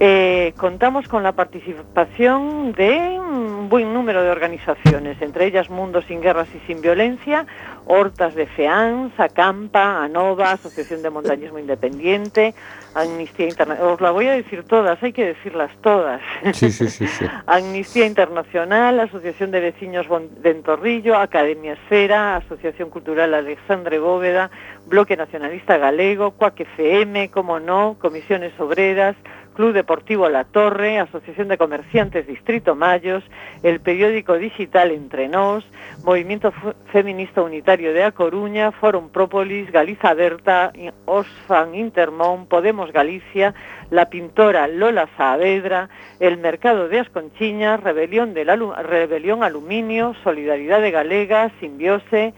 eh, 0.00 0.52
contamos 0.56 1.06
con 1.06 1.22
la 1.22 1.32
participación 1.32 2.72
de 2.72 3.20
un 3.20 3.68
buen 3.68 3.94
número 3.94 4.22
de 4.22 4.30
organizaciones, 4.30 5.22
entre 5.22 5.46
ellas 5.46 5.70
Mundo 5.70 6.02
sin 6.02 6.20
Guerras 6.20 6.48
y 6.54 6.58
Sin 6.66 6.80
Violencia, 6.80 7.46
Hortas 7.86 8.34
de 8.34 8.46
FEANS, 8.46 9.18
Acampa, 9.18 10.02
ANOVA, 10.02 10.52
Asociación 10.52 11.02
de 11.02 11.10
Montañismo 11.10 11.58
Independiente, 11.58 12.54
Amnistía 12.94 13.46
Internacional. 13.48 13.92
Os 13.94 14.00
la 14.00 14.10
voy 14.10 14.26
a 14.26 14.32
decir 14.32 14.64
todas, 14.64 15.02
hay 15.02 15.12
que 15.12 15.26
decirlas 15.26 15.70
todas. 15.82 16.20
Sí, 16.52 16.70
sí, 16.70 16.88
sí, 16.88 17.06
sí. 17.06 17.26
Amnistía 17.46 18.06
Internacional, 18.06 18.98
Asociación 19.00 19.50
de 19.50 19.60
Vecinos 19.60 20.08
Bon- 20.08 20.28
de 20.42 20.50
Entorrillo, 20.50 21.16
Academia 21.16 21.74
Esfera, 21.74 22.36
Asociación 22.36 22.90
Cultural 22.90 23.34
Alexandre 23.34 23.98
Bóveda, 23.98 24.50
Bloque 24.86 25.16
Nacionalista 25.16 25.76
Galego, 25.76 26.32
CUAC 26.32 26.60
FM, 26.60 27.30
como 27.30 27.60
no, 27.60 27.96
Comisiones 28.00 28.52
Obreras, 28.58 29.16
Club 29.58 29.72
Deportivo 29.72 30.28
La 30.28 30.44
Torre, 30.44 31.00
Asociación 31.00 31.48
de 31.48 31.58
Comerciantes 31.58 32.28
Distrito 32.28 32.76
Mayos, 32.76 33.24
el 33.64 33.80
periódico 33.80 34.34
digital 34.34 34.92
Entre 34.92 35.26
Nos, 35.26 35.68
Movimiento 36.04 36.52
Feminista 36.92 37.42
Unitario 37.42 37.92
de 37.92 38.04
A 38.04 38.12
Coruña, 38.12 38.70
Forum 38.70 39.08
Própolis, 39.08 39.72
Galiza 39.72 40.14
Berta, 40.14 40.72
Osfan 41.06 41.74
Intermón, 41.74 42.46
Podemos 42.46 42.92
Galicia, 42.92 43.52
la 43.90 44.08
pintora 44.08 44.68
Lola 44.68 45.08
Saavedra, 45.16 45.88
el 46.20 46.38
Mercado 46.38 46.88
de 46.88 47.00
Asconchiñas, 47.00 47.82
Rebelión, 47.82 48.34
del 48.34 48.50
Alu 48.50 48.72
Rebelión 48.74 49.42
Aluminio, 49.42 50.14
Solidaridad 50.22 50.80
de 50.80 50.92
Galega, 50.92 51.50
Simbiose, 51.58 52.32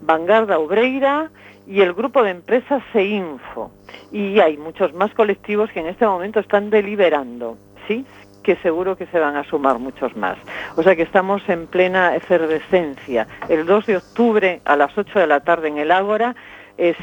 Vanguarda 0.00 0.58
Obreira 0.58 1.30
y 1.66 1.80
el 1.80 1.92
grupo 1.94 2.22
de 2.22 2.30
empresas 2.30 2.82
CEINFO. 2.92 3.70
Y 4.12 4.40
hay 4.40 4.56
muchos 4.56 4.92
más 4.94 5.12
colectivos 5.14 5.70
que 5.70 5.80
en 5.80 5.86
este 5.86 6.06
momento 6.06 6.40
están 6.40 6.70
deliberando, 6.70 7.56
¿sí? 7.88 8.04
que 8.44 8.56
seguro 8.56 8.96
que 8.96 9.06
se 9.06 9.18
van 9.18 9.36
a 9.36 9.44
sumar 9.44 9.78
muchos 9.78 10.14
más. 10.16 10.36
O 10.76 10.82
sea 10.82 10.94
que 10.94 11.02
estamos 11.02 11.42
en 11.48 11.66
plena 11.66 12.14
efervescencia. 12.14 13.26
El 13.48 13.66
2 13.66 13.86
de 13.86 13.96
octubre 13.96 14.60
a 14.64 14.76
las 14.76 14.96
8 14.96 15.18
de 15.18 15.26
la 15.26 15.40
tarde 15.40 15.68
en 15.68 15.78
el 15.78 15.90
Ágora 15.90 16.36
eh, 16.76 16.94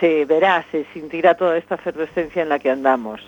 se, 0.00 0.24
verá, 0.26 0.64
se 0.70 0.84
sentirá 0.92 1.34
toda 1.34 1.56
esta 1.56 1.76
efervescencia 1.76 2.42
en 2.42 2.50
la 2.50 2.58
que 2.58 2.70
andamos. 2.70 3.20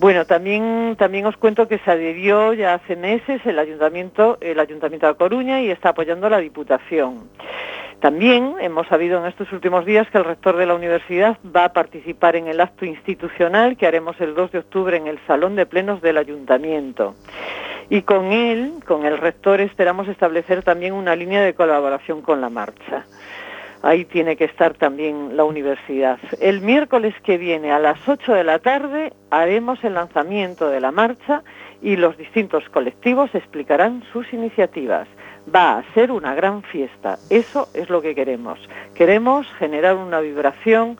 Bueno, 0.00 0.24
también, 0.24 0.96
también 0.98 1.26
os 1.26 1.36
cuento 1.36 1.68
que 1.68 1.78
se 1.78 1.90
adhirió 1.90 2.54
ya 2.54 2.74
hace 2.74 2.96
meses 2.96 3.40
el 3.44 3.58
ayuntamiento, 3.58 4.38
el 4.40 4.58
ayuntamiento 4.58 5.06
de 5.06 5.14
Coruña 5.14 5.60
y 5.60 5.70
está 5.70 5.90
apoyando 5.90 6.28
la 6.28 6.38
Diputación. 6.38 7.28
También 8.02 8.56
hemos 8.60 8.88
sabido 8.88 9.20
en 9.20 9.26
estos 9.26 9.52
últimos 9.52 9.86
días 9.86 10.10
que 10.10 10.18
el 10.18 10.24
rector 10.24 10.56
de 10.56 10.66
la 10.66 10.74
universidad 10.74 11.38
va 11.54 11.66
a 11.66 11.72
participar 11.72 12.34
en 12.34 12.48
el 12.48 12.60
acto 12.60 12.84
institucional 12.84 13.76
que 13.76 13.86
haremos 13.86 14.20
el 14.20 14.34
2 14.34 14.50
de 14.50 14.58
octubre 14.58 14.96
en 14.96 15.06
el 15.06 15.20
Salón 15.24 15.54
de 15.54 15.66
Plenos 15.66 16.02
del 16.02 16.18
Ayuntamiento. 16.18 17.14
Y 17.90 18.02
con 18.02 18.32
él, 18.32 18.72
con 18.88 19.06
el 19.06 19.18
rector, 19.18 19.60
esperamos 19.60 20.08
establecer 20.08 20.64
también 20.64 20.94
una 20.94 21.14
línea 21.14 21.42
de 21.42 21.54
colaboración 21.54 22.22
con 22.22 22.40
la 22.40 22.48
marcha. 22.48 23.06
Ahí 23.84 24.04
tiene 24.04 24.34
que 24.34 24.46
estar 24.46 24.74
también 24.74 25.36
la 25.36 25.44
universidad. 25.44 26.18
El 26.40 26.60
miércoles 26.60 27.14
que 27.22 27.38
viene 27.38 27.70
a 27.70 27.78
las 27.78 28.08
8 28.08 28.32
de 28.32 28.42
la 28.42 28.58
tarde 28.58 29.12
haremos 29.30 29.82
el 29.84 29.94
lanzamiento 29.94 30.68
de 30.70 30.80
la 30.80 30.90
marcha 30.90 31.44
y 31.80 31.94
los 31.94 32.16
distintos 32.16 32.68
colectivos 32.70 33.32
explicarán 33.32 34.02
sus 34.12 34.32
iniciativas. 34.32 35.06
Va 35.52 35.78
a 35.78 35.94
ser 35.94 36.10
una 36.10 36.34
gran 36.34 36.62
fiesta. 36.62 37.18
Eso 37.30 37.68
es 37.74 37.90
lo 37.90 38.00
que 38.00 38.14
queremos. 38.14 38.58
Queremos 38.94 39.46
generar 39.58 39.96
una 39.96 40.20
vibración 40.20 40.98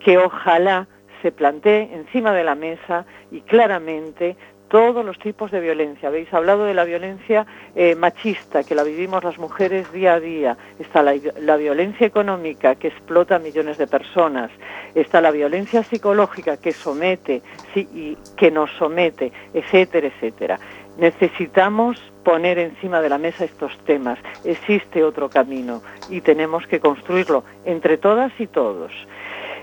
que 0.00 0.18
ojalá 0.18 0.88
se 1.22 1.32
plantee 1.32 1.90
encima 1.94 2.32
de 2.32 2.44
la 2.44 2.54
mesa 2.54 3.06
y 3.30 3.40
claramente 3.40 4.36
todos 4.68 5.04
los 5.04 5.18
tipos 5.20 5.52
de 5.52 5.60
violencia. 5.60 6.08
Habéis 6.08 6.34
hablado 6.34 6.64
de 6.64 6.74
la 6.74 6.84
violencia 6.84 7.46
eh, 7.76 7.94
machista, 7.94 8.64
que 8.64 8.74
la 8.74 8.82
vivimos 8.82 9.22
las 9.22 9.38
mujeres 9.38 9.92
día 9.92 10.14
a 10.14 10.20
día. 10.20 10.56
Está 10.78 11.02
la, 11.02 11.56
violencia 11.56 12.06
económica, 12.06 12.74
que 12.74 12.88
explota 12.88 13.36
a 13.36 13.38
millones 13.38 13.78
de 13.78 13.86
personas. 13.86 14.50
Está 14.94 15.20
la 15.20 15.30
violencia 15.30 15.84
psicológica, 15.84 16.56
que 16.56 16.72
somete 16.72 17.40
sí, 17.72 17.88
y 17.94 18.18
que 18.36 18.50
nos 18.50 18.70
somete, 18.72 19.30
etcétera, 19.52 20.08
etcétera. 20.08 20.58
Necesitamos 20.98 22.00
poner 22.24 22.58
encima 22.58 23.00
de 23.00 23.08
la 23.08 23.18
mesa 23.18 23.44
estos 23.44 23.76
temas. 23.84 24.18
Existe 24.44 25.04
otro 25.04 25.28
camino 25.28 25.82
y 26.08 26.20
tenemos 26.20 26.66
que 26.66 26.80
construirlo 26.80 27.44
entre 27.64 27.98
todas 27.98 28.32
y 28.38 28.46
todos. 28.46 28.92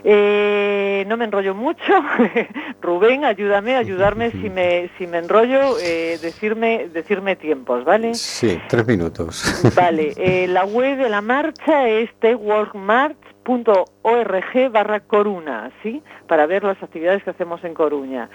Eh, 0.04 1.06
no 1.08 1.16
me 1.18 1.26
enrollo 1.26 1.54
mucho. 1.54 1.84
Rubén, 2.82 3.24
ayúdame, 3.24 3.76
ayudarme 3.76 4.32
si 4.32 4.50
me, 4.50 4.90
si 4.98 5.06
me 5.08 5.20
enrollo, 5.20 5.78
eh, 5.80 6.18
decirme, 6.22 6.90
decirme 6.92 7.36
tiempos, 7.36 7.86
¿vale? 7.86 8.16
Sí, 8.16 8.60
tres 8.68 8.88
minutos. 8.88 9.62
Vale, 9.76 10.14
eh, 10.18 10.48
la 10.48 10.66
web 10.66 10.98
de 10.98 11.10
la 11.10 11.22
marcha 11.22 11.88
es 11.88 12.10
teworkmarch.org 12.20 14.72
barra 14.72 15.02
Coruna, 15.02 15.70
¿sí? 15.84 16.02
Para 16.28 16.48
ver 16.48 16.64
las 16.64 16.82
actividades 16.82 17.24
que 17.24 17.30
hacemos 17.30 17.64
en 17.64 17.76
Coruña. 17.76 18.28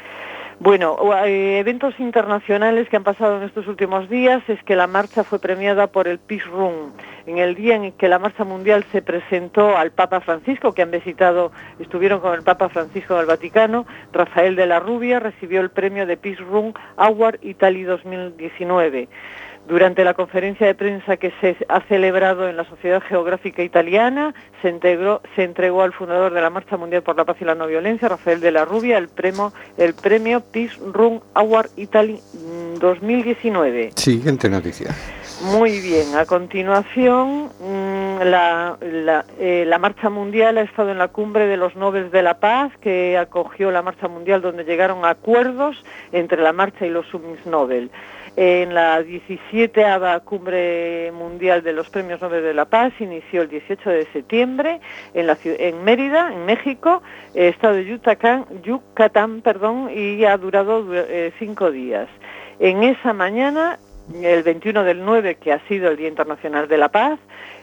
Bueno, 0.59 0.97
eh, 1.27 1.59
eventos 1.59 2.01
internacionales 2.01 2.89
que 2.89 2.97
han 2.97 3.05
pasado 3.05 3.37
en 3.37 3.43
estos 3.43 3.67
últimos 3.69 4.09
días 4.09 4.43
es 4.49 4.63
que 4.63 4.75
la 4.75 4.87
marcha 4.87 5.23
fue 5.23 5.39
premiada 5.39 5.87
por 5.87 6.09
el 6.09 6.19
Peace 6.19 6.47
Room. 6.47 6.93
En 7.27 7.37
el 7.37 7.55
día 7.55 7.75
en 7.75 7.93
que 7.93 8.09
la 8.09 8.19
marcha 8.19 8.43
mundial 8.43 8.83
se 8.91 9.03
presentó 9.03 9.77
al 9.77 9.91
Papa 9.91 10.21
Francisco, 10.21 10.73
que 10.73 10.81
han 10.81 10.91
visitado, 10.91 11.53
estuvieron 11.79 12.21
con 12.21 12.33
el 12.33 12.43
Papa 12.43 12.71
Francisco 12.71 13.15
en 13.15 13.21
el 13.21 13.27
Vaticano, 13.27 13.85
Rafael 14.15 14.57
de 14.57 14.67
la 14.67 14.81
Rubia 14.81 15.21
recibió 15.21 15.61
el 15.61 15.69
premio 15.69 16.07
de 16.07 16.17
Peace 16.17 16.41
Room 16.41 16.73
Award 16.97 17.39
Italy 17.43 17.83
2019. 17.83 19.09
Durante 19.69 20.05
la 20.05 20.15
conferencia 20.15 20.65
de 20.67 20.75
prensa 20.77 21.17
que 21.17 21.33
se 21.41 21.57
ha 21.69 21.81
celebrado 21.89 22.49
en 22.49 22.57
la 22.57 22.65
Sociedad 22.65 23.03
Geográfica 23.03 23.65
Italiana, 23.65 24.33
se, 24.63 24.73
integró- 24.73 25.21
se 25.35 25.43
entregó 25.43 25.83
al 25.83 25.93
fundador 25.93 26.33
de 26.33 26.41
la 26.41 26.51
Marcha 26.51 26.77
Mundial 26.77 27.03
por 27.03 27.17
la 27.17 27.25
Paz 27.25 27.37
y 27.41 27.45
la 27.45 27.57
No 27.57 27.67
Violencia, 27.67 28.09
Rafael 28.09 28.41
de 28.41 28.53
la 28.53 28.65
Rubia, 28.65 28.97
el 28.97 29.09
premio, 29.09 29.53
el 29.77 29.95
premio 29.95 30.41
Peace 30.41 30.77
Room 30.93 31.21
Award 31.35 31.71
Italy 31.77 32.21
mm, 32.33 32.79
2019. 32.79 33.91
Siguiente 33.97 34.49
noticia. 34.49 34.95
Muy 35.43 35.81
bien, 35.81 36.15
a 36.17 36.25
continuación 36.27 37.51
mm, 37.61 38.23
la, 38.23 38.77
la, 38.81 39.25
eh, 39.39 39.65
la 39.67 39.79
Marcha 39.79 40.09
Mundial 40.11 40.59
ha 40.59 40.63
estado 40.63 40.91
en 40.93 40.99
la 40.99 41.09
cumbre 41.09 41.47
de 41.47 41.57
los 41.57 41.75
Nobel 41.77 42.11
de 42.11 42.23
la 42.23 42.39
Paz 42.39 42.73
que 42.81 43.19
acogió 43.19 43.71
la 43.71 43.83
Marcha 43.83 44.09
Mundial 44.09 44.41
donde 44.43 44.65
llegaron 44.65 45.05
a 45.05 45.11
acuerdos 45.11 45.85
entre 46.13 46.41
la 46.41 46.53
Marcha 46.53 46.87
y 46.87 46.91
los 46.91 47.07
Summits 47.09 47.45
Nobel. 47.47 47.91
En 48.37 48.75
la 48.75 49.03
17 49.03 49.83
Cumbre 50.27 51.11
Mundial 51.13 51.63
de 51.63 51.73
los 51.73 51.89
Premios 51.89 52.21
Nobel 52.21 52.43
de 52.43 52.53
la 52.53 52.67
Paz 52.67 52.93
inició 53.01 53.41
el 53.41 53.49
18 53.49 53.89
de 53.89 54.07
septiembre 54.13 54.79
en, 55.15 55.85
Mérida, 55.85 56.35
en 56.35 56.45
México, 56.45 57.03
eh, 57.35 57.49
estado 57.49 57.77
de 57.77 57.87
Yucatán, 57.87 58.45
Yucatán 58.63 59.41
perdón, 59.41 59.89
y 59.91 60.23
ha 60.27 60.37
durado 60.37 60.85
eh, 60.93 61.33
cinco 61.39 61.71
días. 61.71 62.09
En 62.59 62.83
esa 62.83 63.15
mañana, 63.15 63.79
el 64.23 64.43
21 64.43 64.85
del 64.85 65.03
9, 65.03 65.37
que 65.37 65.55
ha 65.55 65.67
sido 65.67 65.89
el 65.89 65.97
Día 65.97 66.09
Internacional 66.09 66.69
de 66.69 66.77
la 66.77 66.91
Paz, 66.91 67.19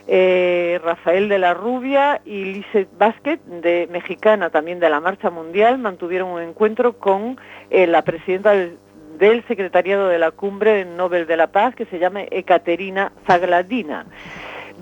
eh, 0.08 0.80
Rafael 0.82 1.28
de 1.28 1.38
la 1.38 1.54
Rubia 1.54 2.20
y 2.24 2.46
Lizeth 2.46 2.88
Vázquez, 2.98 3.38
de 3.46 3.88
mexicana 3.92 4.50
también 4.50 4.80
de 4.80 4.90
la 4.90 4.98
Marcha 4.98 5.30
Mundial, 5.30 5.78
mantuvieron 5.78 6.30
un 6.30 6.42
encuentro 6.42 6.94
con 6.98 7.38
la 7.70 8.02
presidenta 8.02 8.50
del, 8.50 8.76
del 9.18 9.46
Secretariado 9.46 10.08
de 10.08 10.18
la 10.18 10.30
Cumbre 10.30 10.84
Nobel 10.84 11.26
de 11.26 11.36
la 11.36 11.48
Paz, 11.48 11.74
que 11.74 11.86
se 11.86 11.98
llama 11.98 12.22
Ekaterina 12.30 13.12
Zagladina 13.26 14.06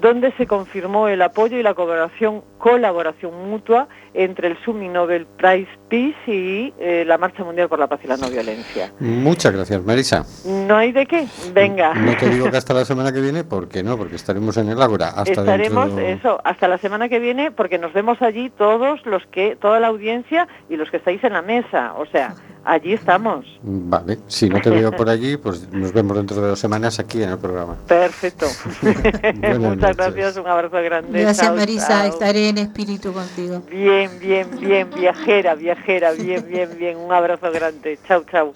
donde 0.00 0.32
se 0.32 0.46
confirmó 0.46 1.08
el 1.08 1.20
apoyo 1.22 1.58
y 1.58 1.62
la 1.62 1.74
colaboración, 1.74 2.42
colaboración 2.58 3.48
mutua 3.48 3.88
entre 4.14 4.48
el 4.48 4.58
Sumi 4.64 4.88
Nobel 4.88 5.26
Prize 5.26 5.68
Peace 5.88 6.16
y 6.26 6.72
eh, 6.78 7.04
la 7.06 7.18
Marcha 7.18 7.44
Mundial 7.44 7.68
por 7.68 7.78
la 7.78 7.86
Paz 7.86 8.00
y 8.04 8.08
la 8.08 8.16
No 8.16 8.28
Violencia. 8.28 8.92
Muchas 9.00 9.52
gracias, 9.52 9.82
Marisa. 9.84 10.24
No 10.44 10.76
hay 10.76 10.92
de 10.92 11.06
qué, 11.06 11.26
venga. 11.52 11.94
No 11.94 12.16
te 12.16 12.28
digo 12.28 12.50
que 12.50 12.56
hasta 12.56 12.74
la 12.74 12.84
semana 12.84 13.12
que 13.12 13.20
viene, 13.20 13.44
porque 13.44 13.82
no, 13.82 13.96
porque 13.96 14.16
estaremos 14.16 14.56
en 14.56 14.70
el 14.70 14.80
Ágora. 14.80 15.08
Hasta 15.08 15.32
Estaremos 15.32 15.94
dentro... 15.94 16.30
eso 16.30 16.40
hasta 16.44 16.68
la 16.68 16.78
semana 16.78 17.08
que 17.08 17.18
viene 17.18 17.50
porque 17.50 17.78
nos 17.78 17.92
vemos 17.92 18.20
allí 18.22 18.50
todos 18.50 19.04
los 19.06 19.24
que 19.26 19.56
toda 19.56 19.78
la 19.78 19.88
audiencia 19.88 20.48
y 20.68 20.76
los 20.76 20.90
que 20.90 20.96
estáis 20.96 21.22
en 21.24 21.34
la 21.34 21.42
mesa, 21.42 21.94
o 21.96 22.06
sea, 22.06 22.34
allí 22.64 22.92
estamos. 22.92 23.44
Vale, 23.62 24.18
si 24.26 24.48
no 24.48 24.60
te 24.60 24.70
veo 24.70 24.90
por 24.92 25.08
allí, 25.08 25.36
pues 25.36 25.68
nos 25.72 25.92
vemos 25.92 26.16
dentro 26.16 26.40
de 26.40 26.48
dos 26.48 26.58
semanas 26.58 26.98
aquí 26.98 27.22
en 27.22 27.30
el 27.30 27.38
programa. 27.38 27.76
Perfecto. 27.86 28.46
Muchas 28.82 29.58
noches. 29.60 29.96
gracias, 29.96 30.36
un 30.36 30.46
abrazo 30.46 30.76
grande. 30.82 31.20
Gracias 31.20 31.46
Chao, 31.46 31.56
Marisa, 31.56 31.88
chao. 31.88 32.06
estaré 32.06 32.48
en 32.48 32.58
espíritu 32.58 33.12
contigo. 33.12 33.62
Bien, 33.70 34.10
bien, 34.18 34.48
bien, 34.60 34.90
viajera, 34.94 35.54
viajera, 35.54 36.12
bien, 36.12 36.44
bien, 36.48 36.70
bien. 36.78 36.96
Un 36.98 37.12
abrazo 37.12 37.50
grande. 37.52 37.98
Chao, 38.06 38.24
chao. 38.30 38.54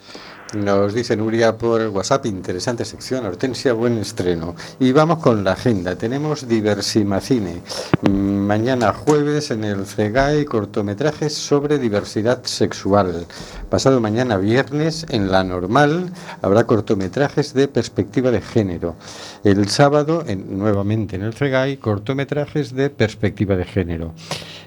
Nos 0.55 0.95
dice 0.95 1.17
Nuria 1.17 1.59
por 1.59 1.83
WhatsApp, 1.89 2.25
interesante 2.27 2.85
sección, 2.85 3.27
Hortensia, 3.27 3.73
buen 3.73 3.99
estreno. 3.99 4.55
Y 4.79 4.93
vamos 4.93 5.19
con 5.19 5.43
la 5.43 5.53
agenda. 5.53 5.97
Tenemos 5.97 6.47
Diversimacine. 6.49 7.63
Mm, 8.09 8.37
Mañana 8.47 8.93
jueves 8.93 9.51
en 9.51 9.65
el 9.65 9.85
Fregay, 9.85 10.45
cortometrajes 10.45 11.35
sobre 11.35 11.79
diversidad 11.81 12.45
sexual. 12.45 13.27
Pasado 13.69 14.01
mañana 14.01 14.37
viernes 14.37 15.05
en 15.11 15.33
La 15.33 15.43
Normal 15.43 16.11
habrá 16.43 16.65
cortometrajes 16.65 17.53
de 17.53 17.67
perspectiva 17.67 18.31
de 18.31 18.41
género. 18.41 18.95
El 19.43 19.69
sábado, 19.69 20.23
en- 20.29 20.59
nuevamente 20.59 21.17
en 21.17 21.23
el 21.23 21.33
Fregay, 21.33 21.77
cortometrajes 21.79 22.73
de 22.73 22.89
perspectiva 22.89 23.57
de 23.57 23.65
género. 23.65 24.15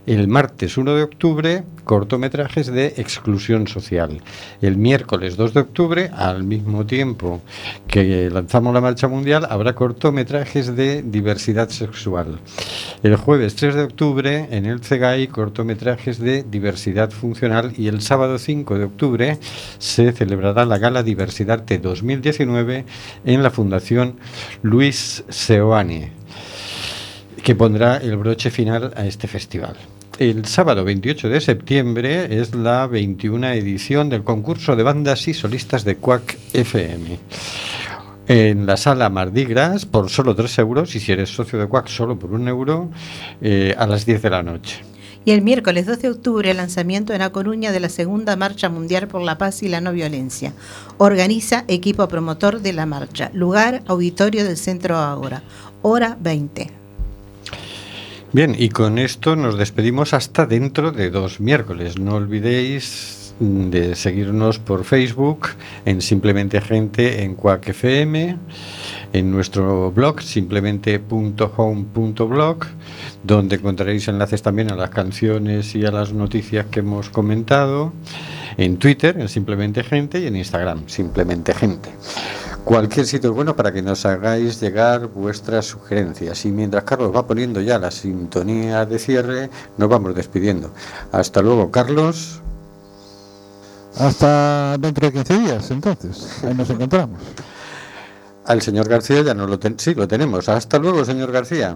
El 0.10 0.28
martes 0.28 0.76
1 0.76 0.96
de 0.96 1.04
octubre, 1.04 1.64
cortometrajes 1.84 2.66
de 2.66 2.96
exclusión 2.98 3.68
social. 3.68 4.24
El 4.60 4.76
miércoles 4.76 5.38
2 5.38 5.54
de 5.54 5.60
octubre, 5.60 6.10
al 6.12 6.44
mismo 6.44 6.88
tiempo 6.88 7.44
que 7.88 8.28
lanzamos 8.32 8.74
la 8.74 8.82
marcha 8.82 9.08
mundial, 9.08 9.46
habrá 9.48 9.76
cortometrajes 9.76 10.76
de 10.76 11.04
diversidad 11.04 11.70
sexual. 11.70 12.40
El 13.04 13.18
jueves 13.18 13.56
3 13.56 13.76
de 13.76 13.84
octubre, 13.84 14.48
en 14.50 14.66
el 14.66 14.84
CEGAI, 14.84 15.28
cortometrajes 15.28 16.18
de 16.18 16.42
diversidad 16.42 17.12
funcional. 17.12 17.74
Y 17.78 17.88
el 17.88 18.02
sábado 18.02 18.40
5 18.40 18.80
de 18.80 18.86
octubre 18.86 19.38
se 19.78 20.12
celebrará 20.12 20.66
la 20.66 20.80
Gala 20.80 21.04
Diversidad 21.04 21.62
de 21.62 21.78
2019 21.78 22.84
en 23.26 23.44
la 23.44 23.52
Fundación 23.52 24.16
Luis 24.64 25.24
Seoane 25.30 26.14
que 27.44 27.56
pondrá 27.56 27.98
el 27.98 28.18
broche 28.18 28.52
final 28.52 28.92
a 28.96 29.06
este 29.06 29.28
festival. 29.28 29.76
El 30.20 30.44
sábado 30.44 30.84
28 30.84 31.30
de 31.30 31.40
septiembre 31.40 32.42
es 32.42 32.54
la 32.54 32.88
21 32.88 33.52
edición 33.52 34.10
del 34.10 34.26
concurso 34.26 34.76
de 34.76 34.84
bandas 34.84 35.26
y 35.30 35.34
solistas 35.34 35.86
de 35.86 35.96
Quack 35.96 36.38
FM. 36.52 37.18
En 38.28 38.66
la 38.66 38.76
sala 38.76 39.10
Mardi 39.10 39.46
Gras 39.46 39.86
por 39.86 40.10
solo 40.10 40.36
3 40.36 40.60
euros 40.60 40.94
y 40.94 41.00
si 41.00 41.14
eres 41.14 41.30
socio 41.30 41.58
de 41.58 41.70
Quack 41.70 41.88
solo 41.88 42.20
por 42.20 42.34
un 42.34 42.50
euro 42.50 42.92
eh, 43.40 43.74
a 43.78 43.88
las 43.88 44.06
10 44.06 44.22
de 44.22 44.30
la 44.30 44.44
noche. 44.44 44.82
Y 45.24 45.32
el 45.32 45.42
miércoles 45.42 45.86
2 45.86 46.02
de 46.02 46.10
octubre, 46.10 46.54
lanzamiento 46.54 47.14
en 47.14 47.20
La 47.20 47.30
Coruña 47.30 47.72
de 47.72 47.80
la 47.80 47.88
segunda 47.88 48.36
Marcha 48.36 48.68
Mundial 48.68 49.08
por 49.08 49.22
la 49.22 49.38
Paz 49.38 49.64
y 49.64 49.70
la 49.70 49.80
No 49.80 49.94
Violencia. 49.94 50.52
Organiza 50.98 51.64
equipo 51.70 52.10
promotor 52.10 52.60
de 52.60 52.74
la 52.74 52.86
marcha. 52.86 53.32
Lugar, 53.34 53.84
auditorio 53.88 54.44
del 54.44 54.58
Centro 54.58 54.98
Ágora. 54.98 55.44
Hora 55.82 56.18
20. 56.20 56.79
Bien, 58.32 58.56
y 58.56 58.70
con 58.70 59.00
esto 59.00 59.36
nos 59.36 59.58
despedimos 59.58 60.14
hasta 60.14 60.46
dentro 60.46 60.92
de 60.92 61.10
dos 61.10 61.40
miércoles. 61.40 61.98
No 61.98 62.14
olvidéis 62.14 63.34
de 63.40 63.96
seguirnos 63.96 64.60
por 64.60 64.84
Facebook, 64.84 65.48
en 65.86 66.00
Simplemente 66.00 66.62
Gente, 66.62 67.24
en 67.24 67.34
Quack 67.34 67.70
FM, 67.70 68.38
en 69.14 69.32
nuestro 69.32 69.92
blog, 69.92 70.22
simplemente.home.blog, 70.22 72.58
donde 73.24 73.56
encontraréis 73.56 74.08
enlaces 74.08 74.44
también 74.44 74.72
a 74.72 74.76
las 74.76 74.92
canciones 74.92 75.74
y 75.74 75.88
a 75.88 75.92
las 75.92 76.14
noticias 76.14 76.68
que 76.68 76.82
hemos 76.82 77.10
comentado, 77.10 77.94
en 78.58 78.78
Twitter, 78.78 79.18
en 79.20 79.28
Simplemente 79.28 79.84
Gente, 79.84 80.20
y 80.20 80.28
en 80.28 80.36
Instagram, 80.36 80.88
Simplemente 80.88 81.56
Gente. 81.56 81.90
Cualquier 82.70 83.08
sitio 83.08 83.32
es 83.32 83.36
bueno 83.36 83.56
para 83.56 83.72
que 83.72 83.82
nos 83.82 84.06
hagáis 84.06 84.62
llegar 84.62 85.08
vuestras 85.08 85.66
sugerencias. 85.66 86.46
Y 86.46 86.52
mientras 86.52 86.84
Carlos 86.84 87.12
va 87.16 87.26
poniendo 87.26 87.60
ya 87.62 87.80
la 87.80 87.90
sintonía 87.90 88.86
de 88.86 89.00
cierre, 89.00 89.50
nos 89.78 89.90
vamos 89.90 90.14
despidiendo. 90.14 90.72
Hasta 91.12 91.42
luego, 91.42 91.72
Carlos. 91.72 92.44
Hasta 93.98 94.78
dentro 94.78 95.08
de 95.08 95.14
15 95.14 95.40
días, 95.40 95.72
entonces. 95.72 96.44
Ahí 96.44 96.54
nos 96.54 96.70
encontramos. 96.70 97.20
Al 98.46 98.62
señor 98.62 98.88
García 98.88 99.24
ya 99.24 99.34
no 99.34 99.48
lo 99.48 99.58
ten- 99.58 99.80
sí, 99.80 99.96
lo 99.96 100.08
tenemos. 100.08 100.48
Hasta 100.48 100.78
luego, 100.78 101.04
señor 101.04 101.32
García. 101.32 101.76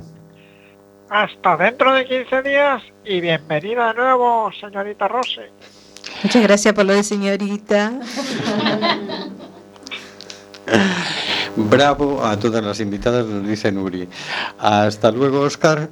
Hasta 1.09 1.57
dentro 1.57 1.91
de 1.95 2.05
15 2.05 2.43
días 2.43 2.83
y 3.03 3.19
bienvenida 3.19 3.87
de 3.87 3.93
nuevo, 3.95 4.51
señorita 4.61 5.07
Rose. 5.07 5.49
Muchas 6.23 6.43
gracias 6.43 6.71
por 6.75 6.85
lo 6.85 6.93
de 6.93 7.01
señorita. 7.03 7.93
Bravo 11.55 12.23
a 12.23 12.37
todas 12.37 12.63
las 12.63 12.79
invitadas, 12.79 13.25
nos 13.25 13.47
dice 13.47 13.71
Nuri. 13.71 14.07
Hasta 14.59 15.11
luego, 15.11 15.41
Oscar. 15.41 15.89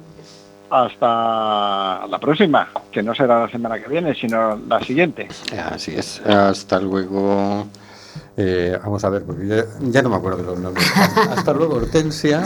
Hasta 0.70 2.06
la 2.06 2.18
próxima, 2.18 2.68
que 2.90 3.02
no 3.02 3.14
será 3.14 3.40
la 3.40 3.50
semana 3.50 3.78
que 3.78 3.88
viene, 3.88 4.14
sino 4.14 4.56
la 4.56 4.82
siguiente. 4.82 5.28
Así 5.70 5.94
es. 5.94 6.20
Hasta 6.26 6.80
luego. 6.80 7.66
Eh, 8.36 8.78
vamos 8.82 9.04
a 9.04 9.10
ver, 9.10 9.24
porque 9.24 9.46
ya, 9.46 9.64
ya 9.80 10.00
no 10.00 10.08
me 10.08 10.16
acuerdo 10.16 10.38
de 10.38 10.44
los 10.44 10.58
nombres. 10.58 10.90
Hasta 11.36 11.52
luego, 11.52 11.74
Hortensia. 11.76 12.42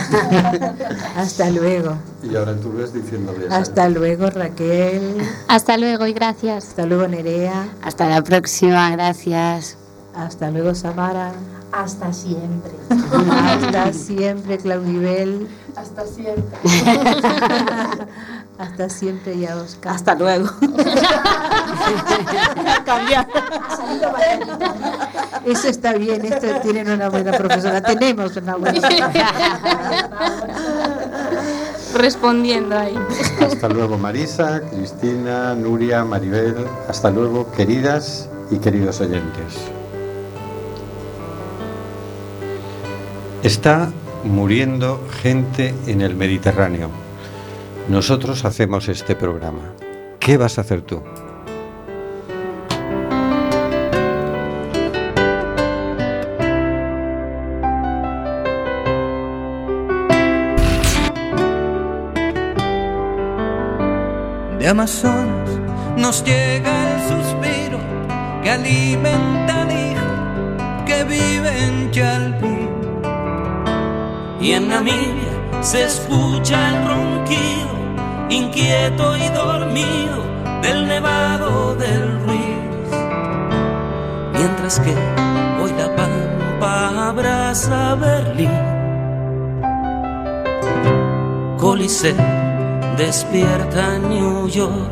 Hasta 1.16 1.50
luego. 1.50 1.96
Y 2.24 2.34
ahora 2.34 2.56
tú 2.56 2.72
ves 2.72 2.92
diciéndole. 2.92 3.46
Hasta 3.48 3.88
luego, 3.88 4.28
Raquel. 4.30 5.18
Hasta 5.46 5.76
luego 5.76 6.06
y 6.06 6.12
gracias. 6.12 6.68
Hasta 6.70 6.86
luego, 6.86 7.06
Nerea. 7.06 7.68
Hasta 7.82 8.08
la 8.08 8.22
próxima, 8.22 8.90
gracias. 8.90 9.78
Hasta 10.16 10.50
luego, 10.50 10.74
Samara. 10.74 11.32
Hasta 11.76 12.10
siempre. 12.10 12.72
Hasta 12.90 13.92
siempre, 13.92 14.56
Claudibel. 14.56 15.46
Hasta 15.76 16.06
siempre. 16.06 16.58
Hasta 18.58 18.88
siempre, 18.88 19.38
ya 19.38 19.56
Oscar. 19.56 19.94
Hasta 19.94 20.14
luego. 20.14 20.48
Cambiar. 22.86 23.28
Eso 25.44 25.68
está 25.68 25.92
bien, 25.92 26.24
esto 26.24 26.46
tienen 26.62 26.90
una 26.90 27.10
buena 27.10 27.32
profesora. 27.32 27.82
Tenemos 27.82 28.34
una 28.38 28.56
buena 28.56 28.80
profesora. 28.80 29.60
Respondiendo 31.94 32.78
ahí. 32.78 32.98
Hasta 33.44 33.68
luego, 33.68 33.98
Marisa, 33.98 34.62
Cristina, 34.62 35.54
Nuria, 35.54 36.06
Maribel. 36.06 36.56
Hasta 36.88 37.10
luego, 37.10 37.52
queridas 37.52 38.30
y 38.50 38.56
queridos 38.56 39.02
oyentes. 39.02 39.75
Está 43.46 43.92
muriendo 44.24 45.06
gente 45.22 45.72
en 45.86 46.00
el 46.00 46.16
Mediterráneo. 46.16 46.90
Nosotros 47.88 48.44
hacemos 48.44 48.88
este 48.88 49.14
programa. 49.14 49.72
¿Qué 50.18 50.36
vas 50.36 50.58
a 50.58 50.62
hacer 50.62 50.82
tú? 50.82 51.00
De 64.58 64.66
Amazonas 64.66 65.50
nos 65.96 66.24
llega 66.24 66.96
el 66.96 67.00
suspiro 67.08 67.78
que 68.42 68.50
alimenta 68.50 69.62
al 69.62 69.70
hijo 69.70 70.84
que 70.84 71.04
vive 71.04 71.64
en 71.64 71.90
Chalpín. 71.92 72.55
Y 74.40 74.52
en 74.52 74.68
Namibia 74.68 75.62
se 75.62 75.84
escucha 75.84 76.68
el 76.68 76.88
ronquido, 76.88 77.70
inquieto 78.28 79.16
y 79.16 79.28
dormido, 79.28 80.22
del 80.62 80.86
nevado 80.86 81.74
del 81.76 82.20
Ruiz. 82.24 82.90
Mientras 84.32 84.80
que 84.80 84.94
hoy 85.62 85.72
la 85.78 85.94
pampa 85.96 87.08
abraza 87.08 87.94
Berlín. 87.94 88.50
Coliseo 91.58 92.14
despierta 92.96 93.98
New 93.98 94.48
York. 94.48 94.90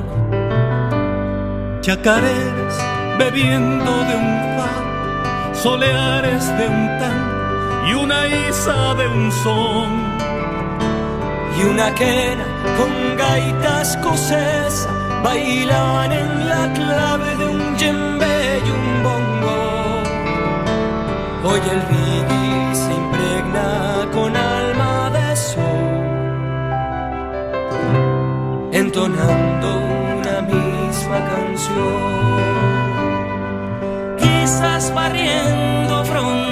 Chacareras 1.81 2.95
bebiendo 3.19 3.93
de 4.05 4.17
un 4.17 4.57
far, 4.57 5.55
soleares 5.55 6.47
de 6.59 6.67
un 6.67 6.99
tan 6.99 7.34
y 7.87 7.93
una 7.95 8.27
isa 8.27 8.95
de 8.95 9.07
un 9.09 9.31
son. 9.33 9.91
Y 11.59 11.63
una 11.65 11.95
quena 11.95 12.45
con 12.79 13.17
gaita 13.17 13.83
escocesa 13.83 14.89
bailaban 15.23 16.13
en 16.13 16.49
la 16.49 16.73
clave 16.73 17.37
de 17.37 17.45
un 17.47 17.77
djembe 17.77 18.63
y 18.67 18.71
un 18.79 19.03
bongo. 19.07 19.59
Hoy 21.45 21.61
el 21.75 21.81
reggae 21.93 22.75
se 22.75 22.93
impregna 23.03 24.09
con 24.13 24.37
alma 24.37 25.11
de 25.17 25.37
sol, 25.37 25.85
entonando 28.73 29.69
una 30.19 30.37
misma 30.43 31.19
canción. 31.33 32.35
Quizás 34.19 34.93
barriendo 34.95 36.05